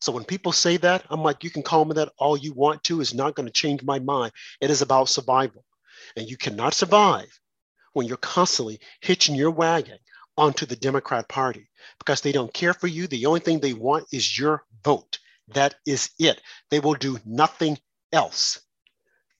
So 0.00 0.12
when 0.12 0.24
people 0.24 0.52
say 0.52 0.78
that, 0.78 1.04
I'm 1.10 1.22
like, 1.22 1.44
you 1.44 1.50
can 1.50 1.62
call 1.62 1.84
me 1.84 1.94
that 1.94 2.12
all 2.18 2.36
you 2.36 2.52
want 2.54 2.82
to, 2.84 3.00
is 3.00 3.14
not 3.14 3.34
going 3.34 3.46
to 3.46 3.52
change 3.52 3.82
my 3.82 3.98
mind. 3.98 4.32
It 4.60 4.70
is 4.70 4.80
about 4.80 5.08
survival. 5.08 5.64
And 6.16 6.28
you 6.28 6.36
cannot 6.36 6.74
survive 6.74 7.28
when 7.92 8.06
you're 8.06 8.16
constantly 8.16 8.80
hitching 9.00 9.34
your 9.34 9.50
wagon 9.50 9.98
onto 10.36 10.66
the 10.66 10.76
Democrat 10.76 11.28
Party 11.28 11.68
because 11.98 12.20
they 12.20 12.32
don't 12.32 12.52
care 12.52 12.74
for 12.74 12.86
you. 12.86 13.06
The 13.06 13.26
only 13.26 13.40
thing 13.40 13.60
they 13.60 13.72
want 13.72 14.06
is 14.12 14.38
your 14.38 14.64
vote. 14.82 15.18
That 15.48 15.74
is 15.86 16.10
it. 16.18 16.40
They 16.70 16.80
will 16.80 16.94
do 16.94 17.18
nothing 17.24 17.78
else. 18.12 18.60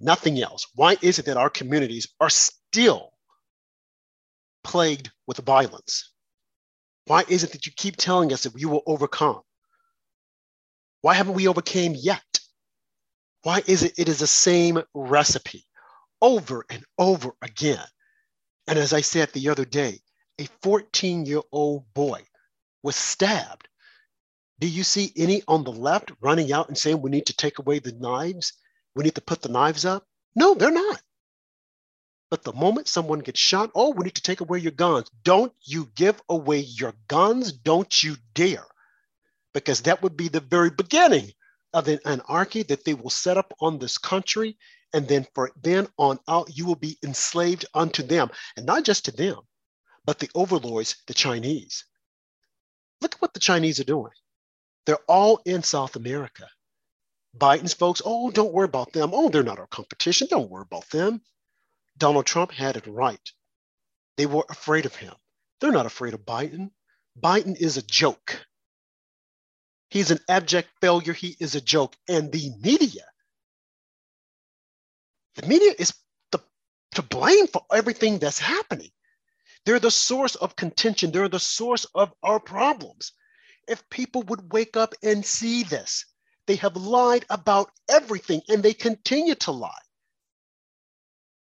Nothing 0.00 0.40
else. 0.40 0.66
Why 0.74 0.96
is 1.00 1.18
it 1.18 1.26
that 1.26 1.36
our 1.36 1.50
communities 1.50 2.09
are 2.20 2.30
still 2.30 3.14
plagued 4.65 5.11
with 5.27 5.39
violence? 5.39 6.11
Why 7.07 7.25
is 7.29 7.45
it 7.45 7.53
that 7.53 7.67
you 7.67 7.73
keep 7.77 7.97
telling 7.97 8.33
us 8.33 8.43
that 8.43 8.55
we 8.55 8.65
will 8.65 8.83
overcome? 8.87 9.43
Why 11.03 11.15
haven't 11.15 11.35
we 11.35 11.49
overcame 11.49 11.95
yet? 11.97 12.41
Why 13.43 13.62
is 13.67 13.83
it 13.83 13.99
it 13.99 14.09
is 14.09 14.21
the 14.21 14.27
same 14.27 14.83
recipe 14.95 15.65
over 16.23 16.65
and 16.71 16.83
over 16.99 17.35
again? 17.43 17.87
And 18.67 18.79
as 18.79 18.95
I 18.95 19.03
said 19.03 19.31
the 19.33 19.51
other 19.51 19.67
day, 19.67 20.01
a 20.41 20.49
14 20.62 21.27
year 21.27 21.43
old 21.53 21.85
boy 21.93 22.23
was 22.83 22.97
stabbed. 22.97 23.69
Do 24.61 24.67
you 24.67 24.83
see 24.83 25.12
any 25.17 25.43
on 25.47 25.65
the 25.65 25.73
left 25.73 26.12
running 26.21 26.53
out 26.53 26.69
and 26.69 26.79
saying 26.79 27.03
we 27.03 27.11
need 27.11 27.27
to 27.27 27.37
take 27.37 27.59
away 27.59 27.81
the 27.81 27.93
knives? 27.93 28.55
We 28.95 29.05
need 29.05 29.17
to 29.17 29.21
put 29.21 29.43
the 29.43 29.51
knives 29.51 29.85
up? 29.85 30.07
No, 30.35 30.55
they're 30.55 30.71
not. 30.71 31.03
But 32.31 32.43
the 32.43 32.53
moment 32.53 32.89
someone 32.89 33.20
gets 33.20 33.41
shot, 33.41 33.70
oh, 33.75 33.91
we 33.91 34.05
need 34.05 34.14
to 34.14 34.22
take 34.22 34.41
away 34.41 34.59
your 34.59 34.72
guns. 34.72 35.11
Don't 35.22 35.53
you 35.62 35.89
give 35.95 36.20
away 36.29 36.61
your 36.61 36.95
guns. 37.09 37.53
Don't 37.53 38.03
you 38.03 38.16
dare. 38.35 38.66
Because 39.53 39.83
that 39.83 40.03
would 40.03 40.16
be 40.16 40.29
the 40.29 40.41
very 40.41 40.70
beginning 40.70 41.33
of 41.72 41.89
an 41.89 42.01
anarchy 42.05 42.62
that 42.64 42.85
they 42.85 42.95
will 42.95 43.11
set 43.11 43.37
up 43.37 43.53
on 43.61 43.79
this 43.79 43.99
country 43.99 44.57
and 44.95 45.09
then 45.09 45.27
for 45.35 45.51
then 45.61 45.89
on 45.99 46.20
out, 46.29 46.57
you 46.57 46.64
will 46.64 46.77
be 46.77 46.97
enslaved 47.05 47.66
unto 47.75 48.03
them, 48.05 48.31
and 48.57 48.64
not 48.64 48.85
just 48.85 49.05
to 49.07 49.11
them, 49.11 49.41
but 50.05 50.20
the 50.20 50.31
overlords, 50.37 50.97
the 51.09 51.14
Chinese. 51.14 51.85
Look 53.01 53.16
at 53.16 53.20
what 53.20 53.35
the 53.35 53.41
Chinese 53.41 53.81
are 53.81 53.85
doing. 53.85 54.12
They're 54.87 55.05
all 55.09 55.43
in 55.45 55.64
South 55.64 55.97
America. 55.97 56.49
Biden's 57.37 57.75
folks, 57.75 58.03
oh, 58.05 58.31
don't 58.31 58.53
worry 58.53 58.66
about 58.66 58.93
them. 58.93 59.11
Oh, 59.12 59.29
they're 59.29 59.43
not 59.43 59.59
our 59.59 59.66
competition. 59.66 60.29
Don't 60.31 60.49
worry 60.49 60.62
about 60.62 60.89
them. 60.91 61.20
Donald 61.99 62.26
Trump 62.26 62.53
had 62.53 62.76
it 62.76 62.86
right. 62.86 63.32
They 64.16 64.26
were 64.26 64.47
afraid 64.51 64.86
of 64.86 64.97
him. 64.97 65.14
They're 65.61 65.72
not 65.72 65.86
afraid 65.86 66.14
of 66.14 66.20
Biden. 66.26 66.70
Biden 67.20 67.57
is 67.57 67.76
a 67.76 67.82
joke. 67.82 68.45
He's 69.90 70.11
an 70.11 70.20
abject 70.28 70.70
failure. 70.80 71.12
He 71.12 71.36
is 71.40 71.55
a 71.55 71.61
joke. 71.61 71.97
And 72.09 72.32
the 72.32 72.51
media 72.61 73.03
the 75.36 75.47
media 75.47 75.74
is 75.78 75.92
the, 76.32 76.40
to 76.92 77.03
blame 77.03 77.47
for 77.49 77.62
everything 77.72 78.18
that's 78.18 78.38
happening. 78.38 78.90
They're 79.66 79.80
the 79.80 79.90
source 79.90 80.34
of 80.36 80.57
contention, 80.57 81.11
they're 81.11 81.28
the 81.28 81.40
source 81.40 81.86
of 81.95 82.12
our 82.22 82.40
problems. 82.40 83.12
If 83.68 83.88
people 83.90 84.22
would 84.24 84.53
wake 84.53 84.76
up 84.76 84.95
and 85.03 85.24
see 85.24 85.64
this, 85.64 86.05
they 86.47 86.57
have 86.57 86.76
lied 86.76 87.24
about 87.30 87.70
everything 87.88 88.42
and 88.49 88.62
they 88.62 88.74
continue 88.74 89.34
to 89.36 89.53
lie. 89.53 89.84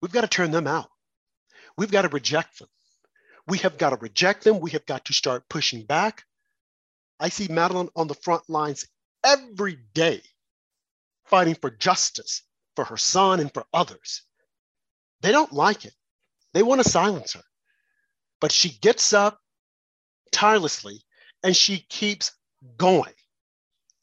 We've 0.04 0.12
got 0.12 0.22
to 0.22 0.28
turn 0.28 0.52
them 0.52 0.68
out. 0.68 0.90
We've 1.78 1.90
got 1.90 2.02
to 2.02 2.10
reject 2.10 2.60
them. 2.60 2.68
We 3.48 3.60
have 3.60 3.78
got 3.78 3.92
to 3.92 3.96
reject 3.96 4.44
them. 4.44 4.60
We 4.60 4.72
have 4.72 4.86
got 4.86 5.06
to 5.06 5.14
start 5.14 5.48
pushing 5.48 5.84
back. 5.84 6.26
I 7.22 7.30
see 7.30 7.48
Madeline 7.48 7.88
on 7.96 8.10
the 8.10 8.14
front 8.14 8.50
lines 8.50 8.86
every 9.24 9.78
day 9.94 10.22
fighting 11.24 11.56
for 11.56 11.70
justice, 11.70 12.42
for 12.76 12.84
her 12.84 12.98
son 12.98 13.40
and 13.40 13.54
for 13.54 13.66
others. 13.74 14.24
They 15.22 15.32
don't 15.32 15.54
like 15.54 15.86
it. 15.86 15.94
They 16.54 16.64
want 16.64 16.84
to 16.84 16.90
silence 16.90 17.32
her. 17.32 17.44
But 18.42 18.52
she 18.52 18.72
gets 18.72 19.14
up 19.14 19.40
tirelessly 20.34 21.02
and 21.44 21.56
she 21.56 21.78
keeps 21.78 22.34
going 22.76 23.14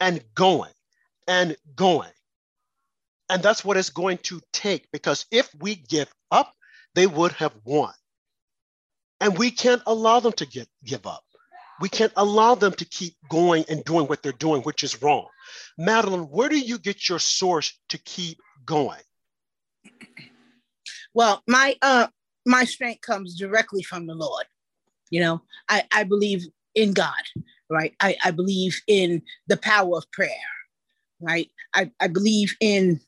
and 0.00 0.24
going 0.34 0.72
and 1.28 1.58
going. 1.76 2.08
And 3.30 3.42
that's 3.42 3.64
what 3.64 3.76
it's 3.76 3.90
going 3.90 4.18
to 4.24 4.40
take 4.52 4.90
because 4.92 5.24
if 5.30 5.48
we 5.60 5.76
give 5.76 6.12
up, 6.30 6.52
they 6.94 7.06
would 7.06 7.32
have 7.32 7.54
won. 7.64 7.92
And 9.20 9.38
we 9.38 9.50
can't 9.50 9.82
allow 9.86 10.18
them 10.20 10.32
to 10.32 10.46
get, 10.46 10.68
give 10.84 11.06
up. 11.06 11.22
We 11.80 11.88
can't 11.88 12.12
allow 12.16 12.56
them 12.56 12.72
to 12.72 12.84
keep 12.84 13.14
going 13.28 13.64
and 13.68 13.84
doing 13.84 14.06
what 14.06 14.22
they're 14.22 14.32
doing, 14.32 14.62
which 14.62 14.82
is 14.82 15.00
wrong. 15.00 15.28
Madeline, 15.78 16.24
where 16.24 16.48
do 16.48 16.58
you 16.58 16.78
get 16.78 17.08
your 17.08 17.18
source 17.18 17.78
to 17.90 17.98
keep 17.98 18.38
going? 18.66 19.00
Well, 21.14 21.42
my 21.46 21.76
uh 21.82 22.08
my 22.46 22.64
strength 22.64 23.02
comes 23.02 23.38
directly 23.38 23.82
from 23.82 24.06
the 24.06 24.14
Lord. 24.14 24.44
You 25.10 25.20
know, 25.20 25.42
I, 25.68 25.84
I 25.92 26.04
believe 26.04 26.44
in 26.74 26.92
God, 26.92 27.22
right? 27.68 27.94
I, 28.00 28.16
I 28.24 28.30
believe 28.30 28.80
in 28.86 29.22
the 29.46 29.56
power 29.56 29.96
of 29.96 30.10
prayer, 30.12 30.30
right? 31.20 31.48
I, 31.74 31.90
I 32.00 32.08
believe 32.08 32.54
in 32.60 33.00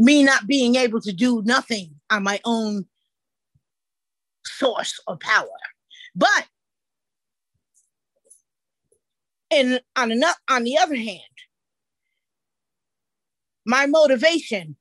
me 0.00 0.24
not 0.24 0.46
being 0.46 0.76
able 0.76 0.98
to 0.98 1.12
do 1.12 1.42
nothing 1.44 1.94
on 2.08 2.22
my 2.22 2.40
own 2.46 2.86
source 4.46 4.98
of 5.06 5.20
power. 5.20 5.46
But 6.16 6.46
and 9.50 9.80
on, 9.96 10.10
another, 10.10 10.38
on 10.48 10.64
the 10.64 10.78
other 10.78 10.96
hand, 10.96 11.20
my 13.66 13.84
motivation 13.86 14.74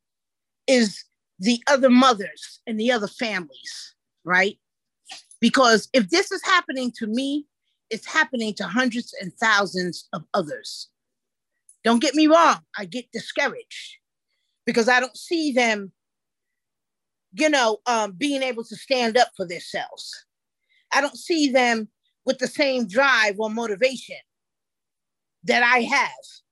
is 0.67 1.03
the 1.37 1.61
other 1.67 1.89
mothers 1.89 2.61
and 2.65 2.79
the 2.79 2.91
other 2.91 3.07
families, 3.07 3.95
right? 4.23 4.57
Because 5.41 5.89
if 5.91 6.09
this 6.09 6.31
is 6.31 6.43
happening 6.45 6.93
to 6.97 7.07
me, 7.07 7.45
it's 7.89 8.05
happening 8.05 8.53
to 8.53 8.63
hundreds 8.65 9.13
and 9.19 9.33
thousands 9.33 10.07
of 10.13 10.23
others. 10.33 10.87
Don't 11.83 12.01
get 12.01 12.15
me 12.15 12.27
wrong, 12.27 12.59
I 12.77 12.85
get 12.85 13.11
discouraged 13.11 13.98
because 14.69 14.89
I 14.89 14.99
don't 14.99 15.17
see 15.17 15.51
them, 15.51 15.91
you 17.33 17.49
know, 17.49 17.77
um, 17.85 18.11
being 18.11 18.43
able 18.43 18.63
to 18.63 18.75
stand 18.75 19.17
up 19.17 19.29
for 19.35 19.47
themselves. 19.47 20.25
I 20.91 21.01
don't 21.01 21.17
see 21.17 21.49
them 21.49 21.87
with 22.25 22.39
the 22.39 22.47
same 22.47 22.87
drive 22.87 23.35
or 23.39 23.49
motivation 23.49 24.17
that 25.43 25.63
I 25.63 25.81
have 25.81 26.09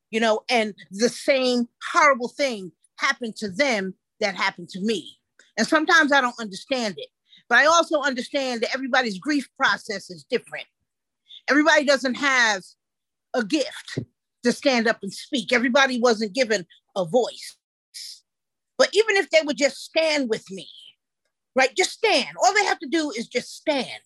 you 0.09 0.19
know, 0.19 0.41
and 0.49 0.73
the 0.91 1.09
same 1.09 1.67
horrible 1.91 2.29
thing 2.29 2.71
happened 2.97 3.35
to 3.37 3.49
them 3.49 3.93
that 4.19 4.35
happened 4.35 4.69
to 4.69 4.81
me. 4.81 5.17
And 5.57 5.67
sometimes 5.67 6.11
I 6.11 6.21
don't 6.21 6.39
understand 6.39 6.95
it, 6.97 7.09
but 7.49 7.57
I 7.57 7.65
also 7.65 8.01
understand 8.01 8.61
that 8.61 8.73
everybody's 8.73 9.19
grief 9.19 9.47
process 9.57 10.09
is 10.09 10.25
different. 10.29 10.65
Everybody 11.49 11.85
doesn't 11.85 12.15
have 12.15 12.63
a 13.33 13.43
gift 13.43 13.99
to 14.43 14.51
stand 14.51 14.87
up 14.87 14.99
and 15.01 15.13
speak. 15.13 15.51
Everybody 15.51 15.99
wasn't 15.99 16.33
given 16.33 16.65
a 16.95 17.05
voice. 17.05 17.57
But 18.77 18.89
even 18.93 19.15
if 19.15 19.29
they 19.29 19.41
would 19.43 19.57
just 19.57 19.77
stand 19.83 20.29
with 20.29 20.49
me, 20.51 20.69
right? 21.55 21.75
Just 21.75 21.91
stand. 21.91 22.29
All 22.43 22.53
they 22.53 22.65
have 22.65 22.79
to 22.79 22.87
do 22.87 23.11
is 23.11 23.27
just 23.27 23.55
stand. 23.55 24.01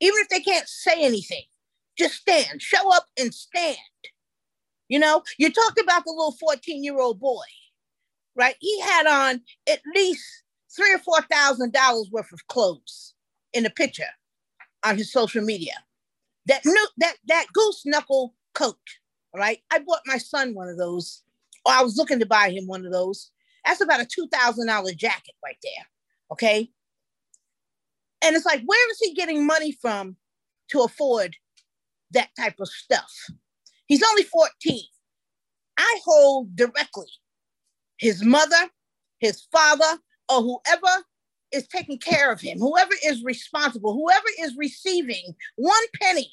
Even 0.00 0.18
if 0.20 0.28
they 0.28 0.40
can't 0.40 0.68
say 0.68 1.02
anything, 1.02 1.44
just 1.98 2.14
stand. 2.14 2.60
Show 2.60 2.92
up 2.94 3.06
and 3.18 3.32
stand. 3.34 3.78
You 4.88 4.98
know, 4.98 5.22
you 5.38 5.50
talked 5.50 5.80
about 5.80 6.04
the 6.04 6.12
little 6.12 6.36
14 6.38 6.84
year 6.84 7.00
old 7.00 7.18
boy, 7.18 7.44
right? 8.36 8.54
He 8.60 8.80
had 8.80 9.06
on 9.06 9.40
at 9.68 9.80
least 9.94 10.24
three 10.74 10.94
or 10.94 10.98
four 10.98 11.22
thousand 11.22 11.72
dollars 11.72 12.10
worth 12.12 12.32
of 12.32 12.46
clothes 12.48 13.14
in 13.52 13.66
a 13.66 13.70
picture 13.70 14.04
on 14.84 14.96
his 14.96 15.10
social 15.12 15.42
media. 15.42 15.72
That 16.46 16.64
new 16.64 16.88
that 16.98 17.16
that 17.26 17.46
goose 17.52 17.82
knuckle 17.84 18.34
coat, 18.54 18.78
right? 19.34 19.58
I 19.72 19.80
bought 19.80 20.02
my 20.06 20.18
son 20.18 20.54
one 20.54 20.68
of 20.68 20.78
those, 20.78 21.22
or 21.66 21.72
I 21.72 21.82
was 21.82 21.96
looking 21.96 22.20
to 22.20 22.26
buy 22.26 22.50
him 22.50 22.66
one 22.66 22.86
of 22.86 22.92
those. 22.92 23.30
That's 23.64 23.80
about 23.80 24.00
a 24.00 24.06
two 24.06 24.28
thousand 24.28 24.68
dollar 24.68 24.92
jacket 24.92 25.34
right 25.44 25.58
there. 25.62 25.86
Okay. 26.32 26.70
And 28.24 28.34
it's 28.34 28.46
like, 28.46 28.62
where 28.64 28.90
is 28.90 28.98
he 29.00 29.14
getting 29.14 29.46
money 29.46 29.72
from 29.72 30.16
to 30.70 30.80
afford 30.80 31.36
that 32.12 32.30
type 32.38 32.54
of 32.60 32.68
stuff? 32.68 33.12
He's 33.86 34.02
only 34.02 34.22
14. 34.22 34.80
I 35.76 36.00
hold 36.04 36.56
directly 36.56 37.08
his 37.98 38.24
mother, 38.24 38.70
his 39.18 39.42
father, 39.52 39.98
or 40.30 40.42
whoever 40.42 41.04
is 41.52 41.68
taking 41.68 41.98
care 41.98 42.32
of 42.32 42.40
him, 42.40 42.58
whoever 42.58 42.92
is 43.04 43.22
responsible, 43.22 43.94
whoever 43.94 44.26
is 44.40 44.56
receiving 44.56 45.34
one 45.56 45.84
penny 46.00 46.30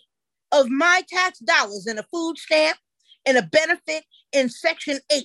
of 0.52 0.70
my 0.70 1.04
tax 1.10 1.40
dollars 1.40 1.86
in 1.86 2.00
a 2.00 2.04
food 2.04 2.38
stamp 2.38 2.78
and 3.26 3.38
a 3.38 3.44
benefit 3.44 4.04
in 4.32 4.50
Section 4.50 5.00
8, 5.12 5.24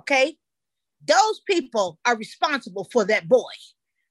okay? 0.00 0.36
Those 1.06 1.40
people 1.46 1.98
are 2.06 2.16
responsible 2.16 2.88
for 2.92 3.04
that 3.04 3.28
boy, 3.28 3.52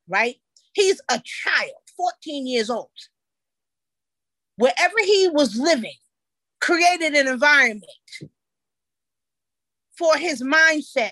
right? 0.08 0.36
He's 0.74 1.02
a 1.10 1.22
child, 1.24 1.72
14 1.98 2.48
years 2.48 2.70
old. 2.70 2.90
Wherever 4.58 4.96
he 5.04 5.30
was 5.34 5.58
living, 5.58 5.96
created 6.62 7.14
an 7.14 7.28
environment 7.28 7.86
for 9.98 10.16
his 10.18 10.42
mindset 10.42 11.12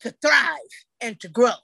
to 0.00 0.10
thrive 0.22 0.58
and 1.00 1.18
to 1.20 1.28
grow 1.28 1.54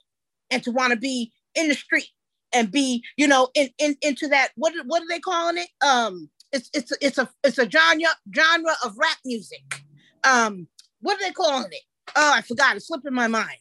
and 0.49 0.63
to 0.63 0.71
want 0.71 0.91
to 0.91 0.97
be 0.99 1.31
in 1.55 1.67
the 1.67 1.75
street 1.75 2.09
and 2.51 2.71
be, 2.71 3.03
you 3.17 3.27
know, 3.27 3.49
in, 3.53 3.69
in 3.77 3.95
into 4.01 4.27
that 4.27 4.49
what 4.55 4.73
what 4.85 5.01
are 5.01 5.07
they 5.07 5.19
calling 5.19 5.57
it? 5.57 5.69
Um, 5.85 6.29
it's 6.51 6.69
it's 6.73 6.91
it's 7.01 7.17
a 7.17 7.29
it's 7.43 7.57
a 7.57 7.69
genre 7.69 8.09
genre 8.33 8.73
of 8.83 8.97
rap 8.97 9.17
music. 9.25 9.83
Um, 10.23 10.67
what 11.01 11.17
are 11.17 11.25
they 11.25 11.31
calling 11.31 11.71
it? 11.71 11.81
Oh, 12.15 12.33
I 12.35 12.41
forgot. 12.41 12.75
It's 12.75 12.87
slipping 12.87 13.13
my 13.13 13.27
mind. 13.27 13.59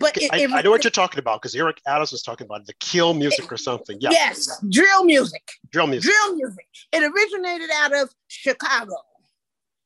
But 0.00 0.16
it, 0.16 0.32
I, 0.32 0.38
it, 0.38 0.52
I, 0.52 0.62
know 0.62 0.70
what 0.70 0.82
you're 0.82 0.90
talking 0.90 1.18
about 1.18 1.42
because 1.42 1.54
Eric 1.54 1.80
Adams 1.86 2.10
was 2.10 2.22
talking 2.22 2.46
about 2.46 2.66
the 2.66 2.72
kill 2.80 3.14
music 3.14 3.52
or 3.52 3.56
something. 3.56 3.98
Yeah. 4.00 4.10
Yes, 4.10 4.64
drill 4.68 5.04
music. 5.04 5.42
Drill 5.70 5.86
music. 5.86 6.10
Drill 6.10 6.36
music. 6.36 6.66
It 6.92 7.02
originated 7.02 7.70
out 7.76 7.94
of 7.94 8.10
Chicago, 8.28 8.96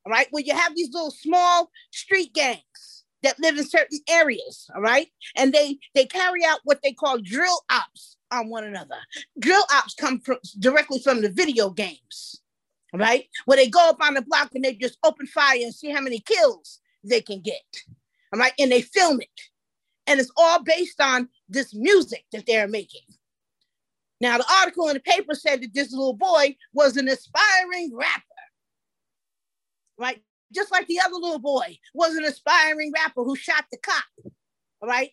right? 0.07 0.29
Where 0.31 0.43
you 0.43 0.55
have 0.55 0.75
these 0.77 0.93
little 0.93 1.11
small 1.11 1.71
street 1.91 2.33
gangs 2.33 3.05
that 3.23 3.41
live 3.41 3.59
in 3.59 3.67
certain 3.67 3.99
areas, 4.09 4.71
all 4.75 4.81
right? 4.81 5.09
And 5.37 5.53
they 5.53 5.79
they 5.95 6.07
carry 6.07 6.45
out 6.47 6.61
what 6.65 6.81
they 6.83 6.93
call 6.93 7.19
drill 7.19 7.61
ops 7.71 8.17
on 8.31 8.49
one 8.49 8.65
another. 8.65 8.97
Drill 9.39 9.63
ops 9.73 9.95
come 9.95 10.21
from 10.21 10.39
directly 10.59 11.01
from 11.01 11.23
the 11.23 11.31
video 11.31 11.71
games, 11.71 12.41
right? 12.93 13.27
Where 13.45 13.57
they 13.57 13.69
go 13.69 13.91
up 13.91 13.99
on 14.01 14.15
the 14.15 14.23
block 14.23 14.51
and 14.55 14.65
they 14.65 14.75
just 14.75 14.99
open 15.05 15.27
fire 15.27 15.59
and 15.61 15.75
see 15.75 15.91
how 15.91 16.01
many 16.01 16.21
kills 16.21 16.81
they 17.05 17.21
can 17.21 17.41
get, 17.41 17.63
all 18.33 18.41
right? 18.41 18.53
And 18.59 18.73
they 18.73 18.83
film 18.83 19.21
it. 19.21 19.41
And 20.07 20.19
it's 20.21 20.33
all 20.37 20.63
based 20.63 21.01
on 21.01 21.29
this 21.49 21.75
music 21.75 22.25
that 22.33 22.47
they're 22.47 22.69
making. 22.69 23.03
Now, 24.21 24.39
the 24.39 24.47
article 24.61 24.89
in 24.89 24.95
the 24.95 25.01
paper 25.01 25.35
said 25.35 25.63
that 25.63 25.75
this 25.75 25.93
little 25.93 26.15
boy 26.15 26.57
was 26.73 26.97
an 26.97 27.09
aspiring 27.09 27.95
rapper, 27.95 28.25
right? 29.99 30.23
just 30.53 30.73
like 30.73 30.87
the 30.87 31.01
other 31.01 31.15
little 31.15 31.39
boy 31.39 31.79
was 31.95 32.15
an 32.17 32.25
aspiring 32.25 32.93
rapper 32.95 33.23
who 33.23 33.37
shot 33.37 33.65
the 33.71 33.79
cop. 33.79 34.05
All 34.81 34.89
right. 34.89 35.11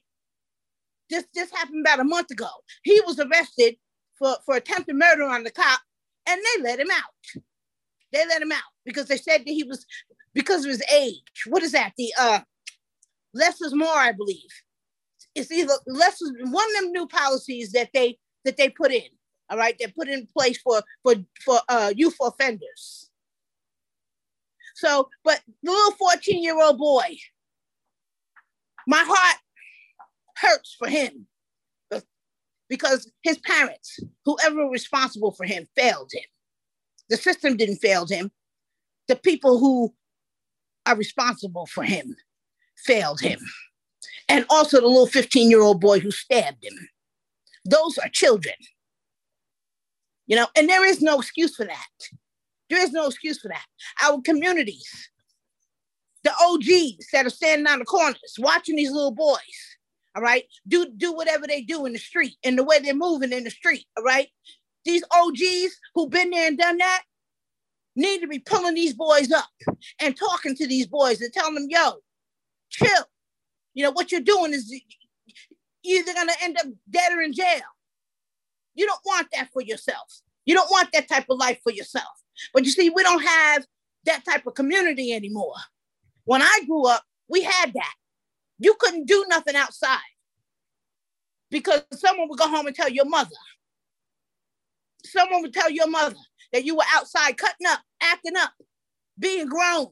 This 1.09 1.25
this 1.33 1.51
happened 1.51 1.85
about 1.85 1.99
a 1.99 2.03
month 2.03 2.31
ago. 2.31 2.49
He 2.83 2.99
was 3.05 3.19
arrested 3.19 3.75
for, 4.17 4.37
for 4.45 4.55
attempted 4.55 4.95
murder 4.95 5.23
on 5.23 5.43
the 5.43 5.51
cop, 5.51 5.79
and 6.27 6.41
they 6.41 6.63
let 6.63 6.79
him 6.79 6.89
out. 6.91 7.43
They 8.11 8.25
let 8.25 8.41
him 8.41 8.51
out 8.51 8.61
because 8.85 9.07
they 9.07 9.17
said 9.17 9.39
that 9.39 9.47
he 9.47 9.63
was 9.63 9.85
because 10.33 10.63
of 10.63 10.71
his 10.71 10.83
age. 10.93 11.43
What 11.47 11.63
is 11.63 11.73
that? 11.73 11.93
The 11.97 12.13
uh 12.17 12.39
less 13.33 13.61
is 13.61 13.73
more, 13.73 13.95
I 13.95 14.11
believe. 14.11 14.49
It's 15.35 15.51
either 15.51 15.73
less 15.85 16.21
is 16.21 16.31
one 16.43 16.65
of 16.77 16.83
them 16.83 16.91
new 16.91 17.07
policies 17.07 17.71
that 17.73 17.89
they 17.93 18.17
that 18.45 18.57
they 18.57 18.69
put 18.69 18.91
in. 18.91 19.09
All 19.49 19.57
right, 19.57 19.75
they 19.79 19.87
put 19.87 20.07
in 20.07 20.27
place 20.35 20.59
for 20.61 20.81
for 21.03 21.15
for 21.43 21.59
uh 21.69 21.93
youth 21.95 22.15
offenders. 22.21 23.11
So, 24.75 25.09
but 25.23 25.41
the 25.63 25.71
little 25.71 25.91
14 25.91 26.43
year 26.43 26.61
old 26.61 26.77
boy, 26.77 27.15
my 28.87 29.03
heart 29.05 29.37
hurts 30.35 30.75
for 30.77 30.87
him 30.87 31.27
because 32.69 33.11
his 33.23 33.37
parents, 33.39 33.99
whoever 34.25 34.63
responsible 34.63 35.31
for 35.31 35.45
him, 35.45 35.67
failed 35.75 36.11
him. 36.13 36.23
The 37.09 37.17
system 37.17 37.57
didn't 37.57 37.77
fail 37.77 38.07
him. 38.07 38.31
The 39.07 39.15
people 39.15 39.59
who 39.59 39.93
are 40.85 40.95
responsible 40.95 41.67
for 41.67 41.83
him 41.83 42.15
failed 42.77 43.21
him. 43.21 43.39
And 44.27 44.45
also 44.49 44.81
the 44.81 44.87
little 44.87 45.07
15 45.07 45.49
year 45.49 45.61
old 45.61 45.79
boy 45.79 45.99
who 45.99 46.11
stabbed 46.11 46.63
him. 46.63 46.73
Those 47.63 47.97
are 47.99 48.09
children. 48.09 48.55
You 50.27 50.35
know, 50.35 50.47
and 50.55 50.67
there 50.67 50.85
is 50.85 51.01
no 51.01 51.19
excuse 51.19 51.55
for 51.55 51.65
that. 51.65 51.87
There 52.69 52.81
is 52.81 52.91
no 52.91 53.05
excuse 53.05 53.39
for 53.39 53.49
that. 53.49 53.65
Our 54.03 54.19
communities, 54.21 54.89
the 56.23 56.31
OGs 56.31 57.05
that 57.13 57.27
are 57.27 57.29
standing 57.29 57.67
on 57.67 57.79
the 57.79 57.85
corners 57.85 58.35
watching 58.39 58.75
these 58.75 58.91
little 58.91 59.11
boys, 59.13 59.74
all 60.15 60.21
right, 60.21 60.45
do 60.67 60.87
do 60.95 61.13
whatever 61.13 61.45
they 61.47 61.61
do 61.61 61.85
in 61.85 61.93
the 61.93 61.99
street 61.99 62.35
and 62.43 62.57
the 62.57 62.63
way 62.63 62.79
they're 62.79 62.95
moving 62.95 63.33
in 63.33 63.43
the 63.43 63.51
street, 63.51 63.85
all 63.97 64.03
right. 64.03 64.29
These 64.85 65.03
OGs 65.11 65.79
who've 65.93 66.09
been 66.09 66.29
there 66.29 66.47
and 66.47 66.57
done 66.57 66.77
that 66.77 67.03
need 67.95 68.21
to 68.21 68.27
be 68.27 68.39
pulling 68.39 68.75
these 68.75 68.93
boys 68.93 69.31
up 69.31 69.49
and 69.99 70.15
talking 70.15 70.55
to 70.55 70.67
these 70.67 70.87
boys 70.87 71.21
and 71.21 71.33
telling 71.33 71.55
them, 71.55 71.67
yo, 71.69 71.93
chill. 72.69 73.05
You 73.73 73.83
know, 73.83 73.91
what 73.91 74.11
you're 74.11 74.21
doing 74.21 74.53
is 74.53 74.71
you're 75.83 75.99
either 75.99 76.13
gonna 76.13 76.33
end 76.41 76.57
up 76.59 76.67
dead 76.89 77.11
or 77.11 77.21
in 77.21 77.33
jail. 77.33 77.61
You 78.73 78.85
don't 78.85 79.01
want 79.05 79.27
that 79.33 79.49
for 79.51 79.61
yourself. 79.61 80.21
You 80.45 80.53
don't 80.53 80.69
want 80.69 80.89
that 80.93 81.07
type 81.07 81.25
of 81.29 81.39
life 81.39 81.59
for 81.63 81.71
yourself. 81.71 82.05
But 82.53 82.65
you 82.65 82.71
see, 82.71 82.89
we 82.89 83.03
don't 83.03 83.23
have 83.23 83.65
that 84.05 84.23
type 84.23 84.45
of 84.45 84.53
community 84.53 85.13
anymore. 85.13 85.55
When 86.25 86.41
I 86.41 86.61
grew 86.67 86.87
up, 86.87 87.03
we 87.27 87.43
had 87.43 87.73
that. 87.73 87.93
You 88.59 88.75
couldn't 88.79 89.07
do 89.07 89.25
nothing 89.27 89.55
outside 89.55 89.99
because 91.51 91.83
someone 91.93 92.29
would 92.29 92.39
go 92.39 92.47
home 92.47 92.67
and 92.67 92.75
tell 92.75 92.89
your 92.89 93.05
mother. 93.05 93.35
Someone 95.03 95.41
would 95.41 95.53
tell 95.53 95.69
your 95.69 95.89
mother 95.89 96.15
that 96.53 96.65
you 96.65 96.75
were 96.75 96.83
outside 96.93 97.37
cutting 97.37 97.67
up, 97.67 97.79
acting 98.01 98.37
up, 98.37 98.51
being 99.19 99.47
grown. 99.47 99.87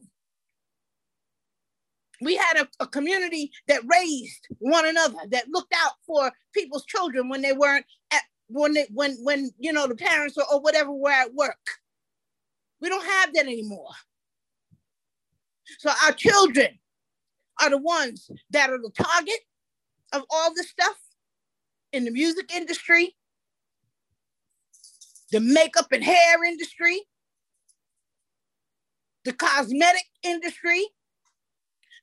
We 2.22 2.36
had 2.36 2.62
a, 2.62 2.68
a, 2.80 2.88
community 2.88 3.52
that 3.68 3.82
raised 3.86 4.48
one 4.60 4.88
another, 4.88 5.18
that 5.30 5.50
looked 5.50 5.74
out 5.76 5.94
for 6.06 6.32
people's 6.54 6.86
children 6.86 7.28
when 7.28 7.42
they 7.42 7.52
weren't 7.52 7.86
at 8.12 8.22
when 8.48 8.74
they, 8.74 8.88
when 8.94 9.18
when 9.24 9.52
you 9.58 9.74
know 9.74 9.88
the 9.88 9.96
parents 9.96 10.38
or, 10.38 10.46
or 10.52 10.62
whatever 10.62 10.92
were 10.92 11.12
at 11.12 11.34
work. 11.34 11.58
We 12.80 12.90
don't 12.90 13.06
have 13.06 13.34
that 13.34 13.46
anymore. 13.46 13.92
So 15.80 15.92
our 16.06 16.14
children 16.14 16.80
are 17.62 17.70
the 17.70 17.78
ones 17.78 18.30
that 18.50 18.70
are 18.70 18.78
the 18.78 18.92
target 18.96 19.40
of 20.12 20.24
all 20.30 20.54
this 20.54 20.70
stuff 20.70 20.98
in 21.92 22.06
the 22.06 22.12
music 22.12 22.54
industry, 22.54 23.16
the 25.32 25.40
makeup 25.40 25.88
and 25.92 26.04
hair 26.04 26.44
industry, 26.44 27.02
the 29.26 29.34
cosmetic 29.34 30.06
industry, 30.24 30.86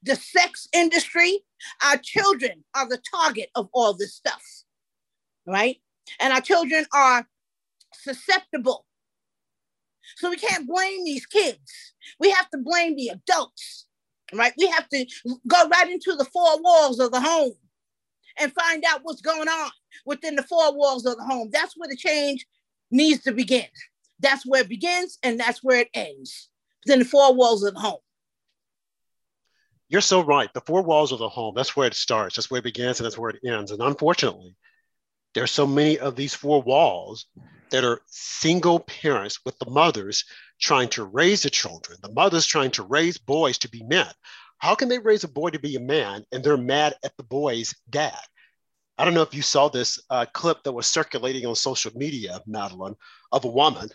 the 0.03 0.17
sex 0.17 0.69
industry. 0.73 1.41
Our 1.85 1.99
children 1.99 2.65
are 2.75 2.89
the 2.89 3.03
target 3.15 3.51
of 3.55 3.69
all 3.73 3.95
this 3.95 4.15
stuff, 4.15 4.43
right? 5.47 5.77
And 6.19 6.33
our 6.33 6.41
children 6.41 6.87
are 6.95 7.29
susceptible 7.93 8.87
so 10.17 10.31
we 10.31 10.37
can't 10.37 10.67
blame 10.67 11.05
these 11.05 11.27
kids. 11.27 11.95
We 12.19 12.31
have 12.31 12.51
to 12.51 12.59
blame 12.59 12.97
the 12.97 13.09
adults, 13.09 13.87
right? 14.39 14.53
We 14.59 14.67
have 14.69 14.89
to 14.89 15.07
go 15.47 15.69
right 15.69 15.91
into 15.91 16.15
the 16.17 16.25
four 16.27 16.61
walls 16.63 16.99
of 17.01 17.13
the 17.13 17.21
home 17.21 17.55
and 18.39 18.53
find 18.53 18.85
out 18.87 19.01
what's 19.03 19.21
going 19.21 19.49
on 19.49 19.71
within 20.07 20.37
the 20.37 20.43
four 20.43 20.75
walls 20.77 21.07
of 21.07 21.17
the 21.17 21.25
home. 21.25 21.51
That's 21.53 21.77
where 21.77 21.89
the 21.89 21.97
change 21.97 22.47
needs 22.91 23.23
to 23.25 23.33
begin. 23.33 23.67
That's 24.21 24.47
where 24.47 24.63
it 24.63 24.69
begins 24.69 25.19
and 25.23 25.39
that's 25.39 25.63
where 25.63 25.81
it 25.81 25.89
ends 25.95 26.49
within 26.85 27.01
the 27.01 27.05
four 27.05 27.35
walls 27.35 27.63
of 27.65 27.75
the 27.75 27.81
home. 27.81 27.99
You're 29.89 30.01
so 30.01 30.23
right. 30.23 30.53
The 30.55 30.61
four 30.61 30.83
walls 30.83 31.11
of 31.11 31.19
the 31.19 31.29
home, 31.29 31.55
that's 31.57 31.77
where 31.77 31.89
it 31.89 31.95
starts, 31.95 32.37
that's 32.37 32.51
where 32.51 32.61
it 32.61 32.65
begins, 32.65 33.01
and 33.01 33.05
that's 33.05 33.19
where 33.19 33.31
it 33.31 33.41
ends. 33.45 33.73
And 33.73 33.83
unfortunately, 33.83 34.55
there's 35.35 35.51
so 35.51 35.67
many 35.67 35.99
of 35.99 36.15
these 36.15 36.35
four 36.35 36.63
walls 36.63 37.27
that 37.71 37.85
are 37.85 38.01
single 38.07 38.81
parents 38.81 39.41
with 39.45 39.59
the 39.59 39.69
mothers 39.71 40.25
trying 40.61 40.89
to 40.91 41.05
raise 41.05 41.43
the 41.43 41.51
children, 41.51 41.99
the 42.03 42.13
mothers 42.13 42.47
trying 42.47 42.71
to 42.73 42.83
raise 42.83 43.19
boys 43.19 43.59
to 43.59 43.71
be 43.71 43.83
men. 43.83 44.09
How 44.59 44.75
can 44.75 44.89
they 44.89 44.99
raise 44.99 45.25
a 45.25 45.29
boy 45.29 45.51
to 45.51 45.59
be 45.59 45.75
a 45.77 45.81
man 45.81 46.25
and 46.31 46.45
they're 46.45 46.57
mad 46.57 46.95
at 47.03 47.17
the 47.17 47.23
boy's 47.23 47.75
dad? 47.89 48.21
I 48.99 49.05
don't 49.05 49.15
know 49.15 49.23
if 49.23 49.33
you 49.33 49.41
saw 49.41 49.69
this 49.69 49.99
uh, 50.11 50.27
clip 50.35 50.63
that 50.65 50.73
was 50.73 50.87
circulating 50.87 51.47
on 51.47 51.55
social 51.55 51.91
media, 51.95 52.41
Madeline, 52.47 52.97
of 53.33 53.47
a 53.47 53.51
woman 53.51 53.89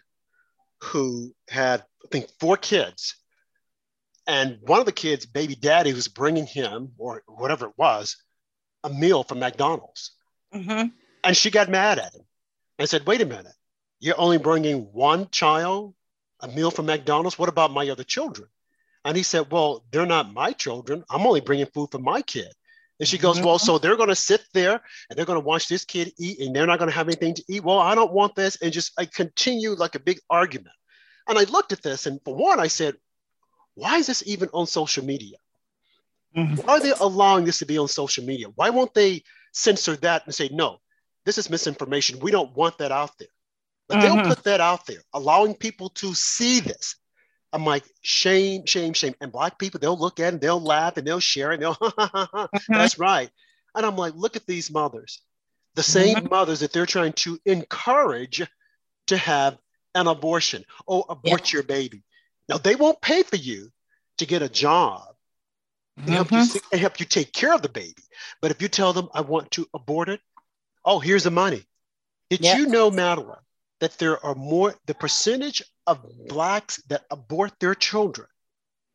who 0.81 1.35
had, 1.47 1.83
I 2.03 2.07
think, 2.11 2.27
four 2.39 2.57
kids. 2.57 3.15
And 4.25 4.57
one 4.61 4.79
of 4.79 4.87
the 4.87 4.91
kids' 4.91 5.27
baby 5.27 5.53
daddy 5.53 5.93
was 5.93 6.07
bringing 6.07 6.47
him, 6.47 6.93
or 6.97 7.21
whatever 7.27 7.67
it 7.67 7.73
was, 7.77 8.17
a 8.83 8.89
meal 8.89 9.23
from 9.23 9.39
McDonald's. 9.39 10.11
Mm-hmm. 10.51 10.87
And 11.23 11.37
she 11.37 11.51
got 11.51 11.69
mad 11.69 11.99
at 11.99 12.15
him 12.15 12.21
and 12.79 12.89
said, 12.89 13.05
Wait 13.05 13.21
a 13.21 13.25
minute, 13.25 13.53
you're 13.99 14.19
only 14.19 14.39
bringing 14.39 14.89
one 14.91 15.29
child 15.29 15.93
a 16.41 16.47
meal 16.47 16.71
from 16.71 16.85
McDonald's? 16.87 17.39
What 17.39 17.49
about 17.49 17.71
my 17.71 17.89
other 17.89 18.03
children? 18.03 18.49
And 19.03 19.15
he 19.15 19.23
said, 19.23 19.51
Well, 19.51 19.85
they're 19.91 20.05
not 20.05 20.33
my 20.33 20.51
children. 20.51 21.03
I'm 21.09 21.25
only 21.25 21.41
bringing 21.41 21.67
food 21.67 21.89
for 21.91 21.99
my 21.99 22.21
kid. 22.21 22.51
And 22.99 23.07
she 23.07 23.17
goes, 23.17 23.39
Well, 23.41 23.59
so 23.59 23.77
they're 23.77 23.97
going 23.97 24.09
to 24.09 24.15
sit 24.15 24.43
there 24.53 24.81
and 25.09 25.17
they're 25.17 25.25
going 25.25 25.39
to 25.39 25.45
watch 25.45 25.67
this 25.67 25.85
kid 25.85 26.11
eat 26.17 26.39
and 26.39 26.55
they're 26.55 26.65
not 26.67 26.79
going 26.79 26.89
to 26.89 26.95
have 26.95 27.07
anything 27.07 27.35
to 27.35 27.43
eat. 27.47 27.63
Well, 27.63 27.79
I 27.79 27.93
don't 27.93 28.13
want 28.13 28.35
this. 28.35 28.57
And 28.61 28.73
just 28.73 28.93
I 28.97 29.05
continued 29.05 29.79
like 29.79 29.95
a 29.95 29.99
big 29.99 30.19
argument. 30.29 30.75
And 31.27 31.37
I 31.37 31.43
looked 31.43 31.71
at 31.71 31.81
this 31.81 32.05
and 32.05 32.19
for 32.23 32.35
one, 32.35 32.59
I 32.59 32.67
said, 32.67 32.95
Why 33.75 33.97
is 33.97 34.07
this 34.07 34.23
even 34.25 34.49
on 34.53 34.65
social 34.65 35.05
media? 35.05 35.37
Mhm. 36.35 36.63
Why 36.65 36.73
are 36.73 36.79
they 36.79 36.93
allowing 36.99 37.45
this 37.45 37.59
to 37.59 37.65
be 37.65 37.77
on 37.77 37.87
social 37.87 38.25
media? 38.25 38.47
Why 38.55 38.69
won't 38.69 38.93
they 38.93 39.23
censor 39.53 39.95
that 39.97 40.25
and 40.25 40.33
say, 40.35 40.49
No, 40.51 40.79
this 41.25 41.37
is 41.37 41.49
misinformation. 41.49 42.19
We 42.19 42.31
don't 42.31 42.55
want 42.55 42.77
that 42.79 42.91
out 42.91 43.17
there. 43.19 43.27
But 43.87 43.97
Mhm. 43.97 44.01
they'll 44.01 44.15
mm-hmm. 44.17 44.29
put 44.29 44.43
that 44.45 44.61
out 44.61 44.85
there, 44.87 45.01
allowing 45.13 45.55
people 45.55 45.89
to 45.89 46.13
see 46.13 46.59
this. 46.59 46.95
I'm 47.53 47.65
like, 47.65 47.83
shame, 48.01 48.65
shame, 48.65 48.93
shame. 48.93 49.15
And 49.21 49.31
black 49.31 49.57
people, 49.59 49.79
they'll 49.79 49.97
look 49.97 50.19
at 50.19 50.25
it, 50.25 50.33
and 50.33 50.41
they'll 50.41 50.59
laugh 50.61 50.97
and 50.97 51.07
they'll 51.07 51.19
share 51.19 51.51
it. 51.51 51.55
And 51.55 51.63
they'll, 51.63 51.75
mm-hmm. 51.81 52.73
that's 52.73 52.99
right. 52.99 53.29
And 53.75 53.85
I'm 53.85 53.95
like, 53.95 54.13
look 54.15 54.35
at 54.35 54.45
these 54.45 54.71
mothers, 54.71 55.21
the 55.75 55.83
same 55.83 56.17
mm-hmm. 56.17 56.29
mothers 56.29 56.61
that 56.61 56.73
they're 56.73 56.85
trying 56.85 57.13
to 57.13 57.39
encourage 57.45 58.41
to 59.07 59.17
have 59.17 59.57
an 59.93 60.07
abortion 60.07 60.63
Oh, 60.87 61.05
abort 61.07 61.53
your 61.53 61.63
baby. 61.63 62.03
Now 62.49 62.57
they 62.57 62.75
won't 62.75 63.01
pay 63.01 63.23
for 63.23 63.37
you 63.37 63.71
to 64.17 64.25
get 64.25 64.41
a 64.41 64.49
job 64.49 65.15
and 65.97 66.09
help 66.09 66.31
you 66.31 66.45
and 66.71 66.81
help 66.81 66.99
you 66.99 67.05
take 67.05 67.31
care 67.31 67.53
of 67.53 67.61
the 67.61 67.69
baby. 67.69 68.03
But 68.41 68.51
if 68.51 68.61
you 68.61 68.67
tell 68.67 68.93
them 68.93 69.09
I 69.13 69.21
want 69.21 69.51
to 69.51 69.65
abort 69.73 70.09
it, 70.09 70.19
oh, 70.83 70.99
here's 70.99 71.23
the 71.23 71.31
money. 71.31 71.65
Did 72.29 72.41
Yep. 72.41 72.57
you 72.57 72.65
know, 72.67 72.91
Madeline, 72.91 73.37
that 73.79 73.97
there 73.97 74.23
are 74.25 74.35
more 74.35 74.73
the 74.85 74.93
percentage 74.93 75.61
of 75.87 76.05
blacks 76.27 76.81
that 76.89 77.05
abort 77.11 77.53
their 77.59 77.75
children? 77.75 78.27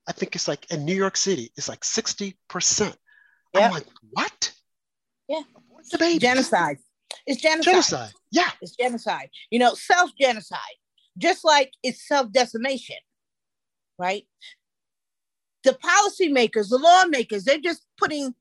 I 0.09 0.13
think 0.13 0.35
it's 0.35 0.49
like 0.49 0.71
in 0.73 0.85
New 0.85 0.95
York 0.95 1.17
City, 1.17 1.53
it's 1.57 1.69
like 1.69 1.81
60%. 1.81 2.95
I'm 3.55 3.71
like, 3.71 3.87
what? 4.11 4.53
Yeah. 5.29 5.43
Abort 5.57 5.85
the 5.91 5.99
baby. 5.99 6.19
Genocide. 6.19 6.79
It's 7.27 7.41
genocide. 7.41 7.65
Genocide. 7.65 8.13
Yeah. 8.31 8.51
It's 8.61 8.77
genocide. 8.77 9.31
You 9.51 9.59
know, 9.59 9.75
self 9.75 10.11
genocide, 10.21 10.77
just 11.19 11.45
like 11.45 11.73
it's 11.83 12.07
self 12.07 12.33
decimation, 12.33 12.97
right? 13.99 14.27
The 15.65 15.73
policymakers, 15.73 16.71
the 16.71 16.79
lawmakers, 16.79 17.45
they're 17.45 17.59
just 17.59 17.85
putting 17.99 18.35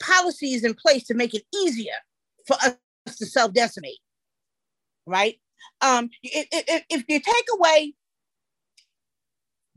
policies 0.00 0.64
in 0.64 0.74
place 0.74 1.04
to 1.04 1.14
make 1.14 1.34
it 1.34 1.44
easier 1.54 1.94
for 2.46 2.54
us 2.54 3.16
to 3.16 3.26
self 3.26 3.52
decimate, 3.52 3.98
right? 5.06 5.38
Um, 5.80 6.10
if, 6.22 6.46
if, 6.52 6.84
if 6.88 7.04
you 7.08 7.20
take 7.20 7.46
away 7.54 7.94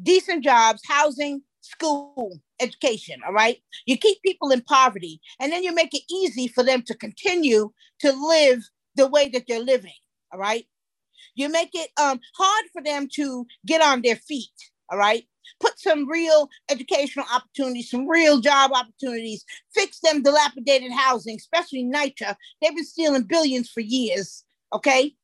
decent 0.02 0.44
jobs, 0.44 0.82
housing, 0.88 1.44
school, 1.62 2.40
education, 2.60 3.22
all 3.26 3.34
right? 3.34 3.58
You 3.86 3.98
keep 3.98 4.22
people 4.22 4.52
in 4.52 4.62
poverty, 4.62 5.22
and 5.40 5.52
then 5.52 5.64
you 5.64 5.74
make 5.74 5.94
it 5.94 6.04
easy 6.12 6.48
for 6.48 6.64
them 6.64 6.82
to 6.84 6.96
continue 6.96 7.72
to 8.00 8.12
live 8.12 8.64
the 8.96 9.08
way 9.08 9.30
that 9.30 9.46
they're 9.48 9.60
living, 9.60 9.94
all 10.32 10.40
right? 10.40 10.66
You 11.36 11.50
make 11.50 11.72
it 11.74 11.90
um, 12.00 12.20
hard 12.38 12.66
for 12.72 12.82
them 12.84 13.08
to 13.16 13.46
get 13.66 13.82
on 13.82 14.02
their 14.02 14.18
feet, 14.18 14.52
all 14.92 14.98
right? 14.98 15.26
Put 15.60 15.80
some 15.80 16.10
real 16.10 16.50
educational 16.70 17.26
opportunities, 17.34 17.90
some 17.90 18.08
real 18.08 18.40
job 18.40 18.72
opportunities, 18.74 19.46
fix 19.74 20.00
them 20.00 20.22
dilapidated 20.22 20.92
housing, 20.92 21.38
especially 21.38 21.86
NYCHA. 21.86 22.36
They've 22.62 22.76
been 22.76 22.86
stealing 22.86 23.24
billions 23.24 23.70
for 23.70 23.82
years, 23.82 24.44
okay? 24.74 25.16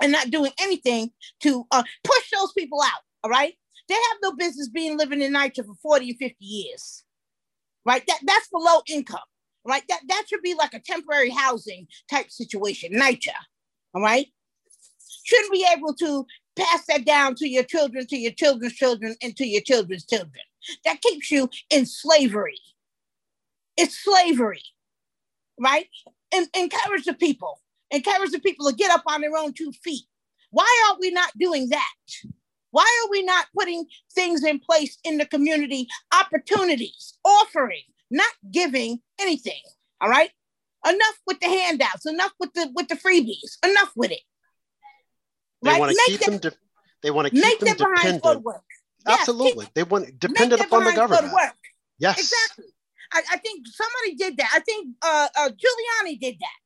And 0.00 0.12
not 0.12 0.30
doing 0.30 0.52
anything 0.60 1.10
to 1.40 1.64
uh, 1.70 1.82
push 2.02 2.30
those 2.32 2.52
people 2.52 2.80
out, 2.82 3.02
all 3.22 3.30
right? 3.30 3.54
They 3.88 3.94
have 3.94 4.18
no 4.22 4.32
business 4.32 4.68
being 4.68 4.96
living 4.96 5.22
in 5.22 5.32
NYCHA 5.32 5.66
for 5.66 5.74
40 5.82 6.10
and 6.10 6.18
50 6.18 6.36
years, 6.44 7.04
right? 7.84 8.02
That, 8.06 8.20
that's 8.24 8.46
for 8.48 8.60
low 8.60 8.80
income, 8.88 9.20
right? 9.64 9.82
That, 9.88 10.00
that 10.08 10.24
should 10.28 10.42
be 10.42 10.54
like 10.54 10.74
a 10.74 10.80
temporary 10.80 11.30
housing 11.30 11.86
type 12.10 12.30
situation, 12.30 12.92
NYCHA, 12.94 13.34
all 13.94 14.02
right? 14.02 14.26
Shouldn't 15.24 15.52
be 15.52 15.66
able 15.76 15.94
to 15.94 16.26
pass 16.56 16.84
that 16.86 17.04
down 17.04 17.34
to 17.36 17.48
your 17.48 17.64
children, 17.64 18.06
to 18.06 18.16
your 18.16 18.32
children's 18.32 18.74
children, 18.74 19.14
and 19.22 19.36
to 19.36 19.46
your 19.46 19.62
children's 19.62 20.04
children. 20.04 20.42
That 20.84 21.00
keeps 21.00 21.30
you 21.30 21.48
in 21.70 21.86
slavery. 21.86 22.58
It's 23.76 23.98
slavery, 23.98 24.62
right? 25.58 25.86
And 26.34 26.48
encourage 26.54 27.04
the 27.04 27.14
people, 27.14 27.60
encourage 27.92 28.30
the 28.30 28.40
people 28.40 28.68
to 28.68 28.74
get 28.74 28.90
up 28.90 29.02
on 29.06 29.20
their 29.20 29.36
own 29.36 29.52
two 29.52 29.70
feet. 29.84 30.04
Why 30.50 30.88
are 30.90 30.96
we 31.00 31.10
not 31.10 31.30
doing 31.38 31.68
that? 31.70 31.92
Why 32.72 33.02
are 33.04 33.10
we 33.10 33.22
not 33.22 33.46
putting 33.56 33.84
things 34.14 34.42
in 34.44 34.58
place 34.58 34.98
in 35.04 35.18
the 35.18 35.26
community, 35.26 35.86
opportunities, 36.18 37.18
offering, 37.24 37.82
not 38.10 38.30
giving 38.50 39.00
anything? 39.20 39.60
All 40.00 40.08
right. 40.08 40.30
Enough 40.86 41.18
with 41.26 41.38
the 41.40 41.46
handouts, 41.48 42.06
enough 42.06 42.32
with 42.40 42.52
the 42.54 42.70
with 42.74 42.88
the 42.88 42.96
freebies, 42.96 43.56
enough 43.64 43.92
with 43.94 44.10
it. 44.10 44.20
They 45.62 45.70
Right? 45.70 45.78
want 45.80 45.92
to 45.92 45.96
Make 46.08 46.18
keep 46.20 46.26
them, 46.28 46.38
de- 46.38 46.56
they 47.02 47.10
want 47.12 47.26
to 47.28 47.30
keep 47.30 47.44
Make 47.44 47.60
them 47.60 47.66
their 47.66 47.76
behinds 47.76 48.02
go 48.02 48.10
dependent. 48.34 48.44
work. 48.44 48.64
Yes, 49.06 49.20
Absolutely. 49.20 49.68
They 49.74 49.84
want 49.84 50.18
dependent 50.18 50.60
upon 50.62 50.84
the 50.84 50.92
government. 50.92 51.34
Yes. 51.98 52.18
Exactly. 52.18 52.72
I, 53.12 53.22
I 53.32 53.36
think 53.38 53.66
somebody 53.66 54.14
did 54.16 54.36
that. 54.38 54.50
I 54.52 54.60
think 54.60 54.88
uh, 55.02 55.28
uh, 55.36 55.48
Giuliani 55.50 56.18
did 56.18 56.36
that. 56.40 56.58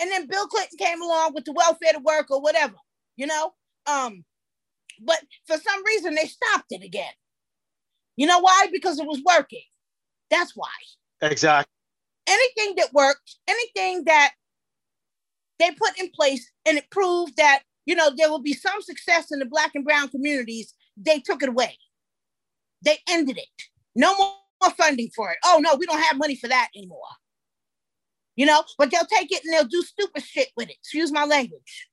And 0.00 0.10
then 0.10 0.26
Bill 0.26 0.46
Clinton 0.46 0.78
came 0.78 1.02
along 1.02 1.34
with 1.34 1.44
the 1.44 1.52
welfare 1.52 1.92
to 1.92 2.00
work 2.00 2.30
or 2.30 2.40
whatever, 2.40 2.74
you 3.16 3.26
know? 3.26 3.52
Um, 3.86 4.24
but 5.00 5.20
for 5.46 5.56
some 5.56 5.84
reason, 5.84 6.14
they 6.14 6.26
stopped 6.26 6.66
it 6.70 6.82
again. 6.82 7.12
You 8.16 8.26
know 8.26 8.40
why? 8.40 8.66
Because 8.72 8.98
it 8.98 9.06
was 9.06 9.22
working. 9.24 9.62
That's 10.30 10.52
why. 10.54 10.68
Exactly. 11.20 11.70
Anything 12.26 12.74
that 12.76 12.92
worked, 12.92 13.36
anything 13.46 14.04
that 14.04 14.32
they 15.58 15.70
put 15.72 15.98
in 15.98 16.10
place 16.10 16.50
and 16.66 16.78
it 16.78 16.90
proved 16.90 17.36
that, 17.36 17.62
you 17.86 17.94
know, 17.94 18.10
there 18.16 18.30
will 18.30 18.40
be 18.42 18.54
some 18.54 18.80
success 18.82 19.30
in 19.30 19.38
the 19.38 19.46
black 19.46 19.72
and 19.74 19.84
brown 19.84 20.08
communities, 20.08 20.74
they 20.96 21.20
took 21.20 21.42
it 21.42 21.48
away. 21.48 21.76
They 22.82 22.98
ended 23.08 23.38
it. 23.38 23.62
No 23.94 24.16
more 24.16 24.70
funding 24.76 25.10
for 25.14 25.30
it. 25.30 25.38
Oh 25.44 25.60
no, 25.62 25.74
we 25.76 25.86
don't 25.86 26.02
have 26.02 26.16
money 26.16 26.36
for 26.36 26.48
that 26.48 26.68
anymore. 26.74 27.00
You 28.36 28.46
know, 28.46 28.64
but 28.78 28.90
they'll 28.90 29.06
take 29.06 29.30
it 29.30 29.44
and 29.44 29.52
they'll 29.52 29.68
do 29.68 29.82
stupid 29.82 30.22
shit 30.22 30.48
with 30.56 30.68
it. 30.68 30.76
Excuse 30.80 31.12
my 31.12 31.24
language. 31.24 31.88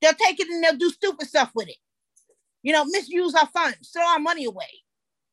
They'll 0.00 0.12
take 0.12 0.38
it 0.38 0.48
and 0.48 0.62
they'll 0.62 0.76
do 0.76 0.90
stupid 0.90 1.26
stuff 1.26 1.50
with 1.54 1.68
it. 1.68 1.76
You 2.62 2.72
know, 2.72 2.84
misuse 2.84 3.34
our 3.34 3.48
funds, 3.48 3.90
throw 3.90 4.06
our 4.06 4.18
money 4.18 4.44
away, 4.44 4.82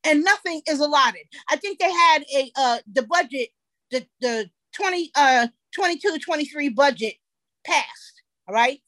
and 0.03 0.23
nothing 0.23 0.61
is 0.67 0.79
allotted. 0.79 1.23
I 1.49 1.57
think 1.57 1.79
they 1.79 1.91
had 1.91 2.23
a 2.35 2.51
uh 2.55 2.77
the 2.91 3.03
budget, 3.03 3.49
the 3.91 4.05
the 4.21 4.49
20 4.73 5.11
uh 5.15 5.47
22 5.75 6.17
23 6.19 6.69
budget 6.69 7.15
passed. 7.65 8.21
All 8.47 8.55
right. 8.55 8.79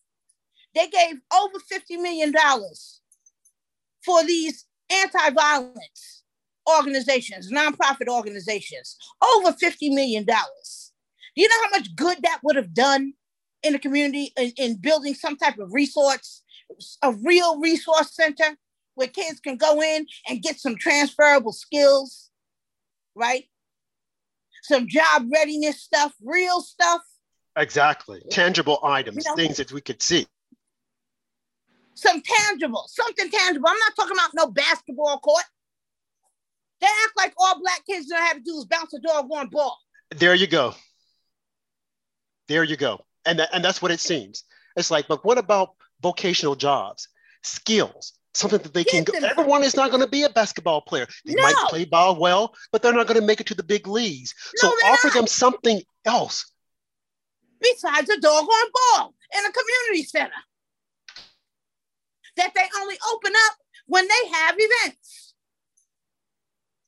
They 0.76 0.88
gave 0.88 1.16
over 1.34 1.60
50 1.60 1.98
million 1.98 2.32
dollars 2.32 3.02
for 4.04 4.24
these 4.24 4.66
anti-violence 4.90 6.24
organizations, 6.78 7.52
nonprofit 7.52 8.08
organizations, 8.08 8.98
over 9.22 9.52
$50 9.52 9.94
million. 9.94 10.26
Do 11.36 11.42
you 11.42 11.48
know 11.50 11.64
how 11.64 11.70
much 11.78 11.96
good 11.96 12.18
that 12.24 12.40
would 12.44 12.56
have 12.56 12.74
done 12.74 13.14
in 13.64 13.74
the 13.74 13.80
community 13.80 14.32
in, 14.38 14.52
in 14.58 14.76
building 14.78 15.14
some 15.14 15.36
type 15.38 15.58
of 15.60 15.74
resource, 15.74 16.44
a 17.02 17.14
real 17.14 17.60
resource 17.60 18.14
center 18.16 18.58
where 18.96 19.08
kids 19.08 19.40
can 19.40 19.58
go 19.58 19.82
in 19.82 20.06
and 20.28 20.42
get 20.42 20.60
some 20.60 20.76
transferable 20.76 21.54
skills, 21.54 22.30
right? 23.16 23.46
Some 24.64 24.88
job 24.88 25.28
readiness 25.34 25.82
stuff, 25.82 26.14
real 26.24 26.62
stuff. 26.62 27.02
Exactly. 27.58 28.22
Tangible 28.30 28.80
items, 28.84 29.26
You 29.26 29.32
know- 29.32 29.36
things 29.36 29.58
that 29.58 29.72
we 29.72 29.82
could 29.82 30.02
see. 30.02 30.28
some 31.96 32.22
tangible, 32.22 32.86
something 32.88 33.30
tangible. 33.30 33.68
I'm 33.68 33.78
not 33.80 33.94
talking 33.96 34.16
about 34.16 34.30
no 34.34 34.48
basketball 34.48 35.20
court. 35.20 35.44
They 36.80 36.88
act 36.88 37.18
like 37.18 37.34
all 37.38 37.60
black 37.60 37.86
kids 37.86 38.08
know 38.08 38.18
how 38.18 38.32
to 38.34 38.40
do 38.40 38.58
is 38.58 38.66
bounce 38.66 38.94
a 38.94 39.00
doggone 39.00 39.50
ball. 39.50 39.78
There 40.16 40.34
you 40.34 40.48
go. 40.48 40.76
There 42.50 42.66
you 42.66 42.76
go. 42.76 43.00
And, 43.26 43.40
that, 43.40 43.50
and 43.54 43.64
that's 43.64 43.82
what 43.82 43.92
it 43.92 44.02
seems. 44.02 44.44
It's 44.76 44.92
like, 44.92 45.08
but 45.08 45.24
what 45.24 45.38
about 45.38 45.76
vocational 46.02 46.56
jobs, 46.56 47.08
skills? 47.44 48.20
something 48.34 48.60
that 48.60 48.74
they 48.74 48.84
can 48.84 49.04
go. 49.04 49.14
Everyone 49.22 49.64
is 49.64 49.76
not 49.76 49.90
going 49.90 50.04
to 50.04 50.10
be 50.10 50.24
a 50.24 50.30
basketball 50.30 50.82
player. 50.82 51.08
They 51.26 51.36
might 51.36 51.56
play 51.70 51.86
ball 51.86 52.20
well, 52.20 52.54
but 52.72 52.82
they're 52.82 52.94
not 52.94 53.08
going 53.08 53.20
to 53.20 53.26
make 53.26 53.42
it 53.42 53.48
to 53.48 53.56
the 53.56 53.64
big 53.64 53.88
leagues. 53.88 54.34
No, 54.62 54.70
so 54.70 54.76
offer 54.88 55.08
not. 55.08 55.14
them 55.16 55.28
something 55.28 55.82
else. 56.06 56.52
besides 57.60 58.10
a 58.10 58.20
dog 58.20 58.46
doggone 58.46 58.72
ball 58.74 59.16
in 59.38 59.46
a 59.46 59.52
community 59.52 60.04
center 60.04 60.32
that 62.38 62.52
they 62.56 62.66
only 62.80 62.96
open 63.14 63.34
up 63.48 63.56
when 63.88 64.08
they 64.08 64.30
have 64.32 64.56
events. 64.58 65.34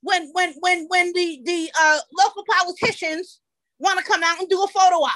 When 0.02 0.30
when 0.32 0.54
when 0.60 0.86
when 0.88 1.14
the 1.14 1.42
the 1.44 1.72
uh, 1.80 2.00
local 2.18 2.44
politicians 2.50 3.40
want 3.78 4.00
to 4.00 4.06
come 4.06 4.24
out 4.24 4.40
and 4.40 4.50
do 4.50 4.64
a 4.64 4.68
photo 4.68 4.96
op, 4.96 5.12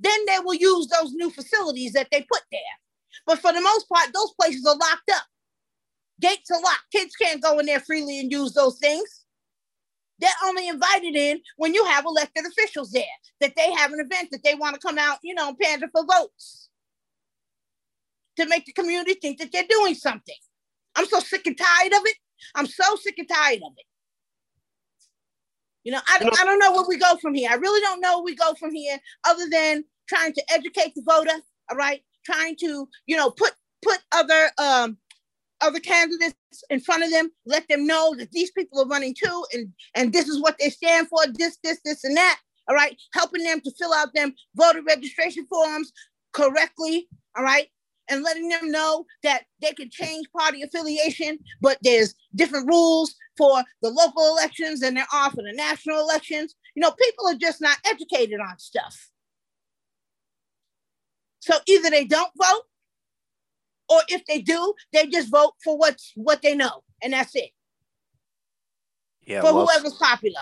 then 0.00 0.18
they 0.26 0.38
will 0.42 0.54
use 0.54 0.88
those 0.88 1.12
new 1.12 1.30
facilities 1.30 1.92
that 1.92 2.08
they 2.10 2.22
put 2.22 2.42
there. 2.50 2.60
But 3.26 3.38
for 3.38 3.52
the 3.52 3.60
most 3.60 3.88
part, 3.88 4.10
those 4.12 4.32
places 4.40 4.66
are 4.66 4.76
locked 4.76 5.10
up. 5.14 5.24
Gates 6.20 6.50
are 6.50 6.60
locked. 6.60 6.90
Kids 6.92 7.14
can't 7.16 7.42
go 7.42 7.58
in 7.58 7.66
there 7.66 7.80
freely 7.80 8.18
and 8.20 8.32
use 8.32 8.52
those 8.52 8.78
things. 8.78 9.24
They're 10.18 10.30
only 10.44 10.68
invited 10.68 11.16
in 11.16 11.40
when 11.56 11.72
you 11.72 11.84
have 11.86 12.04
elected 12.04 12.44
officials 12.46 12.90
there, 12.90 13.04
that 13.40 13.54
they 13.56 13.72
have 13.72 13.92
an 13.92 14.00
event 14.00 14.28
that 14.32 14.42
they 14.44 14.54
want 14.54 14.74
to 14.74 14.80
come 14.86 14.98
out, 14.98 15.18
you 15.22 15.34
know, 15.34 15.48
and 15.48 15.58
pander 15.58 15.88
for 15.90 16.04
votes 16.04 16.68
to 18.36 18.46
make 18.46 18.66
the 18.66 18.72
community 18.72 19.14
think 19.14 19.38
that 19.38 19.50
they're 19.52 19.64
doing 19.68 19.94
something. 19.94 20.36
I'm 20.94 21.06
so 21.06 21.20
sick 21.20 21.46
and 21.46 21.56
tired 21.56 21.92
of 21.92 22.02
it. 22.04 22.16
I'm 22.54 22.66
so 22.66 22.96
sick 22.96 23.14
and 23.18 23.28
tired 23.28 23.60
of 23.64 23.72
it. 23.76 23.86
You 25.90 25.96
know, 25.96 26.02
I, 26.06 26.18
I 26.40 26.44
don't 26.44 26.60
know 26.60 26.70
where 26.70 26.86
we 26.88 26.98
go 26.98 27.16
from 27.16 27.34
here. 27.34 27.48
I 27.50 27.56
really 27.56 27.80
don't 27.80 28.00
know 28.00 28.18
where 28.18 28.24
we 28.26 28.36
go 28.36 28.54
from 28.54 28.72
here 28.72 28.96
other 29.26 29.48
than 29.50 29.82
trying 30.08 30.32
to 30.34 30.44
educate 30.52 30.94
the 30.94 31.02
voter, 31.02 31.42
all 31.68 31.76
right? 31.76 32.00
Trying 32.24 32.54
to, 32.60 32.88
you 33.06 33.16
know, 33.16 33.32
put 33.32 33.54
put 33.82 33.98
other 34.12 34.52
um 34.58 34.98
other 35.60 35.80
candidates 35.80 36.36
in 36.70 36.78
front 36.78 37.02
of 37.02 37.10
them, 37.10 37.32
let 37.44 37.66
them 37.68 37.88
know 37.88 38.14
that 38.18 38.30
these 38.30 38.52
people 38.52 38.80
are 38.80 38.86
running 38.86 39.16
too, 39.20 39.44
and 39.52 39.72
and 39.96 40.12
this 40.12 40.28
is 40.28 40.40
what 40.40 40.56
they 40.60 40.70
stand 40.70 41.08
for, 41.08 41.18
this, 41.34 41.58
this, 41.64 41.80
this, 41.84 42.04
and 42.04 42.16
that. 42.16 42.38
All 42.68 42.76
right, 42.76 42.96
helping 43.12 43.42
them 43.42 43.60
to 43.62 43.72
fill 43.76 43.92
out 43.92 44.14
them 44.14 44.32
voter 44.54 44.82
registration 44.86 45.44
forms 45.48 45.92
correctly. 46.32 47.08
All 47.36 47.42
right, 47.42 47.66
and 48.10 48.22
letting 48.22 48.48
them 48.48 48.70
know 48.70 49.06
that 49.22 49.44
they 49.62 49.72
can 49.72 49.88
change 49.90 50.26
party 50.36 50.62
affiliation, 50.62 51.38
but 51.60 51.78
there's 51.82 52.14
different 52.34 52.68
rules 52.68 53.14
for 53.36 53.62
the 53.82 53.90
local 53.90 54.26
elections 54.28 54.80
than 54.80 54.94
there 54.94 55.06
are 55.12 55.30
for 55.30 55.42
the 55.42 55.52
national 55.54 56.00
elections. 56.00 56.54
You 56.74 56.82
know, 56.82 56.90
people 56.92 57.28
are 57.28 57.36
just 57.36 57.60
not 57.60 57.78
educated 57.86 58.40
on 58.40 58.58
stuff. 58.58 59.10
So 61.40 61.54
either 61.66 61.90
they 61.90 62.04
don't 62.04 62.32
vote, 62.36 62.62
or 63.88 64.00
if 64.08 64.24
they 64.26 64.40
do, 64.40 64.74
they 64.92 65.06
just 65.06 65.30
vote 65.30 65.54
for 65.64 65.76
what's 65.76 66.12
what 66.14 66.42
they 66.42 66.54
know, 66.54 66.84
and 67.02 67.12
that's 67.12 67.34
it. 67.34 67.50
Yeah, 69.26 69.40
for 69.40 69.54
well, 69.54 69.66
whoever's 69.66 69.94
popular. 69.94 70.40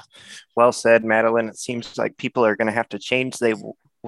well 0.57 0.73
said, 0.73 1.05
Madeline. 1.05 1.49
It 1.49 1.59
seems 1.59 1.97
like 1.99 2.16
people 2.16 2.45
are 2.45 2.57
going 2.57 2.66
to 2.66 2.73
have 2.73 2.89
to 2.91 2.99
change 2.99 3.39
the 3.39 3.57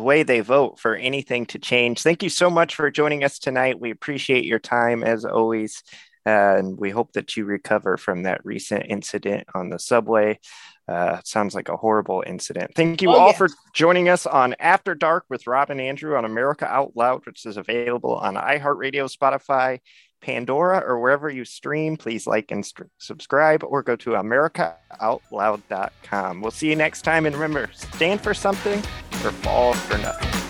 way 0.00 0.22
they 0.22 0.40
vote 0.40 0.78
for 0.80 0.94
anything 0.96 1.44
to 1.46 1.58
change. 1.58 2.02
Thank 2.02 2.22
you 2.22 2.28
so 2.30 2.50
much 2.50 2.74
for 2.74 2.90
joining 2.90 3.24
us 3.24 3.38
tonight. 3.38 3.80
We 3.80 3.90
appreciate 3.90 4.44
your 4.44 4.58
time 4.58 5.02
as 5.04 5.24
always. 5.24 5.82
Uh, 6.26 6.56
and 6.58 6.78
we 6.78 6.90
hope 6.90 7.12
that 7.12 7.34
you 7.36 7.44
recover 7.46 7.96
from 7.96 8.24
that 8.24 8.44
recent 8.44 8.84
incident 8.88 9.46
on 9.54 9.70
the 9.70 9.78
subway. 9.78 10.38
Uh, 10.86 11.18
sounds 11.24 11.54
like 11.54 11.68
a 11.70 11.76
horrible 11.76 12.22
incident. 12.26 12.72
Thank 12.76 13.00
you 13.00 13.08
Oh, 13.10 13.14
all 13.16 13.26
yeah. 13.28 13.36
for 13.36 13.48
joining 13.74 14.08
us 14.10 14.26
on 14.26 14.54
After 14.60 14.94
Dark 14.94 15.24
with 15.30 15.46
Rob 15.46 15.70
and 15.70 15.80
Andrew 15.80 16.16
on 16.16 16.24
America 16.26 16.66
Out 16.66 16.92
Loud, 16.96 17.24
which 17.26 17.46
is 17.46 17.56
available 17.56 18.16
on 18.16 18.34
iHeartRadio, 18.34 19.10
Spotify, 19.10 19.78
Pandora, 20.20 20.80
or 20.86 21.00
wherever 21.00 21.30
you 21.30 21.46
stream. 21.46 21.96
Please 21.96 22.26
like 22.26 22.50
and 22.50 22.66
st- 22.66 22.90
subscribe 22.98 23.64
or 23.64 23.82
go 23.82 23.96
to 23.96 24.10
AmericaOutloud.com. 24.10 26.40
We'll 26.42 26.50
see 26.50 26.68
you 26.68 26.76
next 26.76 27.00
time. 27.02 27.24
And 27.24 27.34
remember, 27.34 27.70
stand 27.72 28.20
for 28.20 28.34
something 28.34 28.82
or 29.24 29.32
fall 29.32 29.74
for 29.74 29.98
nothing. 29.98 30.49